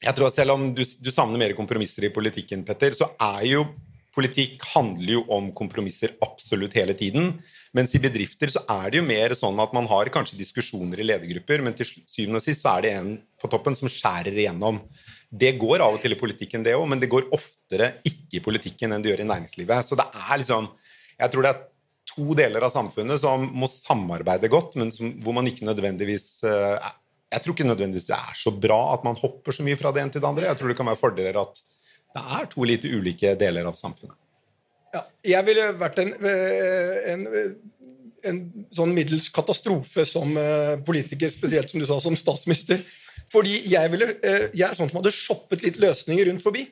jeg 0.02 0.18
tror 0.18 0.32
at 0.32 0.36
Selv 0.36 0.56
om 0.56 0.68
du, 0.76 0.82
du 0.82 1.12
savner 1.14 1.40
mer 1.40 1.56
kompromisser 1.58 2.08
i 2.08 2.14
politikken, 2.14 2.66
Petter, 2.68 2.98
så 2.98 3.12
er 3.22 3.46
jo 3.52 3.66
politikk 4.16 4.64
handler 4.74 5.14
jo 5.16 5.22
om 5.32 5.50
kompromisser 5.56 6.18
absolutt 6.24 6.76
hele 6.76 6.96
tiden. 6.98 7.34
Mens 7.76 7.94
i 7.96 8.02
bedrifter 8.04 8.52
så 8.52 8.64
er 8.68 8.92
det 8.92 9.00
jo 9.00 9.08
mer 9.08 9.36
sånn 9.38 9.60
at 9.64 9.72
man 9.76 9.88
har 9.88 10.12
kanskje 10.12 10.40
diskusjoner 10.40 11.00
i 11.00 11.08
ledergrupper, 11.08 11.64
men 11.64 11.76
til 11.78 11.88
syvende 11.88 12.42
og 12.42 12.46
sist 12.46 12.66
så 12.66 12.76
er 12.76 12.86
det 12.86 12.94
en 12.98 13.14
på 13.40 13.50
toppen 13.52 13.78
som 13.80 13.92
skjærer 13.92 14.36
igjennom. 14.36 14.82
Det 15.32 15.54
går 15.60 15.80
av 15.80 15.96
og 15.96 16.04
til 16.04 16.12
i 16.12 16.20
politikken, 16.20 16.66
det 16.66 16.76
òg, 16.76 16.84
men 16.92 17.00
det 17.00 17.12
går 17.12 17.30
oftere 17.32 17.94
ikke 18.08 18.42
i 18.42 18.44
politikken 18.44 18.92
enn 18.92 19.04
det 19.04 19.14
gjør 19.14 19.24
i 19.24 19.30
næringslivet. 19.32 19.88
Så 19.88 20.00
det 20.00 20.10
er 20.12 20.42
liksom 20.42 20.72
Jeg 21.22 21.30
tror 21.32 21.44
det 21.46 21.50
er 21.52 21.68
to 22.12 22.34
deler 22.36 22.66
av 22.66 22.72
samfunnet 22.74 23.22
som 23.22 23.44
må 23.56 23.70
samarbeide 23.70 24.50
godt, 24.52 24.76
men 24.76 24.92
som, 24.92 25.14
hvor 25.24 25.36
man 25.38 25.48
ikke 25.48 25.68
nødvendigvis 25.68 26.42
uh, 26.44 26.76
Jeg 27.32 27.44
tror 27.44 27.56
ikke 27.56 27.70
nødvendigvis 27.70 28.10
det 28.10 28.18
er 28.18 28.36
så 28.36 28.52
bra 28.52 28.82
at 28.96 29.06
man 29.08 29.16
hopper 29.16 29.56
så 29.56 29.64
mye 29.64 29.80
fra 29.80 29.94
det 29.96 30.04
ene 30.04 30.12
til 30.12 30.20
det 30.20 30.28
andre. 30.28 30.50
Jeg 30.50 30.60
tror 30.60 30.68
det 30.68 30.80
kan 30.82 30.90
være 30.92 31.00
fordeler 31.00 31.40
at 31.40 31.62
det 32.16 32.24
er 32.38 32.50
to 32.52 32.66
litt 32.68 32.86
ulike 32.88 33.36
deler 33.40 33.70
av 33.70 33.78
samfunnet. 33.80 34.18
Ja, 34.92 35.06
jeg 35.38 35.48
ville 35.48 35.70
vært 35.80 36.02
en, 36.04 36.12
eh, 36.28 36.96
en, 37.14 37.22
en 38.28 38.42
sånn 38.76 38.92
middels 38.96 39.30
katastrofe 39.32 40.04
som 40.08 40.36
eh, 40.38 40.76
politiker, 40.88 41.32
spesielt 41.32 41.72
som 41.72 41.80
du 41.80 41.88
sa, 41.88 42.02
som 42.04 42.18
statsminister. 42.20 42.82
Fordi 43.32 43.54
jeg, 43.72 43.92
ville, 43.94 44.08
eh, 44.28 44.50
jeg 44.52 44.66
er 44.68 44.76
sånn 44.76 44.90
som 44.92 44.98
hadde 45.00 45.14
shoppet 45.16 45.62
litt 45.64 45.78
løsninger 45.80 46.28
rundt 46.28 46.44
forbi. 46.44 46.66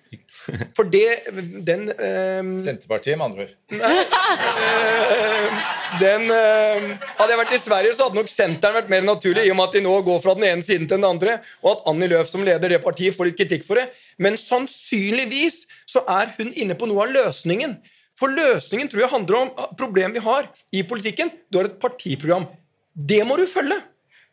For 0.76 0.88
det 0.92 1.32
den 1.66 1.86
um, 1.88 2.50
Senterpartiet, 2.60 3.16
med 3.16 3.30
andre 3.30 3.46
ord. 3.46 3.54
Nei, 3.80 3.94
uh, 4.04 5.62
den 6.02 6.26
um, 6.28 6.90
Hadde 7.20 7.30
jeg 7.32 7.40
vært 7.42 7.56
i 7.56 7.62
Sverige, 7.62 7.94
så 7.96 8.08
hadde 8.10 8.20
nok 8.20 8.32
Senteren 8.32 8.76
vært 8.76 8.92
mer 8.92 9.06
naturlig, 9.08 9.46
i 9.48 9.54
og 9.54 9.60
med 9.60 9.70
at 9.70 9.78
de 9.78 9.84
nå 9.86 9.94
går 10.10 10.20
fra 10.26 10.36
den 10.36 10.50
ene 10.50 10.66
siden 10.66 10.90
til 10.90 11.00
den 11.00 11.08
andre, 11.08 11.38
og 11.64 11.72
at 11.78 11.88
Annie 11.92 12.12
Løf 12.12 12.32
som 12.32 12.44
leder 12.44 12.76
det 12.76 12.82
partiet, 12.84 13.16
får 13.16 13.30
litt 13.30 13.40
kritikk 13.40 13.64
for 13.68 13.80
det. 13.80 13.88
Men 14.20 14.36
sannsynligvis 14.40 15.62
så 15.88 16.04
er 16.12 16.34
hun 16.36 16.52
inne 16.52 16.76
på 16.76 16.90
noe 16.92 17.08
av 17.08 17.16
løsningen. 17.16 17.78
For 18.20 18.36
løsningen 18.36 18.92
tror 18.92 19.06
jeg 19.06 19.14
handler 19.14 19.40
om 19.46 19.54
problemet 19.80 20.20
vi 20.20 20.26
har 20.26 20.52
i 20.76 20.84
politikken. 20.84 21.32
Du 21.48 21.62
har 21.62 21.72
et 21.72 21.80
partiprogram. 21.80 22.50
Det 22.92 23.22
må 23.24 23.40
du 23.40 23.46
følge. 23.48 23.80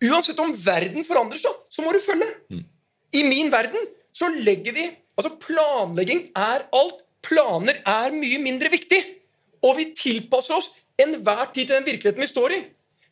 Uansett 0.05 0.41
om 0.43 0.53
verden 0.53 1.07
forandrer 1.09 1.41
seg, 1.41 1.57
så 1.73 1.85
må 1.85 1.93
du 1.95 2.01
følge. 2.05 2.29
Mm. 2.53 2.65
I 3.17 3.23
min 3.25 3.53
verden 3.53 3.91
så 4.17 4.29
legger 4.33 4.77
vi 4.77 4.87
Altså, 5.17 5.31
planlegging 5.41 6.27
er 6.37 6.67
alt. 6.77 6.99
Planer 7.25 7.79
er 7.89 8.13
mye 8.13 8.37
mindre 8.37 8.69
viktig. 8.69 8.99
Og 9.65 9.79
vi 9.79 9.87
tilpasser 9.97 10.59
oss 10.59 10.69
enhver 11.01 11.49
tid 11.55 11.71
til 11.71 11.79
den 11.79 11.87
virkeligheten 11.87 12.21
vi 12.21 12.29
står 12.29 12.53
i. 12.53 12.59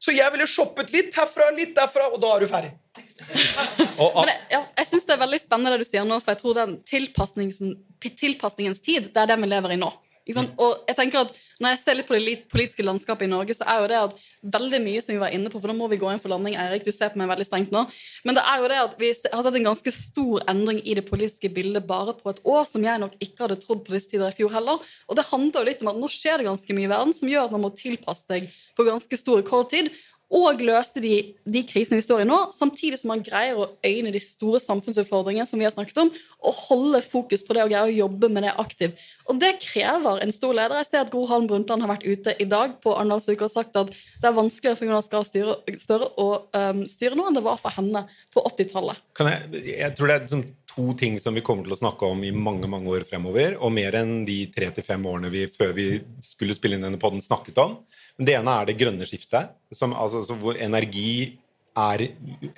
Så 0.04 0.12
jeg 0.12 0.28
ville 0.34 0.46
shoppet 0.50 0.92
litt 0.92 1.16
herfra, 1.16 1.48
litt 1.56 1.72
derfra, 1.76 2.10
og 2.12 2.20
da 2.20 2.34
er 2.34 2.44
du 2.44 2.50
ferdig. 2.50 2.74
Men 3.96 4.28
jeg, 4.28 4.40
ja, 4.52 4.60
jeg 4.78 4.86
synes 4.86 5.06
Det 5.06 5.14
er 5.14 5.20
veldig 5.22 5.38
spennende 5.40 5.72
det 5.72 5.86
du 5.86 5.88
sier 5.88 6.04
nå, 6.06 6.18
for 6.20 6.34
jeg 6.34 6.42
tror 6.42 6.58
den 6.60 6.76
tilpasningens 6.84 8.82
tid 8.84 9.08
det 9.08 9.22
er 9.22 9.30
det 9.32 9.38
vi 9.40 9.48
lever 9.48 9.74
i 9.74 9.80
nå. 9.80 9.88
Og 10.32 10.86
jeg 10.88 10.96
tenker 10.96 11.26
at 11.26 11.34
Når 11.60 11.70
jeg 11.70 11.78
ser 11.78 11.94
litt 11.94 12.08
på 12.08 12.16
det 12.16 12.32
politiske 12.50 12.82
landskapet 12.82 13.28
i 13.28 13.30
Norge, 13.30 13.54
så 13.54 13.62
er 13.70 13.76
jo 13.78 13.86
det 13.86 13.98
at 14.08 14.14
veldig 14.56 14.80
mye 14.82 15.02
som 15.04 15.12
vi 15.14 15.20
var 15.20 15.30
inne 15.32 15.52
på, 15.52 15.60
for 15.62 15.70
da 15.70 15.76
må 15.76 15.86
vi 15.86 16.00
gå 16.00 16.08
inn 16.10 16.18
for 16.18 16.32
landing, 16.32 16.56
Eirik, 16.58 16.82
du 16.82 16.90
ser 16.90 17.12
på 17.12 17.20
meg 17.20 17.30
veldig 17.30 17.46
strengt 17.46 17.70
nå, 17.72 17.84
men 18.26 18.34
det 18.36 18.42
er 18.42 18.58
jo 18.58 18.70
det 18.72 18.80
at 18.82 18.96
vi 18.98 19.12
har 19.14 19.44
sett 19.46 19.58
en 19.60 19.68
ganske 19.68 19.92
stor 19.94 20.42
endring 20.50 20.80
i 20.82 20.96
det 20.98 21.06
politiske 21.06 21.48
bildet 21.54 21.86
bare 21.86 22.16
på 22.18 22.32
et 22.34 22.42
år, 22.42 22.66
som 22.66 22.82
jeg 22.84 23.00
nok 23.00 23.14
ikke 23.22 23.46
hadde 23.46 23.60
trodd 23.62 23.84
på 23.86 23.94
disse 23.94 24.10
tider 24.10 24.34
i 24.34 24.36
fjor 24.36 24.50
heller. 24.56 24.82
Og 25.06 25.14
det 25.14 25.28
handler 25.30 25.62
jo 25.62 25.68
litt 25.70 25.86
om 25.86 25.92
at 25.94 26.02
nå 26.02 26.10
skjer 26.10 26.42
det 26.42 26.48
ganske 26.50 26.76
mye 26.76 26.88
i 26.88 26.92
verden 26.96 27.14
som 27.14 27.30
gjør 27.30 27.46
at 27.46 27.54
man 27.54 27.64
må 27.68 27.70
tilpasse 27.78 28.26
seg 28.26 28.50
på 28.74 28.88
ganske 28.90 29.20
stor 29.22 29.38
rekordtid. 29.38 29.92
Og 30.34 30.62
løse 30.64 31.00
de, 31.02 31.14
de 31.46 31.62
krisene 31.68 32.00
vi 32.00 32.04
står 32.04 32.24
i 32.24 32.26
nå, 32.28 32.38
samtidig 32.56 32.98
som 33.00 33.12
man 33.12 33.22
greier 33.24 33.58
å 33.60 33.68
øyne 33.86 34.12
de 34.14 34.22
store 34.22 34.58
samfunnsutfordringene 34.62 35.46
som 35.46 35.60
vi 35.60 35.66
har 35.68 35.74
snakket 35.74 36.00
om, 36.02 36.10
og 36.44 36.58
holde 36.66 37.02
fokus 37.06 37.44
på 37.46 37.54
det 37.54 37.62
og 37.64 37.70
greie 37.70 37.92
å 37.92 37.94
jobbe 37.94 38.30
med 38.32 38.46
det 38.46 38.56
aktivt. 38.60 38.98
Og 39.30 39.38
det 39.40 39.54
krever 39.62 40.24
en 40.24 40.34
stor 40.34 40.56
leder. 40.56 40.80
Jeg 40.82 40.90
ser 40.90 41.04
at 41.04 41.12
Gro 41.12 41.22
Harlem 41.30 41.46
Brundtland 41.50 41.84
har 41.84 41.94
vært 41.94 42.08
ute 42.08 42.34
i 42.42 42.48
dag 42.50 42.74
på 42.82 42.96
Arendalsuka 42.96 43.46
og 43.46 43.54
sagt 43.54 43.78
at 43.80 43.94
det 43.94 44.28
er 44.28 44.36
vanskeligere 44.36 44.80
for 44.80 44.90
Jonas 44.90 45.10
Gahr 45.12 45.24
Støre 45.28 46.10
å 46.20 46.28
um, 46.50 46.84
styre 46.90 47.16
nå 47.18 47.28
enn 47.28 47.38
det 47.38 47.44
var 47.46 47.62
for 47.62 47.74
henne 47.78 48.04
på 48.34 48.42
80-tallet. 48.50 49.00
Jeg, 49.22 49.64
jeg 49.70 49.96
tror 49.96 50.10
det 50.10 50.18
er 50.18 50.26
liksom 50.26 50.46
to 50.74 50.92
ting 50.98 51.20
som 51.22 51.36
vi 51.36 51.42
kommer 51.46 51.66
til 51.66 51.74
å 51.76 51.78
snakke 51.78 52.08
om 52.10 52.22
i 52.26 52.32
mange 52.34 52.68
mange 52.70 52.90
år 52.90 53.06
fremover, 53.06 53.54
og 53.62 53.72
mer 53.74 53.94
enn 54.00 54.24
de 54.26 54.40
tre 54.54 54.70
til 54.74 54.86
fem 54.86 55.04
årene 55.06 55.30
vi 55.32 55.46
før 55.50 55.74
vi 55.76 55.88
skulle 56.22 56.56
spille 56.56 56.78
inn 56.78 56.86
denne 56.86 57.00
podden 57.00 57.22
snakket 57.22 57.60
om. 57.62 57.78
Men 58.18 58.26
Det 58.28 58.34
ene 58.38 58.58
er 58.60 58.68
det 58.68 58.78
grønne 58.78 59.06
skiftet, 59.08 59.54
som, 59.74 59.94
altså, 59.94 60.22
så 60.26 60.36
hvor 60.38 60.58
energi 60.60 61.38
er 61.74 62.04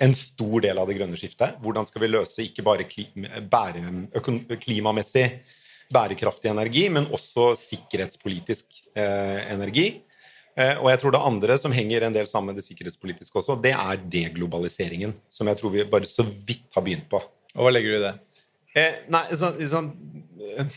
en 0.03 0.13
stor 0.13 0.61
del 0.61 0.77
av 0.77 0.89
det 0.89 0.97
grønne 0.99 1.17
skiftet. 1.17 1.55
Hvordan 1.63 1.87
skal 1.89 2.03
vi 2.03 2.11
løse 2.11 2.43
ikke 2.43 2.65
bare 2.65 2.85
klima, 2.85 3.41
bære, 3.41 4.59
klimamessig 4.61 5.25
bærekraftig 5.93 6.51
energi, 6.51 6.87
men 6.91 7.07
også 7.15 7.53
sikkerhetspolitisk 7.59 8.81
eh, 8.97 9.47
energi. 9.53 9.87
Eh, 10.57 10.75
og 10.81 10.89
jeg 10.91 11.01
tror 11.01 11.15
det 11.15 11.23
andre 11.29 11.57
som 11.61 11.75
henger 11.75 12.07
en 12.07 12.15
del 12.15 12.27
sammen 12.29 12.51
med 12.51 12.59
det 12.61 12.67
sikkerhetspolitiske 12.67 13.39
også, 13.39 13.57
det 13.63 13.73
er 13.77 14.01
deglobaliseringen, 14.17 15.15
som 15.29 15.49
jeg 15.49 15.59
tror 15.59 15.73
vi 15.75 15.87
bare 15.89 16.09
så 16.09 16.25
vidt 16.25 16.67
har 16.75 16.85
begynt 16.85 17.07
på. 17.11 17.21
Og 17.55 17.67
hva 17.67 17.73
legger 17.73 17.93
du 17.93 17.99
i 17.99 18.03
det? 18.03 18.13
Eh, 18.77 18.97
nei, 19.13 19.23
så, 19.33 19.53
sånn 19.65 19.87
eh, 20.57 20.75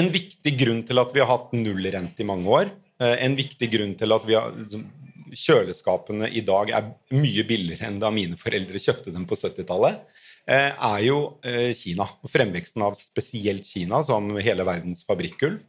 En 0.00 0.08
viktig 0.10 0.56
grunn 0.58 0.80
til 0.82 0.98
at 0.98 1.12
vi 1.14 1.20
har 1.22 1.28
hatt 1.30 1.52
nullrente 1.54 2.24
i 2.24 2.26
mange 2.26 2.48
år, 2.50 2.72
en 3.02 3.36
viktig 3.38 3.68
grunn 3.72 3.94
til 3.98 4.14
at 4.14 4.26
vi 4.28 4.36
har 4.38 4.52
liksom, 4.56 4.84
Kjøleskapene 5.32 6.28
i 6.28 6.42
dag 6.44 6.70
er 6.76 6.88
mye 7.16 7.44
billigere 7.48 7.88
enn 7.88 8.00
da 8.02 8.10
mine 8.12 8.36
foreldre 8.36 8.80
kjøpte 8.82 9.12
dem 9.14 9.24
på 9.28 9.38
70-tallet, 9.38 10.00
eh, 10.44 10.70
er 10.72 11.04
jo 11.06 11.18
eh, 11.46 11.72
Kina. 11.76 12.06
Fremveksten 12.28 12.84
av 12.84 12.98
spesielt 13.00 13.64
Kina 13.68 14.02
som 14.04 14.34
hele 14.36 14.66
verdens 14.68 15.04
fabrikkulv. 15.08 15.60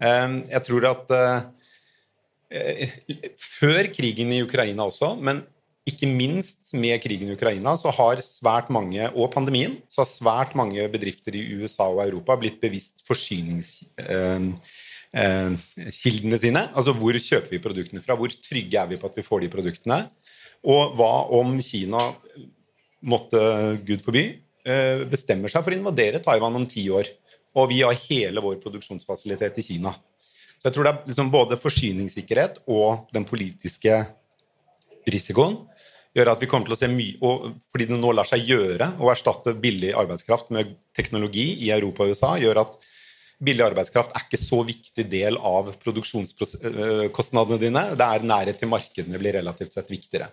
Eh, 0.00 0.36
Jeg 0.52 0.66
tror 0.68 0.86
at 0.92 1.14
eh, 1.16 1.48
eh, 2.54 2.98
før 3.38 3.90
krigen 3.94 4.30
i 4.36 4.42
Ukraina 4.46 4.86
også, 4.86 5.16
men 5.18 5.42
ikke 5.90 6.06
minst 6.06 6.70
med 6.76 7.00
krigen 7.02 7.32
i 7.32 7.34
Ukraina, 7.34 7.72
så 7.80 7.90
har 7.96 8.20
svært 8.22 8.68
mange, 8.70 9.08
og 9.16 9.32
pandemien, 9.34 9.74
så 9.90 10.04
har 10.04 10.10
svært 10.10 10.54
mange 10.54 10.84
bedrifter 10.92 11.34
i 11.34 11.46
USA 11.58 11.88
og 11.90 12.04
Europa 12.04 12.36
blitt 12.38 12.60
bevisst 12.62 13.02
forsyningskildene 15.10 16.38
sine. 16.38 16.62
Altså 16.74 16.94
hvor 16.94 17.16
kjøper 17.16 17.50
vi 17.50 17.62
produktene 17.62 18.02
fra? 18.02 18.16
Hvor 18.18 18.30
trygge 18.30 18.78
er 18.78 18.90
vi 18.90 18.98
på 19.00 19.08
at 19.10 19.16
vi 19.18 19.26
får 19.26 19.42
de 19.44 19.50
produktene? 19.52 20.04
Og 20.70 20.94
hva 20.98 21.10
om 21.38 21.56
Kina 21.64 22.10
måtte, 23.00 23.40
gud 23.86 24.02
forby, 24.04 24.24
eh, 24.66 25.06
bestemmer 25.10 25.48
seg 25.48 25.64
for 25.64 25.72
å 25.72 25.78
invadere 25.78 26.20
Taiwan 26.22 26.56
om 26.56 26.66
ti 26.68 26.88
år, 26.92 27.08
og 27.56 27.70
vi 27.70 27.80
har 27.80 27.96
hele 28.08 28.40
vår 28.44 28.60
produksjonsfasilitet 28.62 29.58
i 29.58 29.66
Kina? 29.66 29.94
Så 30.60 30.68
jeg 30.68 30.74
tror 30.74 30.84
det 30.84 30.92
er 30.92 31.08
liksom 31.08 31.32
både 31.32 31.56
forsyningssikkerhet 31.56 32.60
og 32.68 33.08
den 33.14 33.24
politiske 33.24 34.04
risikoen 35.08 35.56
gjør 36.14 36.32
at 36.32 36.42
vi 36.42 36.48
kommer 36.50 36.66
til 36.66 36.74
å 36.74 36.78
se 36.78 36.88
mye 36.90 37.32
fordi 37.70 37.86
det 37.88 37.96
nå 37.96 38.12
lar 38.12 38.28
seg 38.28 38.44
gjøre 38.44 38.90
å 39.00 39.08
erstatte 39.12 39.54
billig 39.56 39.94
arbeidskraft 39.96 40.50
med 40.52 40.74
teknologi 40.96 41.54
i 41.64 41.70
Europa 41.72 42.04
og 42.04 42.12
USA, 42.12 42.34
gjør 42.36 42.64
at 42.66 42.76
billig 43.40 43.64
arbeidskraft 43.64 44.12
er 44.14 44.26
ikke 44.26 44.40
så 44.40 44.60
viktig 44.68 45.06
del 45.10 45.38
av 45.40 45.72
produksjonskostnadene 45.80 47.60
dine. 47.60 47.84
Det 47.96 48.06
er 48.06 48.26
nærhet 48.28 48.60
til 48.60 48.70
markedene 48.70 49.20
blir 49.20 49.38
relativt 49.40 49.76
sett 49.76 49.90
viktigere. 49.92 50.30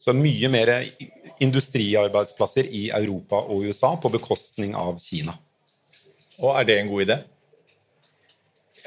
Så 0.00 0.14
mye 0.16 0.48
mer 0.48 0.72
industriarbeidsplasser 1.44 2.68
i 2.72 2.88
Europa 2.96 3.42
og 3.52 3.68
USA 3.68 3.92
på 4.00 4.12
bekostning 4.12 4.74
av 4.78 4.96
Kina. 5.02 5.36
Og 6.40 6.56
er 6.56 6.66
det 6.66 6.78
en 6.80 6.90
god 6.90 7.04
idé? 7.04 7.20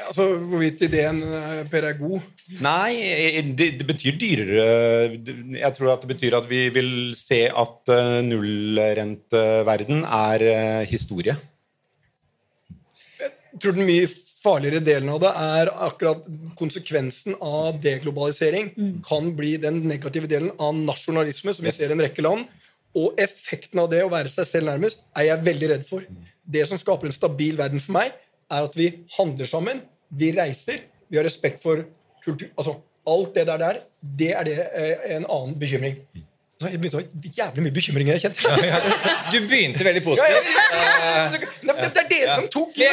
Altså, 0.04 0.26
Hvorvidt 0.50 0.82
ideen 0.88 1.20
eh, 1.22 1.60
Per 1.70 1.86
er 1.86 1.98
god 2.00 2.24
Nei, 2.66 2.98
det, 3.54 3.68
det 3.78 3.86
betyr 3.86 4.16
dyrere 4.18 4.64
Jeg 5.60 5.70
tror 5.78 5.92
at 5.94 6.02
det 6.02 6.10
betyr 6.16 6.38
at 6.40 6.48
vi 6.50 6.64
vil 6.74 6.90
se 7.16 7.44
at 7.48 7.92
nullrenteverden 8.26 10.02
er 10.04 10.48
eh, 10.50 10.90
historie. 10.90 11.38
Jeg 13.24 13.62
tror 13.64 13.76
den 13.78 13.88
mye 13.88 14.08
farligere 14.44 14.84
delen 14.84 15.10
av 15.14 15.22
det 15.24 15.32
er 15.40 15.72
akkurat 15.88 16.26
konsekvensen 16.60 17.38
av 17.40 17.78
deglobalisering 17.84 18.74
kan 19.08 19.30
bli 19.38 19.54
den 19.64 19.80
negative 19.88 20.28
delen 20.28 20.52
av 20.60 20.76
nasjonalisme, 20.76 21.54
som 21.56 21.64
vi 21.64 21.72
Yes. 21.72 21.78
ser 21.80 21.94
i 21.94 21.96
en 21.96 22.04
rekke 22.04 22.26
land. 22.26 22.46
Og 22.96 23.16
effekten 23.18 23.80
av 23.80 23.90
det 23.90 24.04
å 24.04 24.12
være 24.12 24.30
seg 24.30 24.46
selv 24.46 24.70
nærmest 24.70 25.06
er 25.16 25.30
jeg 25.30 25.46
veldig 25.48 25.70
redd 25.72 25.86
for. 25.88 26.04
Det 26.46 26.68
som 26.68 26.78
skaper 26.78 27.08
en 27.08 27.16
stabil 27.16 27.56
verden 27.58 27.80
for 27.80 27.96
meg, 27.96 28.12
er 28.52 28.68
at 28.68 28.76
vi 28.76 28.90
handler 29.18 29.46
sammen, 29.50 29.82
vi 30.14 30.32
reiser, 30.36 30.84
vi 31.10 31.18
har 31.18 31.26
respekt 31.26 31.62
for 31.64 31.86
kultur 32.24 32.50
Altså, 32.58 32.76
alt 33.08 33.34
det 33.36 33.48
der 33.48 33.58
der, 33.58 33.80
det 34.02 34.32
er 34.36 34.44
det 34.44 34.60
eh, 34.60 35.16
en 35.16 35.26
annen 35.26 35.56
bekymring. 35.60 35.98
Jeg 36.72 36.80
begynte 36.84 37.00
å 37.00 37.02
ha 37.02 37.32
jævlig 37.40 37.64
mye 37.66 37.76
bekymringer, 37.76 38.18
jeg 38.18 38.24
kjente. 38.24 38.42
Du 39.34 39.38
begynte 39.50 39.84
veldig 39.88 40.02
Ja, 40.04 40.28
ja, 40.28 40.40
positivt. 40.40 40.58
ja. 40.58 41.42
Nei, 41.64 41.74
men 41.80 41.92
Det 41.94 42.02
er 42.04 42.08
dere 42.12 42.36
som 42.38 42.48
tok 42.52 42.78
jo, 42.78 42.88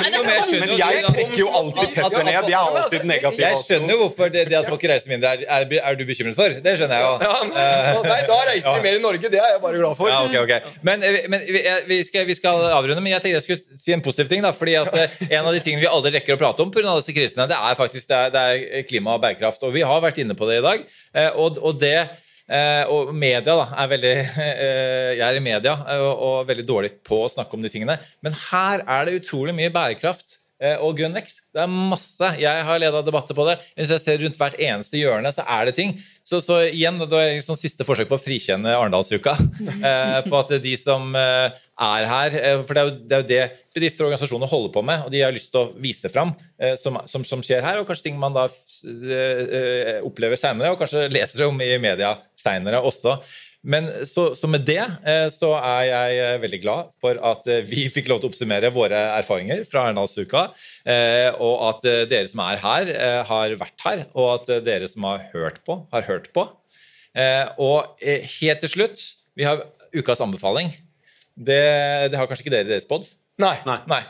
men 0.00 0.72
jeg 0.78 1.02
trekker 1.04 1.38
jo 1.38 1.48
alltid 1.60 1.94
Petter 1.94 2.24
ned. 2.24 2.32
Jeg 2.34 2.54
er 2.54 2.78
alltid 2.80 3.04
negativ. 3.08 3.40
Jeg 3.44 3.58
skjønner 3.60 3.94
jo 3.94 3.98
hvorfor 4.04 4.32
det, 4.34 4.44
det 4.50 4.58
at 4.60 4.68
folk 4.70 4.84
reiser 4.90 5.12
mindre, 5.12 5.32
er, 5.44 5.66
er, 5.80 5.98
du 5.98 6.04
bekymret 6.08 6.36
for. 6.38 6.54
Det 6.64 6.74
skjønner 6.78 7.00
jeg 7.00 7.04
jo. 7.04 7.12
Ja, 7.24 8.00
nei, 8.08 8.18
da 8.28 8.38
reiser 8.50 8.78
vi 8.78 8.84
mer 8.88 8.98
i 8.98 9.02
Norge. 9.04 9.30
Det 9.34 9.40
er 9.40 9.52
jeg 9.54 9.62
bare 9.64 9.80
glad 9.82 9.98
for. 10.00 10.10
Ja, 10.12 10.22
ok, 10.24 10.36
ok. 10.44 10.80
Men, 10.88 11.04
eh, 11.06 11.20
men 11.32 11.44
vi, 11.88 12.00
skal, 12.08 12.26
vi 12.28 12.36
skal 12.38 12.64
avrunde, 12.74 13.00
men 13.04 13.14
jeg 13.14 13.24
tenkte 13.24 13.40
jeg 13.40 13.46
skulle 13.48 13.80
si 13.84 13.94
en 13.96 14.04
positiv 14.04 14.30
ting. 14.32 14.42
da, 14.44 14.52
fordi 14.56 14.76
at 14.80 14.90
eh, 14.98 15.16
En 15.38 15.46
av 15.46 15.52
de 15.56 15.60
tingene 15.64 15.84
vi 15.84 15.90
aldri 15.90 16.14
rekker 16.18 16.36
å 16.36 16.40
prate 16.40 16.64
om 16.64 16.72
pga. 16.74 16.96
disse 16.98 17.14
krisene, 17.16 17.46
det 17.50 17.56
er 17.60 17.78
faktisk 17.78 18.08
det 18.10 18.18
er, 18.18 18.34
det 18.34 18.44
er 18.80 18.86
klima 18.88 19.16
og 19.16 19.22
bærekraft. 19.24 19.62
Og 19.66 19.72
vi 19.76 19.84
har 19.86 20.00
vært 20.04 20.20
inne 20.24 20.36
på 20.38 20.48
det 20.50 20.60
i 20.62 20.64
dag. 20.64 20.84
eh, 21.14 21.30
Og, 21.34 21.58
og 21.62 21.80
det 21.80 21.94
eh, 22.00 22.20
og 22.92 23.14
media 23.16 23.40
da, 23.56 23.64
er 23.80 23.90
veldig 23.94 24.14
eh, 24.44 25.10
Jeg 25.16 25.24
er 25.24 25.38
i 25.38 25.44
media 25.44 25.74
eh, 25.88 26.00
og, 26.04 26.24
og 26.28 26.48
veldig 26.50 26.66
dårlig 26.68 26.90
på 27.06 27.22
å 27.24 27.30
snakke 27.32 27.56
om 27.56 27.64
de 27.64 27.72
tingene. 27.72 27.96
Men 28.24 28.36
her 28.50 28.84
er 28.84 29.06
det 29.08 29.18
utrolig 29.22 29.54
mye 29.56 29.72
bærekraft 29.72 30.36
eh, 30.36 30.43
og 30.80 30.94
grønn 30.96 31.16
vekst. 31.16 31.42
Det 31.54 31.60
er 31.64 31.70
masse. 31.70 32.28
Jeg 32.40 32.64
har 32.66 32.80
leda 32.80 33.02
debatter 33.04 33.36
på 33.36 33.46
det. 33.48 33.56
Hvis 33.76 33.90
jeg 33.92 34.02
ser 34.02 34.22
rundt 34.22 34.38
hvert 34.40 34.56
eneste 34.62 35.00
hjørne, 35.00 35.32
så 35.34 35.44
er 35.56 35.68
det 35.68 35.74
ting. 35.76 35.92
Så, 36.24 36.40
så 36.40 36.60
igjen, 36.70 36.96
det 37.02 37.08
er 37.10 37.34
det 37.34 37.44
sånn 37.44 37.58
siste 37.58 37.84
forsøk 37.84 38.08
på 38.10 38.16
å 38.16 38.22
frikjenne 38.22 38.76
Arendalsuka. 38.78 39.36
Eh, 39.84 40.20
på 40.24 40.38
at 40.38 40.52
de 40.64 40.72
som 40.78 41.10
eh, 41.18 41.56
er 41.82 42.06
her 42.08 42.34
eh, 42.38 42.60
For 42.64 42.76
det 42.76 42.80
er, 42.80 42.86
jo, 42.88 42.94
det 43.04 43.16
er 43.16 43.22
jo 43.22 43.26
det 43.28 43.40
bedrifter 43.74 44.04
og 44.04 44.10
organisasjoner 44.12 44.50
holder 44.50 44.72
på 44.74 44.82
med, 44.86 45.02
og 45.04 45.12
de 45.12 45.22
har 45.24 45.34
lyst 45.34 45.50
til 45.52 45.64
å 45.64 45.72
vise 45.82 46.10
fram 46.12 46.32
eh, 46.62 46.76
som, 46.80 47.00
som, 47.10 47.24
som 47.26 47.42
skjer 47.44 47.64
her, 47.66 47.80
og 47.80 47.88
kanskje 47.88 48.08
ting 48.08 48.20
man 48.20 48.36
da 48.36 48.46
eh, 48.46 49.42
eh, 49.42 49.98
opplever 50.06 50.38
seinere, 50.40 50.72
og 50.72 50.80
kanskje 50.80 51.08
leser 51.12 51.46
om 51.48 51.58
i 51.64 51.74
media 51.82 52.14
seinere 52.38 52.82
også. 52.86 53.18
Men 53.64 53.86
så, 54.04 54.26
så 54.36 54.48
med 54.50 54.66
det 54.68 54.82
eh, 54.82 55.26
så 55.32 55.54
er 55.56 55.84
jeg 55.88 56.18
eh, 56.20 56.40
veldig 56.42 56.60
glad 56.60 56.90
for 57.00 57.20
at 57.32 57.46
eh, 57.48 57.62
vi 57.64 57.86
fikk 57.92 58.10
lov 58.10 58.20
til 58.20 58.28
å 58.28 58.32
oppsummere 58.34 58.70
våre 58.74 58.98
erfaringer 59.16 59.62
fra 59.68 59.86
Arendalsuka, 59.86 60.42
eh, 60.84 61.30
og 61.40 61.64
at 61.70 61.86
dere 62.10 62.28
som 62.28 62.42
er 62.44 62.60
her, 62.60 62.92
har 63.30 63.56
vært 63.60 63.86
her, 63.86 64.04
og 64.12 64.34
at 64.34 64.52
dere 64.66 64.90
som 64.92 65.06
har 65.08 65.24
hørt 65.32 65.62
på, 65.64 65.78
har 65.94 66.04
hørt 66.10 66.28
på. 66.36 66.44
Eh, 67.16 67.46
og 67.62 68.04
helt 68.04 68.64
til 68.64 68.72
slutt, 68.74 69.06
vi 69.38 69.46
har 69.48 69.64
ukas 69.94 70.20
anbefaling. 70.24 70.72
Det, 71.34 71.62
det 72.12 72.18
har 72.18 72.28
kanskje 72.30 72.46
ikke 72.46 72.54
dere 72.54 72.68
deres 72.68 72.86
pod? 72.88 73.08
Nei. 73.40 73.56
Nei. 73.90 74.02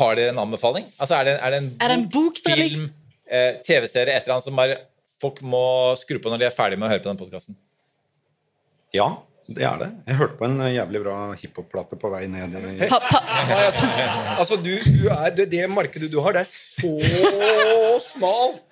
Har 0.00 0.16
dere 0.18 0.32
en 0.32 0.42
anbefaling? 0.42 0.88
Altså, 0.96 1.20
er, 1.20 1.28
det, 1.28 1.36
er 1.36 1.54
det 1.54 1.60
en 1.62 1.70
Er 1.80 1.92
det 1.92 1.98
en 2.00 2.08
bok, 2.12 2.40
film, 2.42 2.88
eh, 3.28 3.60
TV-serie, 3.66 4.16
et 4.16 4.24
eller 4.24 4.38
annet 4.38 4.48
som 4.48 4.58
bare 4.58 4.80
folk 5.20 5.40
må 5.44 5.94
skru 6.00 6.18
på 6.20 6.32
når 6.32 6.42
de 6.42 6.48
er 6.48 6.54
ferdige 6.54 6.80
med 6.80 6.88
å 6.88 6.92
høre 6.94 7.04
på 7.04 7.12
den 7.12 7.20
podkasten? 7.20 7.56
Ja, 8.94 9.08
det 9.46 9.62
er 9.62 9.78
det. 9.78 9.88
Jeg 10.08 10.18
hørte 10.18 10.38
på 10.40 10.46
en 10.48 10.60
eh, 10.60 10.74
jævlig 10.74 11.02
bra 11.04 11.16
hiphop-plate 11.38 11.98
på 12.02 12.10
vei 12.10 12.24
ned. 12.30 12.54
Pa, 12.90 12.98
pa, 13.06 13.20
Altså, 14.36 14.58
du, 14.58 14.72
du 14.74 15.08
er, 15.12 15.30
det, 15.36 15.48
det 15.52 15.64
markedet 15.70 16.10
du 16.12 16.20
har, 16.24 16.34
det 16.34 16.42
er 16.42 16.50
så 16.50 17.98
smalt. 18.02 18.62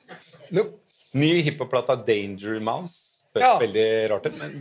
No. 0.54 0.66
Ny 1.14 1.36
hiphop-plate 1.46 1.94
av 1.94 2.06
Danger 2.08 2.58
Mouse. 2.62 3.10
Ja. 3.34 3.56
veldig 3.58 4.10
rart 4.12 4.26
men 4.38 4.52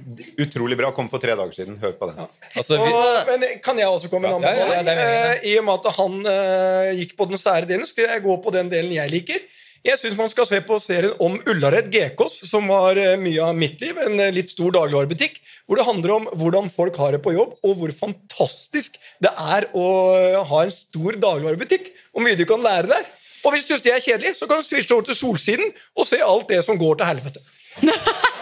utrolig 0.41 0.73
bra. 0.79 0.89
Kom 0.97 1.05
for 1.09 1.21
tre 1.21 1.35
dager 1.37 1.53
siden. 1.53 1.75
Hør 1.81 1.91
på 1.97 2.07
den. 2.09 2.23
Altså, 2.57 2.79
hvis... 2.81 2.95
og, 2.97 3.29
men 3.29 3.59
kan 3.61 3.77
jeg 3.77 3.85
også 3.89 4.09
komme 4.09 4.31
med 4.31 4.39
en 4.39 4.47
Ja, 4.47 4.53
ja, 4.53 4.63
ja, 4.65 4.79
anbefaling? 4.79 4.87
det. 4.87 5.43
Eh, 5.43 5.51
I 5.51 5.57
og 5.59 5.67
med 5.67 5.73
at 5.77 5.99
han 5.99 6.15
uh, 6.25 6.87
gikk 6.97 7.13
på 7.19 7.27
den 7.29 7.41
sære 7.41 7.69
delen, 7.69 7.85
skal 7.89 8.09
jeg 8.09 8.23
gå 8.25 8.37
på 8.41 8.53
den 8.55 8.71
delen 8.73 8.95
jeg 8.95 9.13
liker. 9.13 9.43
Jeg 9.83 9.99
syns 9.99 10.15
man 10.15 10.29
skal 10.31 10.45
se 10.47 10.61
på 10.63 10.77
serien 10.79 11.11
om 11.19 11.33
Ullared 11.51 11.89
Gekås, 11.91 12.37
som 12.47 12.69
var 12.71 12.95
eh, 12.95 13.17
mye 13.19 13.41
av 13.43 13.57
mitt 13.57 13.81
liv. 13.83 13.97
En 13.99 14.15
eh, 14.15 14.31
litt 14.31 14.53
stor 14.53 14.71
dagligvarebutikk. 14.71 15.41
Hvor 15.67 15.79
det 15.79 15.87
handler 15.89 16.13
om 16.15 16.29
hvordan 16.39 16.69
folk 16.71 16.95
har 17.01 17.11
det 17.11 17.19
på 17.25 17.33
jobb, 17.35 17.57
og 17.67 17.81
hvor 17.81 17.91
fantastisk 17.97 18.95
det 19.23 19.33
er 19.35 19.67
å 19.75 19.87
eh, 20.15 20.39
ha 20.47 20.61
en 20.63 20.71
stor 20.71 21.19
dagligvarebutikk. 21.19 21.91
Og 22.15 22.23
mye 22.23 22.39
du 22.39 22.45
kan 22.47 22.63
lære 22.63 22.93
der. 22.93 23.09
Og 23.43 23.51
hvis 23.51 23.67
du 23.67 23.73
synes 23.73 23.83
det 23.83 23.91
er 23.97 24.05
kjedelig, 24.05 24.37
så 24.39 24.47
kan 24.47 24.63
du 24.63 24.69
switche 24.69 24.95
over 24.95 25.09
til 25.09 25.19
Solsiden 25.19 25.75
og 25.99 26.07
se 26.07 26.21
alt 26.23 26.47
det 26.53 26.63
som 26.63 26.79
går 26.79 27.01
til 27.01 27.11
helvete. 27.11 27.43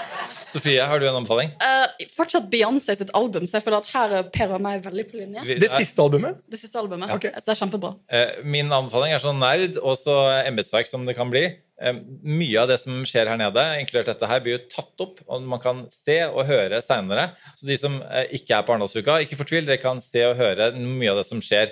Sofie, 0.51 0.83
har 0.83 0.99
du 0.99 1.05
en 1.07 1.15
anbefaling? 1.15 1.53
Uh, 1.63 2.05
fortsatt 2.17 2.49
Beyoncé 2.51 2.95
sitt 2.99 3.11
album, 3.15 3.45
så 3.47 3.57
jeg 3.57 3.65
føler 3.65 3.79
at 3.79 3.91
her 3.93 4.15
er 4.19 4.29
Per 4.35 4.53
og 4.57 4.63
meg 4.63 4.81
veldig 4.83 5.05
på 5.07 5.19
linje. 5.21 5.43
Det 5.61 5.69
siste 5.71 6.03
albumet? 6.03 6.41
Det 6.51 6.59
siste 6.59 6.79
albumet. 6.81 7.13
Ok. 7.15 7.29
Så 7.37 7.45
det 7.47 7.53
er 7.53 7.59
kjempebra. 7.61 7.91
Uh, 8.11 8.41
Min 8.43 8.71
anbefaling 8.71 9.15
er 9.15 9.23
sånn 9.23 9.39
nerd 9.41 9.79
og 9.79 9.95
så 9.99 10.17
embetsverk 10.43 10.89
som 10.91 11.05
det 11.07 11.15
kan 11.17 11.31
bli. 11.31 11.45
Uh, 11.81 12.01
Mye 12.27 12.63
av 12.63 12.67
det 12.71 12.81
som 12.83 12.99
skjer 13.07 13.31
her 13.31 13.39
nede, 13.39 13.63
inkludert 13.81 14.11
dette 14.11 14.31
her, 14.31 14.43
blir 14.43 14.57
jo 14.57 14.63
tatt 14.73 15.05
opp, 15.05 15.21
og 15.27 15.47
man 15.53 15.63
kan 15.63 15.85
se 15.93 16.19
og 16.27 16.43
høre 16.49 16.81
seinere. 16.83 17.29
Så 17.55 17.69
de 17.69 17.79
som 17.79 18.01
ikke 18.35 18.57
er 18.57 18.67
på 18.67 18.75
Arendalsuka, 18.75 19.21
ikke 19.23 19.39
fortvil, 19.39 19.69
dere 19.69 19.81
kan 19.81 20.03
se 20.03 20.25
og 20.27 20.35
høre 20.41 20.73
mye 20.75 21.13
av 21.13 21.21
det 21.21 21.29
som 21.31 21.43
skjer 21.43 21.71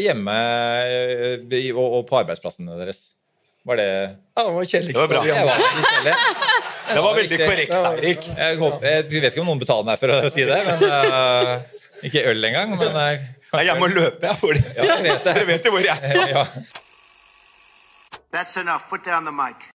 hjemme 0.00 0.32
og 1.76 1.82
og 1.84 2.06
på 2.08 2.16
arbeidsplassene 2.22 2.78
deres. 2.80 3.10
Var 3.68 3.80
det 3.80 3.90
Ja, 4.36 4.44
det 4.44 4.52
var 4.54 4.64
kjedelig. 4.64 4.94
Det 4.94 5.02
var 5.02 5.12
bra. 5.12 6.70
Det 6.88 7.00
var 7.04 7.14
veldig 7.16 7.38
korrekt, 7.40 7.74
Eirik. 7.90 8.26
Jeg, 8.36 8.58
håper, 8.60 8.86
jeg 8.90 9.22
vet 9.22 9.32
ikke 9.32 9.42
om 9.44 9.48
noen 9.52 9.62
betaler 9.62 9.86
meg 9.88 10.00
for 10.02 10.12
å 10.14 10.30
si 10.34 10.44
det, 10.48 10.58
men 10.68 10.84
uh, 10.84 11.52
Ikke 12.04 12.24
øl 12.30 12.44
engang, 12.50 12.74
men 12.76 12.92
uh, 12.92 13.14
Nei, 13.54 13.62
jeg 13.68 13.78
må 13.80 13.86
løpe, 13.88 14.26
jeg. 14.26 14.36
For 14.40 14.58
Ja, 14.58 14.96
vet 15.00 15.24
det. 15.24 15.30
dere 15.30 15.46
vet 15.48 15.68
jo 15.68 15.72
hvor 15.76 15.86
jeg 15.86 16.02
skal. 16.02 16.24
ja. 16.34 16.44
That's 18.34 18.56
enough. 18.58 18.88
Put 18.90 19.04
down 19.06 19.24
the 19.24 19.32
mic. 19.32 19.70